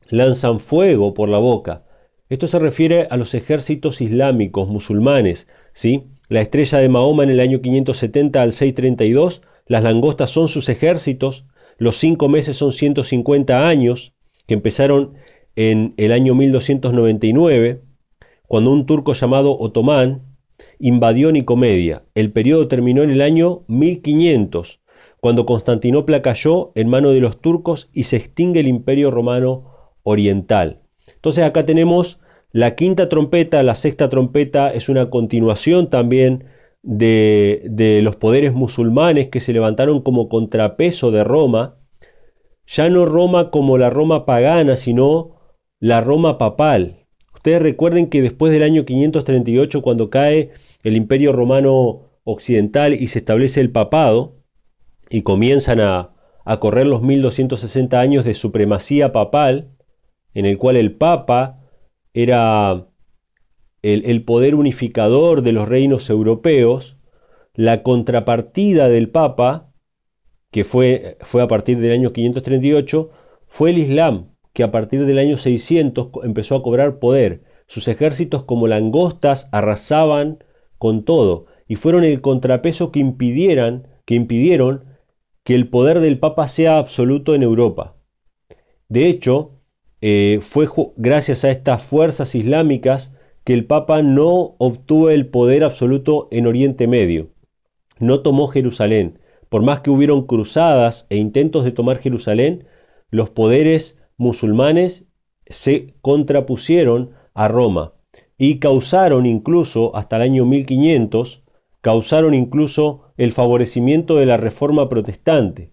lanzan 0.09 0.61
fuego 0.61 1.14
por 1.14 1.28
la 1.28 1.38
boca. 1.38 1.84
Esto 2.28 2.47
se 2.47 2.59
refiere 2.59 3.07
a 3.11 3.16
los 3.16 3.34
ejércitos 3.34 4.01
islámicos 4.01 4.68
musulmanes, 4.68 5.47
¿sí? 5.72 6.09
La 6.28 6.40
estrella 6.40 6.78
de 6.78 6.88
Mahoma 6.88 7.22
en 7.22 7.30
el 7.30 7.38
año 7.38 7.61
570 7.61 8.42
al 8.42 8.53
632, 8.53 9.42
las 9.66 9.82
langostas 9.84 10.30
son 10.30 10.49
sus 10.49 10.68
ejércitos, 10.68 11.44
los 11.78 11.97
cinco 11.97 12.28
meses 12.28 12.57
son 12.57 12.72
150 12.72 13.68
años, 13.68 14.14
que 14.47 14.55
empezaron 14.55 15.14
en 15.55 15.94
el 15.99 16.12
año 16.12 16.34
1299, 16.34 17.82
cuando 18.49 18.72
un 18.72 18.86
turco 18.86 19.12
llamado 19.12 19.57
Otomán 19.59 20.36
invadió 20.78 21.32
Nicomedia. 21.32 22.04
El 22.14 22.32
periodo 22.32 22.68
terminó 22.68 23.02
en 23.02 23.11
el 23.11 23.22
año 23.22 23.64
1500, 23.68 24.80
cuando 25.20 25.46
Constantinopla 25.46 26.22
cayó 26.22 26.72
en 26.74 26.88
mano 26.88 27.11
de 27.11 27.20
los 27.20 27.40
turcos 27.40 27.88
y 27.92 28.04
se 28.04 28.16
extingue 28.16 28.61
el 28.61 28.68
imperio 28.68 29.11
romano 29.11 29.92
oriental. 30.02 30.82
Entonces 31.14 31.44
acá 31.44 31.66
tenemos 31.66 32.20
la 32.52 32.74
quinta 32.74 33.09
trompeta, 33.09 33.62
la 33.62 33.74
sexta 33.74 34.09
trompeta 34.09 34.72
es 34.72 34.88
una 34.88 35.11
continuación 35.11 35.90
también 35.90 36.44
de, 36.82 37.62
de, 37.68 38.00
los 38.02 38.16
poderes 38.16 38.52
musulmanes 38.52 39.28
que 39.28 39.40
se 39.40 39.52
levantaron 39.52 40.00
como 40.00 40.28
contrapeso 40.28 41.11
de 41.11 41.24
Roma, 41.24 41.76
ya 42.66 42.88
no 42.88 43.04
Roma 43.04 43.50
como 43.50 43.78
la 43.78 43.90
Roma 43.90 44.24
pagana, 44.24 44.76
sino 44.76 45.36
la 45.80 46.00
Roma 46.00 46.38
papal. 46.38 47.05
Ustedes 47.47 47.62
recuerden 47.62 48.09
que 48.09 48.22
después 48.22 48.53
del 48.53 48.64
año 48.64 48.84
538, 48.84 49.80
cuando 49.80 50.11
cae 50.11 50.51
el 50.82 50.97
imperio 50.97 51.30
romano 51.30 52.11
occidental 52.24 52.92
y 52.92 53.07
se 53.07 53.20
establece 53.20 53.61
el 53.61 53.70
papado, 53.70 54.42
y 55.11 55.22
comienzan 55.22 55.78
a, 55.78 56.12
a 56.44 56.59
correr 56.59 56.88
los 56.88 57.03
1260 57.03 58.01
años 58.01 58.24
de 58.24 58.34
supremacía 58.34 59.12
papal, 59.12 59.70
en 60.34 60.44
el 60.44 60.59
cual 60.59 60.74
el 60.74 60.97
Papa 60.97 61.61
era 62.14 62.88
el, 63.80 64.24
poder 64.24 64.57
unificador 64.57 65.42
de 65.42 65.53
los 65.53 65.68
reinos 65.68 66.11
europeos, 66.11 66.97
la 67.55 67.84
contrapartida 67.84 68.88
del 68.88 69.09
Papa, 69.09 69.72
que 70.51 70.64
fue, 70.64 71.16
fue 71.20 71.42
a 71.42 71.47
partir 71.47 71.78
del 71.78 71.92
año 71.92 72.12
538, 72.12 73.09
fue 73.47 73.70
el 73.70 73.78
Islam, 73.78 74.36
que 74.57 74.62
a 74.62 74.70
partir 74.70 75.04
del 75.04 75.18
año 75.18 75.36
600 75.36 76.09
empezó 76.24 76.57
a 76.57 76.62
cobrar 76.62 76.98
poder. 76.98 77.42
Sus 77.66 77.88
ejércitos 77.88 78.44
como 78.44 78.68
langostas 78.68 79.50
arrasaban 79.52 80.42
con 80.78 81.04
todo 81.04 81.44
y 81.68 81.76
fueron 81.76 82.04
el 82.04 82.22
contrapeso 82.22 82.90
que 82.90 83.00
impidieran, 83.00 83.86
que 84.07 84.14
impidieron 84.14 84.84
que 85.44 85.54
el 85.54 85.68
poder 85.68 86.00
del 86.00 86.18
Papa 86.18 86.48
sea 86.48 86.78
absoluto 86.78 87.34
en 87.34 87.42
Europa. 87.42 87.96
De 88.88 89.09
hecho, 89.09 89.61
eh, 90.00 90.38
fue 90.40 90.66
gracias 90.96 91.44
a 91.44 91.50
estas 91.50 91.82
fuerzas 91.82 92.34
islámicas 92.34 93.14
que 93.44 93.52
el 93.52 93.66
Papa 93.66 94.00
no 94.00 94.54
obtuvo 94.57 95.11
el 95.11 95.26
poder 95.26 95.64
absoluto 95.64 96.28
en 96.30 96.46
Oriente 96.46 96.86
Medio. 96.86 97.28
No 97.98 98.20
tomó 98.20 98.48
Jerusalén. 98.48 99.18
Por 99.50 99.61
más 99.61 99.80
que 99.80 99.90
hubieron 99.90 100.26
cruzadas 100.26 101.07
e 101.11 101.18
intentos 101.18 101.62
de 101.62 101.72
tomar 101.72 101.98
Jerusalén, 101.98 102.64
los 103.11 103.28
poderes 103.28 103.98
musulmanes 104.16 105.04
se 105.46 105.94
contrapusieron 106.00 107.12
a 107.34 107.48
Roma 107.48 107.94
y 108.38 108.58
causaron 108.58 109.26
incluso, 109.26 109.94
hasta 109.96 110.16
el 110.16 110.22
año 110.22 110.44
1500, 110.44 111.42
causaron 111.80 112.34
incluso 112.34 113.12
el 113.16 113.32
favorecimiento 113.32 114.16
de 114.16 114.26
la 114.26 114.36
reforma 114.36 114.88
protestante. 114.88 115.72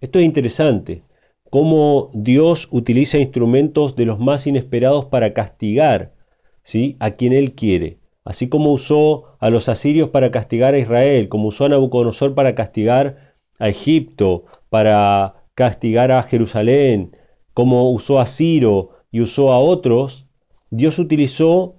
Esto 0.00 0.18
es 0.18 0.24
interesante 0.24 1.04
cómo 1.50 2.10
Dios 2.14 2.68
utiliza 2.70 3.18
instrumentos 3.18 3.96
de 3.96 4.06
los 4.06 4.18
más 4.18 4.46
inesperados 4.46 5.06
para 5.06 5.34
castigar 5.34 6.14
¿sí? 6.62 6.96
a 7.00 7.12
quien 7.12 7.32
Él 7.32 7.54
quiere. 7.54 7.98
Así 8.24 8.48
como 8.48 8.72
usó 8.72 9.36
a 9.40 9.50
los 9.50 9.68
asirios 9.68 10.10
para 10.10 10.30
castigar 10.30 10.74
a 10.74 10.78
Israel, 10.78 11.28
como 11.28 11.48
usó 11.48 11.64
a 11.64 11.68
Nabucodonosor 11.70 12.34
para 12.34 12.54
castigar 12.54 13.34
a 13.58 13.68
Egipto, 13.68 14.44
para 14.68 15.46
castigar 15.54 16.12
a 16.12 16.22
Jerusalén, 16.22 17.16
como 17.60 17.90
usó 17.90 18.20
a 18.20 18.24
Ciro 18.24 18.92
y 19.12 19.20
usó 19.20 19.52
a 19.52 19.58
otros, 19.58 20.26
Dios 20.70 20.98
utilizó 20.98 21.74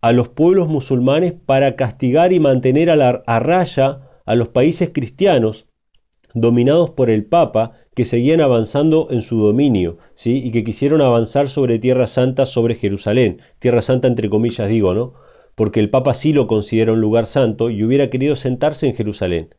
a 0.00 0.12
los 0.12 0.30
pueblos 0.30 0.66
musulmanes 0.66 1.34
para 1.34 1.76
castigar 1.76 2.32
y 2.32 2.40
mantener 2.40 2.88
a, 2.88 2.96
la, 2.96 3.22
raya 3.38 4.08
a 4.24 4.34
los 4.34 4.48
países 4.48 4.92
cristianos 4.94 5.66
dominados 6.32 6.88
por 6.88 7.10
el 7.10 7.26
Papa 7.26 7.72
que 7.94 8.06
seguían 8.06 8.40
avanzando 8.40 9.08
en 9.10 9.20
su 9.20 9.36
dominio, 9.42 9.98
¿sí? 10.14 10.40
y 10.42 10.52
que 10.52 10.64
quisieron 10.64 11.02
avanzar 11.02 11.50
sobre 11.50 11.78
Tierra 11.78 12.06
Santa, 12.06 12.46
sobre 12.46 12.76
Jerusalén. 12.76 13.42
Tierra 13.58 13.82
Santa 13.82 14.08
entre 14.08 14.30
comillas 14.30 14.70
digo, 14.70 14.94
¿no? 14.94 15.12
Porque 15.54 15.80
el 15.80 15.90
Papa 15.90 16.14
sí 16.14 16.32
lo 16.32 16.46
considera 16.46 16.94
un 16.94 17.02
lugar 17.02 17.26
santo 17.26 17.68
y 17.68 17.84
hubiera 17.84 18.08
querido 18.08 18.36
sentarse 18.36 18.86
en 18.86 18.96
Jerusalén. 18.96 19.54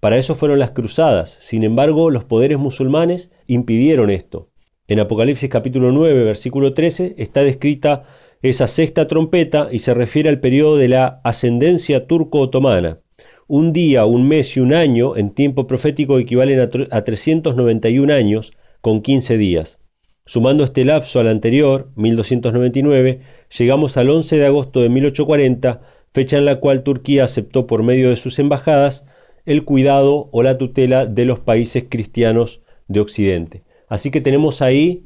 Para 0.00 0.16
eso 0.16 0.34
fueron 0.34 0.58
las 0.58 0.70
cruzadas. 0.70 1.36
Sin 1.38 1.64
embargo, 1.64 2.08
los 2.08 2.24
poderes 2.24 2.58
musulmanes 2.58 3.30
impidieron 3.46 4.08
esto. 4.08 4.49
En 4.90 4.98
Apocalipsis 4.98 5.48
capítulo 5.48 5.92
9, 5.92 6.24
versículo 6.24 6.74
13, 6.74 7.14
está 7.16 7.44
descrita 7.44 8.06
esa 8.42 8.66
sexta 8.66 9.06
trompeta 9.06 9.68
y 9.70 9.78
se 9.78 9.94
refiere 9.94 10.28
al 10.28 10.40
periodo 10.40 10.78
de 10.78 10.88
la 10.88 11.20
ascendencia 11.22 12.08
turco-otomana. 12.08 12.98
Un 13.46 13.72
día, 13.72 14.04
un 14.04 14.26
mes 14.26 14.56
y 14.56 14.58
un 14.58 14.74
año 14.74 15.16
en 15.16 15.30
tiempo 15.30 15.68
profético 15.68 16.18
equivalen 16.18 16.58
a 16.90 17.04
391 17.04 18.12
años 18.12 18.50
con 18.80 19.00
15 19.00 19.38
días. 19.38 19.78
Sumando 20.26 20.64
este 20.64 20.84
lapso 20.84 21.20
al 21.20 21.28
anterior, 21.28 21.92
1299, 21.94 23.20
llegamos 23.56 23.96
al 23.96 24.10
11 24.10 24.38
de 24.38 24.46
agosto 24.46 24.80
de 24.80 24.88
1840, 24.88 25.82
fecha 26.12 26.36
en 26.36 26.46
la 26.46 26.56
cual 26.56 26.82
Turquía 26.82 27.22
aceptó 27.22 27.68
por 27.68 27.84
medio 27.84 28.10
de 28.10 28.16
sus 28.16 28.40
embajadas 28.40 29.06
el 29.46 29.62
cuidado 29.62 30.30
o 30.32 30.42
la 30.42 30.58
tutela 30.58 31.06
de 31.06 31.26
los 31.26 31.38
países 31.38 31.84
cristianos 31.88 32.60
de 32.88 32.98
Occidente. 32.98 33.62
Así 33.90 34.12
que 34.12 34.20
tenemos 34.20 34.62
ahí 34.62 35.04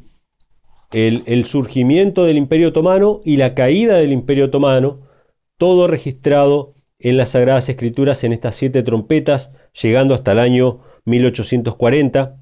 el, 0.93 1.45
surgimiento 1.47 2.24
del 2.24 2.37
Imperio 2.37 2.68
Otomano 2.68 3.22
y 3.24 3.39
la 3.39 3.55
caída 3.55 3.95
del 3.95 4.12
Imperio 4.12 4.45
Otomano, 4.45 5.01
todo 5.57 5.89
registrado 5.89 6.74
en 6.99 7.16
las 7.16 7.30
Sagradas 7.30 7.68
Escrituras 7.70 8.22
en 8.24 8.32
estas 8.35 8.55
siete 8.55 8.82
trompetas, 8.82 9.51
llegando 9.82 10.14
hasta 10.14 10.32
el 10.32 10.39
año 10.39 10.80
1840, 11.07 12.37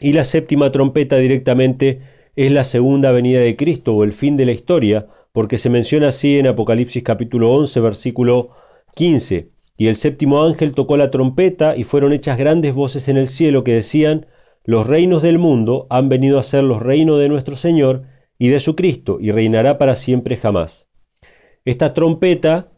y 0.00 0.14
la 0.14 0.24
séptima 0.24 0.72
trompeta 0.72 1.18
directamente 1.18 2.00
es 2.34 2.50
la 2.50 2.64
segunda 2.64 3.12
venida 3.12 3.40
de 3.40 3.54
Cristo 3.54 3.94
o 3.94 4.04
el 4.04 4.14
fin 4.14 4.38
de 4.38 4.46
la 4.46 4.52
historia, 4.52 5.06
porque 5.32 5.58
se 5.58 5.68
menciona 5.68 6.08
así 6.08 6.38
en 6.38 6.46
Apocalipsis 6.46 7.02
capítulo 7.02 7.52
11, 7.52 7.80
versículo 7.80 8.50
15. 8.94 9.50
Y 9.76 9.88
el 9.88 9.96
séptimo 9.96 10.42
ángel 10.44 10.72
tocó 10.72 10.96
la 10.96 11.10
trompeta 11.10 11.76
y 11.76 11.84
fueron 11.84 12.14
hechas 12.14 12.38
grandes 12.38 12.72
voces 12.74 13.08
en 13.08 13.18
el 13.18 13.28
cielo 13.28 13.64
que 13.64 13.74
decían, 13.74 14.26
los 14.64 14.86
reinos 14.86 15.22
del 15.22 15.38
mundo 15.38 15.86
han 15.90 16.08
venido 16.08 16.38
a 16.38 16.42
ser 16.42 16.64
los 16.64 16.82
reinos 16.82 17.20
de 17.20 17.28
nuestro 17.28 17.56
Señor 17.56 18.04
y 18.38 18.48
de 18.48 18.60
su 18.60 18.74
Cristo, 18.74 19.18
y 19.20 19.30
reinará 19.30 19.78
para 19.78 19.94
siempre 19.94 20.36
jamás. 20.36 20.88
Esta 21.64 21.94
trompeta 21.94 22.72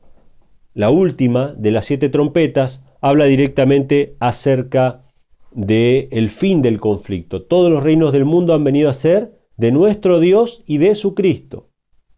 la 0.76 0.90
última 0.90 1.54
de 1.56 1.70
las 1.70 1.86
siete 1.86 2.10
trompetas 2.10 2.84
habla 3.00 3.24
directamente 3.24 4.14
acerca 4.20 5.06
del 5.50 6.08
el 6.10 6.28
fin 6.28 6.60
del 6.60 6.80
conflicto. 6.80 7.42
Todos 7.44 7.70
los 7.70 7.82
reinos 7.82 8.12
del 8.12 8.26
mundo 8.26 8.52
han 8.52 8.62
venido 8.62 8.90
a 8.90 8.92
ser 8.92 9.38
de 9.56 9.72
nuestro 9.72 10.20
Dios 10.20 10.62
y 10.66 10.76
de 10.76 10.94
su 10.94 11.14
Cristo. 11.14 11.70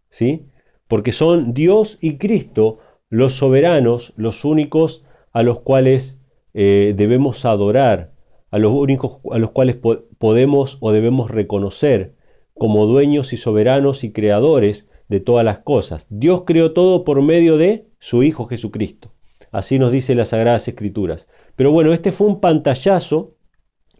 ¿Sí? 0.09 0.47
Porque 0.89 1.13
son 1.13 1.53
Dios 1.53 1.99
y 2.01 2.17
Cristo 2.17 2.79
los 3.09 3.31
soberanos, 3.31 4.11
los 4.17 4.43
únicos 4.43 5.05
a 5.31 5.41
los 5.41 5.61
cuales 5.61 6.17
eh, 6.53 6.93
debemos 6.97 7.45
adorar, 7.45 8.11
a 8.51 8.57
los 8.57 8.71
únicos 8.71 9.19
a 9.31 9.37
los 9.37 9.51
cuales 9.51 9.77
podemos 10.17 10.77
o 10.79 10.91
debemos 10.91 11.29
reconocer 11.29 12.15
como 12.53 12.85
dueños 12.85 13.33
y 13.33 13.37
soberanos 13.37 14.03
y 14.03 14.11
creadores 14.11 14.87
de 15.07 15.19
todas 15.19 15.45
las 15.45 15.59
cosas. 15.59 16.05
Dios 16.09 16.43
creó 16.45 16.73
todo 16.73 17.03
por 17.03 17.21
medio 17.21 17.57
de 17.57 17.87
su 17.99 18.23
Hijo 18.23 18.45
Jesucristo. 18.45 19.11
Así 19.51 19.79
nos 19.79 19.91
dice 19.91 20.13
las 20.15 20.29
Sagradas 20.29 20.67
Escrituras. 20.67 21.27
Pero 21.55 21.71
bueno, 21.71 21.93
este 21.93 22.11
fue 22.11 22.27
un 22.27 22.39
pantallazo. 22.39 23.35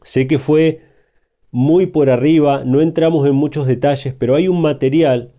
Sé 0.03 0.27
que 0.27 0.39
fue 0.39 0.81
muy 1.51 1.87
por 1.87 2.09
arriba, 2.09 2.63
no 2.63 2.81
entramos 2.81 3.27
en 3.27 3.35
muchos 3.35 3.65
detalles, 3.65 4.13
pero 4.13 4.35
hay 4.35 4.47
un 4.47 4.61
material 4.61 5.33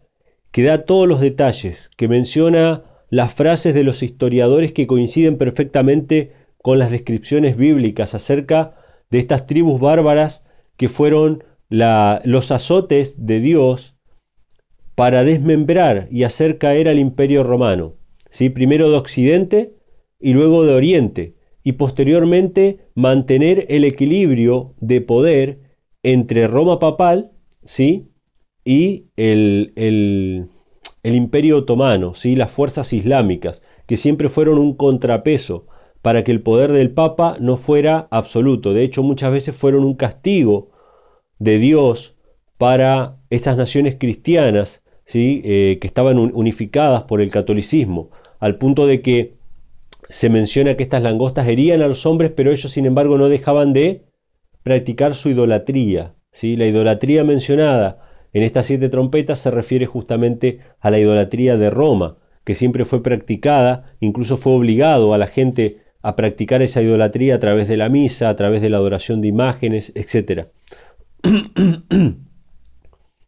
que 0.51 0.65
da 0.65 0.85
todos 0.85 1.07
los 1.07 1.21
detalles, 1.21 1.91
que 1.97 2.09
menciona 2.09 2.83
las 3.09 3.35
frases 3.35 3.75
de 3.75 3.85
los 3.85 4.03
historiadores 4.03 4.73
que 4.73 4.87
coinciden 4.87 5.39
perfectamente 5.39 6.33
con 6.63 6.79
las 6.79 6.91
descripciones 6.91 7.57
bíblicas 7.57 8.15
acerca 8.15 8.77
de 9.11 9.19
estas 9.19 9.47
tribus 9.47 9.81
bárbaras 9.81 10.45
que 10.77 10.89
fueron 10.89 11.45
los 11.69 12.51
azotes 12.51 13.15
de 13.27 13.41
Dios 13.41 13.97
para 14.95 15.25
desmembrar 15.25 16.09
y 16.11 16.25
hacer 16.25 16.59
caer 16.59 16.89
al 16.89 16.99
imperio 16.99 17.45
romano, 17.45 17.95
¿sí? 18.29 18.51
primero 18.51 18.91
de 18.91 18.97
Occidente 18.97 19.75
y 20.19 20.33
luego 20.33 20.65
de 20.65 20.75
Oriente, 20.75 21.35
y 21.63 21.73
posteriormente 21.73 22.81
mantener 22.95 23.67
el 23.69 23.85
equilibrio 23.85 24.75
de 24.81 25.01
poder 25.01 25.61
entre 26.03 26.49
Roma 26.49 26.79
papal 26.79 27.31
¿sí? 27.65 28.09
y 28.65 29.07
el, 29.17 29.73
el, 29.77 30.49
imperio 31.03 31.59
otomano, 31.59 32.15
¿sí? 32.15 32.37
las 32.37 32.51
fuerzas 32.51 32.93
islámicas, 32.93 33.63
que 33.87 33.97
siempre 33.97 34.29
fueron 34.29 34.59
un 34.59 34.75
contrapeso 34.75 35.67
para 36.03 36.25
que 36.25 36.33
el 36.33 36.43
poder 36.43 36.73
del 36.73 36.91
Papa 36.91 37.37
no 37.41 37.57
fuera 37.57 38.09
absoluto. 38.11 38.73
De 38.73 38.83
hecho, 38.83 39.03
muchas 39.03 39.33
veces 39.33 39.57
fueron 39.57 39.85
un 39.85 39.95
castigo 39.95 40.71
de 41.39 41.59
Dios 41.59 42.15
para 42.59 43.19
esas 43.31 43.57
naciones 43.57 43.97
cristianas 43.99 44.83
¿sí? 45.11 45.43
Eh, 45.45 45.79
que 45.81 45.87
estaban 45.87 46.19
unificadas 46.19 47.03
por 47.03 47.21
el 47.21 47.31
catolicismo, 47.31 48.11
al 48.39 48.59
punto 48.59 48.87
de 48.87 49.03
que 49.03 49.35
se 50.09 50.29
menciona 50.29 50.77
que 50.77 50.83
estas 50.85 51.03
langostas 51.03 51.49
herían 51.49 51.83
a 51.83 51.89
los 51.89 52.07
hombres, 52.07 52.33
pero 52.35 52.53
ellos 52.53 52.71
sin 52.71 52.87
embargo 52.87 53.19
no 53.19 53.29
dejaban 53.29 53.73
de 53.73 54.05
practicar 54.63 55.15
su 55.15 55.29
idolatría. 55.29 56.15
¿sí? 56.31 56.57
La 56.57 56.67
idolatría 56.67 57.25
mencionada 57.25 58.07
en 58.33 58.45
estas 58.45 58.67
siete 58.67 58.89
trompetas 58.89 59.41
se 59.41 59.51
refiere 59.51 59.87
justamente 59.87 60.61
a 60.79 60.91
la 60.91 61.01
idolatría 61.01 61.57
de 61.57 61.71
Roma, 61.71 62.19
que 62.45 62.55
siempre 62.55 62.85
fue 62.85 63.03
practicada, 63.03 63.93
incluso 63.99 64.37
fue 64.37 64.53
obligado 64.53 65.13
a 65.13 65.19
la 65.19 65.27
gente 65.27 65.79
a 66.03 66.17
practicar 66.17 66.63
esa 66.63 66.83
idolatría 66.83 67.35
a 67.35 67.39
través 67.39 67.69
de 67.69 67.77
la 67.77 67.89
misa, 67.89 68.29
a 68.29 68.37
través 68.37 68.63
de 68.63 68.71
la 68.71 68.79
adoración 68.79 69.21
de 69.21 69.29
imágenes, 69.29 69.93
etc. 69.95 70.49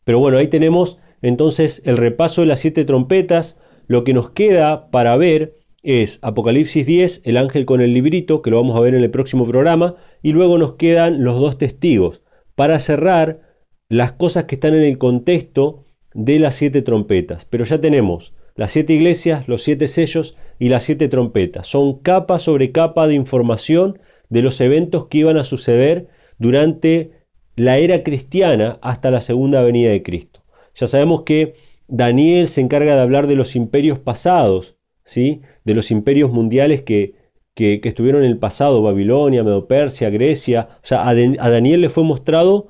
Pero 0.05 0.19
bueno, 0.19 0.39
ahí 0.39 0.49
tenemos 0.49 0.99
entonces 1.21 1.83
el 1.85 1.97
repaso 1.97 2.41
de 2.41 2.49
las 2.49 2.61
siete 2.61 2.85
trompetas. 2.85 3.59
Lo 3.87 4.05
que 4.05 4.15
nos 4.15 4.31
queda 4.31 4.91
para 4.91 5.17
ver 5.17 5.59
es 5.83 6.19
Apocalipsis 6.23 6.87
10, 6.87 7.23
el 7.25 7.37
ángel 7.37 7.65
con 7.65 7.81
el 7.81 7.93
librito, 7.93 8.43
que 8.43 8.51
lo 8.51 8.57
vamos 8.57 8.77
a 8.77 8.81
ver 8.81 8.95
en 8.95 9.03
el 9.03 9.11
próximo 9.11 9.47
programa, 9.47 9.97
y 10.23 10.33
luego 10.33 10.59
nos 10.59 10.75
quedan 10.75 11.25
los 11.25 11.41
dos 11.41 11.59
testigos, 11.59 12.23
para 12.55 12.79
cerrar 12.79 13.41
las 13.89 14.13
cosas 14.13 14.45
que 14.45 14.55
están 14.55 14.75
en 14.75 14.85
el 14.85 14.99
contexto 14.99 15.85
de 16.15 16.39
las 16.39 16.55
siete 16.55 16.83
trompetas. 16.83 17.45
Pero 17.45 17.65
ya 17.65 17.81
tenemos 17.81 18.33
las 18.55 18.73
siete 18.73 18.93
iglesias, 18.93 19.49
los 19.49 19.63
siete 19.63 19.89
sellos 19.89 20.37
y 20.59 20.69
las 20.69 20.83
siete 20.85 21.09
trompetas. 21.09 21.67
Son 21.67 21.99
capa 21.99 22.39
sobre 22.39 22.73
capa 22.73 23.07
de 23.07 23.15
información 23.15 23.99
de 24.29 24.43
los 24.43 24.61
eventos 24.61 25.07
que 25.07 25.19
iban 25.19 25.37
a 25.37 25.45
suceder 25.45 26.09
durante 26.39 27.13
la 27.57 27.79
era 27.79 28.03
cristiana 28.03 28.79
hasta 28.83 29.11
la 29.11 29.21
segunda 29.21 29.63
venida 29.63 29.91
de 29.91 30.03
Cristo. 30.03 30.43
Ya 30.75 30.87
sabemos 30.87 31.23
que 31.23 31.55
Daniel 31.89 32.49
se 32.49 32.61
encarga 32.61 32.95
de 32.95 33.03
hablar 33.03 33.27
de 33.27 33.37
los 33.37 33.57
imperios 33.57 33.99
pasados, 33.99 34.77
¿sí? 35.05 35.43
de 35.65 35.75
los 35.75 35.91
imperios 35.91 36.33
mundiales 36.33 36.83
que, 36.83 37.15
que, 37.55 37.81
estuvieron 37.85 38.25
en 38.25 38.31
el 38.31 38.39
pasado, 38.39 38.83
Babilonia, 38.83 39.45
Medopersia, 39.45 40.11
Grecia. 40.11 40.69
O 40.77 40.87
sea, 40.87 41.07
a, 41.07 41.15
Daniel 41.15 41.83
le 41.83 41.91
fue 41.91 42.05
mostrado 42.05 42.69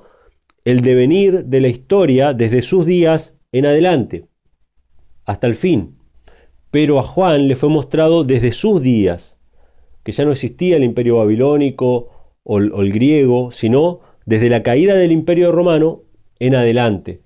el 0.65 0.81
devenir 0.81 1.45
de 1.45 1.61
la 1.61 1.67
historia 1.67 2.33
desde 2.33 2.61
sus 2.61 2.85
días 2.85 3.37
en 3.51 3.65
adelante, 3.65 4.25
hasta 5.25 5.47
el 5.47 5.55
fin. 5.55 5.95
Pero 6.71 6.99
a 6.99 7.03
Juan 7.03 7.47
le 7.47 7.55
fue 7.55 7.69
mostrado 7.69 8.23
desde 8.23 8.51
sus 8.51 8.81
días, 8.81 9.35
que 10.03 10.11
ya 10.11 10.25
no 10.25 10.31
existía 10.31 10.77
el 10.77 10.83
imperio 10.83 11.17
babilónico 11.17 12.09
o 12.43 12.57
el 12.59 12.91
griego, 12.91 13.51
sino 13.51 14.01
desde 14.25 14.49
la 14.49 14.63
caída 14.63 14.95
del 14.95 15.11
imperio 15.11 15.51
romano 15.51 16.01
en 16.39 16.55
adelante 16.55 17.21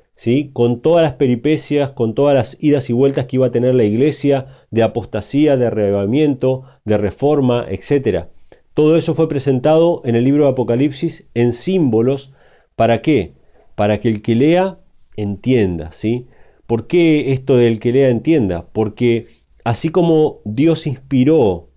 con 0.52 0.82
todas 0.82 1.04
las 1.04 1.14
peripecias, 1.14 1.92
con 1.92 2.16
todas 2.16 2.34
las 2.34 2.58
idas 2.60 2.90
y 2.90 2.94
vueltas 2.94 3.26
que 3.26 3.36
iba 3.36 3.48
a 3.48 3.52
tener 3.52 3.76
la 3.76 3.84
iglesia, 3.84 4.48
de 4.72 4.84
apostasía, 4.84 5.58
de 5.58 5.68
arrebatamiento, 5.68 6.64
de 6.86 6.98
reforma, 6.98 7.66
etc. 7.70 8.26
Todo 8.74 8.98
eso 8.98 9.14
fue 9.14 9.30
presentado 9.30 10.02
en 10.06 10.16
el 10.16 10.24
libro 10.24 10.46
de 10.46 10.52
Apocalipsis 10.52 11.26
en 11.36 11.54
símbolos. 11.54 12.34
¿Para 12.76 13.02
qué? 13.02 13.34
Para 13.76 14.00
que 14.00 14.10
el 14.10 14.22
que 14.22 14.36
lea 14.36 14.80
entienda. 15.16 15.92
¿sí? 15.92 16.26
¿Por 16.68 16.88
qué 16.88 17.32
esto 17.32 17.56
del 17.56 17.80
que 17.80 17.94
lea 17.94 18.10
entienda? 18.10 18.68
Porque 18.74 19.28
así 19.64 19.90
como 19.90 20.42
Dios 20.44 20.86
inspiró 20.86 21.70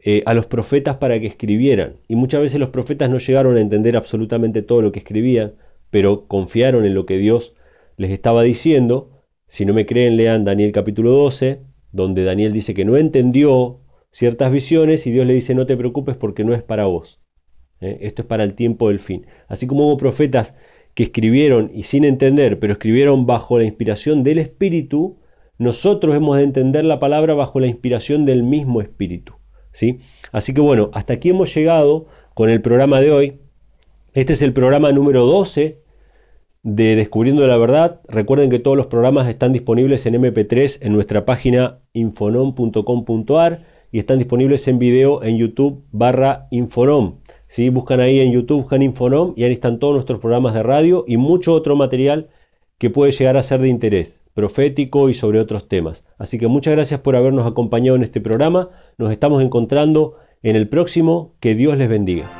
eh, 0.00 0.22
a 0.24 0.34
los 0.34 0.46
profetas 0.46 0.96
para 0.96 1.20
que 1.20 1.26
escribieran, 1.26 1.96
y 2.08 2.16
muchas 2.16 2.40
veces 2.40 2.58
los 2.58 2.70
profetas 2.70 3.10
no 3.10 3.18
llegaron 3.18 3.56
a 3.56 3.60
entender 3.60 3.96
absolutamente 3.96 4.62
todo 4.62 4.80
lo 4.80 4.92
que 4.92 5.00
escribían, 5.00 5.54
pero 5.90 6.26
confiaron 6.26 6.86
en 6.86 6.94
lo 6.94 7.04
que 7.04 7.18
Dios 7.18 7.54
les 7.96 8.10
estaba 8.10 8.42
diciendo. 8.42 9.10
Si 9.46 9.66
no 9.66 9.74
me 9.74 9.86
creen, 9.86 10.16
lean 10.16 10.44
Daniel 10.44 10.72
capítulo 10.72 11.12
12, 11.12 11.60
donde 11.92 12.24
Daniel 12.24 12.52
dice 12.52 12.72
que 12.72 12.84
no 12.84 12.96
entendió 12.96 13.80
ciertas 14.10 14.50
visiones 14.50 15.06
y 15.06 15.10
Dios 15.10 15.26
le 15.26 15.34
dice 15.34 15.54
no 15.54 15.66
te 15.66 15.76
preocupes 15.76 16.16
porque 16.16 16.44
no 16.44 16.54
es 16.54 16.62
para 16.62 16.86
vos. 16.86 17.20
¿eh? 17.80 17.98
Esto 18.00 18.22
es 18.22 18.28
para 18.28 18.44
el 18.44 18.54
tiempo 18.54 18.88
del 18.88 19.00
fin. 19.00 19.26
Así 19.48 19.66
como 19.66 19.86
hubo 19.86 19.96
profetas 19.98 20.54
que 20.96 21.02
escribieron 21.02 21.70
y 21.74 21.82
sin 21.82 22.06
entender, 22.06 22.58
pero 22.58 22.72
escribieron 22.72 23.26
bajo 23.26 23.58
la 23.58 23.64
inspiración 23.64 24.24
del 24.24 24.38
Espíritu, 24.38 25.18
nosotros 25.58 26.16
hemos 26.16 26.38
de 26.38 26.44
entender 26.44 26.86
la 26.86 26.98
palabra 26.98 27.34
bajo 27.34 27.60
la 27.60 27.66
inspiración 27.66 28.24
del 28.24 28.42
mismo 28.42 28.80
Espíritu. 28.80 29.34
¿sí? 29.72 30.00
Así 30.32 30.54
que 30.54 30.62
bueno, 30.62 30.90
hasta 30.94 31.12
aquí 31.12 31.28
hemos 31.28 31.54
llegado 31.54 32.06
con 32.32 32.48
el 32.48 32.62
programa 32.62 33.02
de 33.02 33.10
hoy. 33.10 33.40
Este 34.14 34.32
es 34.32 34.40
el 34.40 34.54
programa 34.54 34.90
número 34.90 35.26
12 35.26 35.82
de 36.62 36.96
Descubriendo 36.96 37.46
la 37.46 37.58
Verdad. 37.58 38.00
Recuerden 38.08 38.48
que 38.48 38.58
todos 38.58 38.78
los 38.78 38.86
programas 38.86 39.28
están 39.28 39.52
disponibles 39.52 40.06
en 40.06 40.14
MP3 40.14 40.78
en 40.80 40.94
nuestra 40.94 41.26
página 41.26 41.80
infonom.com.ar 41.92 43.66
y 43.92 43.98
están 43.98 44.18
disponibles 44.18 44.66
en 44.66 44.78
video 44.78 45.22
en 45.22 45.36
YouTube 45.36 45.84
barra 45.92 46.48
Infonom. 46.50 47.18
Si 47.46 47.68
Buscan 47.70 48.00
ahí 48.00 48.20
en 48.20 48.32
YouTube, 48.32 48.62
buscan 48.62 48.82
Infonom 48.82 49.34
y 49.36 49.44
ahí 49.44 49.52
están 49.52 49.78
todos 49.78 49.94
nuestros 49.94 50.20
programas 50.20 50.54
de 50.54 50.62
radio 50.62 51.04
y 51.06 51.16
mucho 51.16 51.52
otro 51.52 51.76
material 51.76 52.28
que 52.78 52.90
puede 52.90 53.12
llegar 53.12 53.36
a 53.36 53.42
ser 53.42 53.60
de 53.60 53.68
interés 53.68 54.20
profético 54.36 55.08
y 55.08 55.14
sobre 55.14 55.40
otros 55.40 55.66
temas. 55.66 56.04
Así 56.18 56.38
que 56.38 56.46
muchas 56.46 56.74
gracias 56.74 57.00
por 57.00 57.16
habernos 57.16 57.46
acompañado 57.46 57.96
en 57.96 58.04
este 58.04 58.20
programa. 58.20 58.68
Nos 58.98 59.10
estamos 59.10 59.42
encontrando 59.42 60.18
en 60.42 60.54
el 60.54 60.68
próximo. 60.68 61.34
Que 61.40 61.56
Dios 61.56 61.76
les 61.78 61.88
bendiga. 61.88 62.30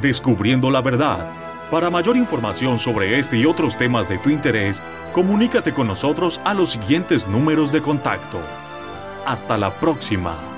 Descubriendo 0.00 0.70
la 0.70 0.80
verdad. 0.80 1.30
Para 1.70 1.90
mayor 1.90 2.16
información 2.16 2.78
sobre 2.78 3.18
este 3.18 3.36
y 3.36 3.46
otros 3.46 3.76
temas 3.76 4.08
de 4.08 4.18
tu 4.18 4.30
interés, 4.30 4.82
comunícate 5.12 5.74
con 5.74 5.88
nosotros 5.88 6.40
a 6.44 6.54
los 6.54 6.70
siguientes 6.70 7.26
números 7.26 7.72
de 7.72 7.82
contacto. 7.82 8.38
Hasta 9.26 9.58
la 9.58 9.70
próxima. 9.70 10.51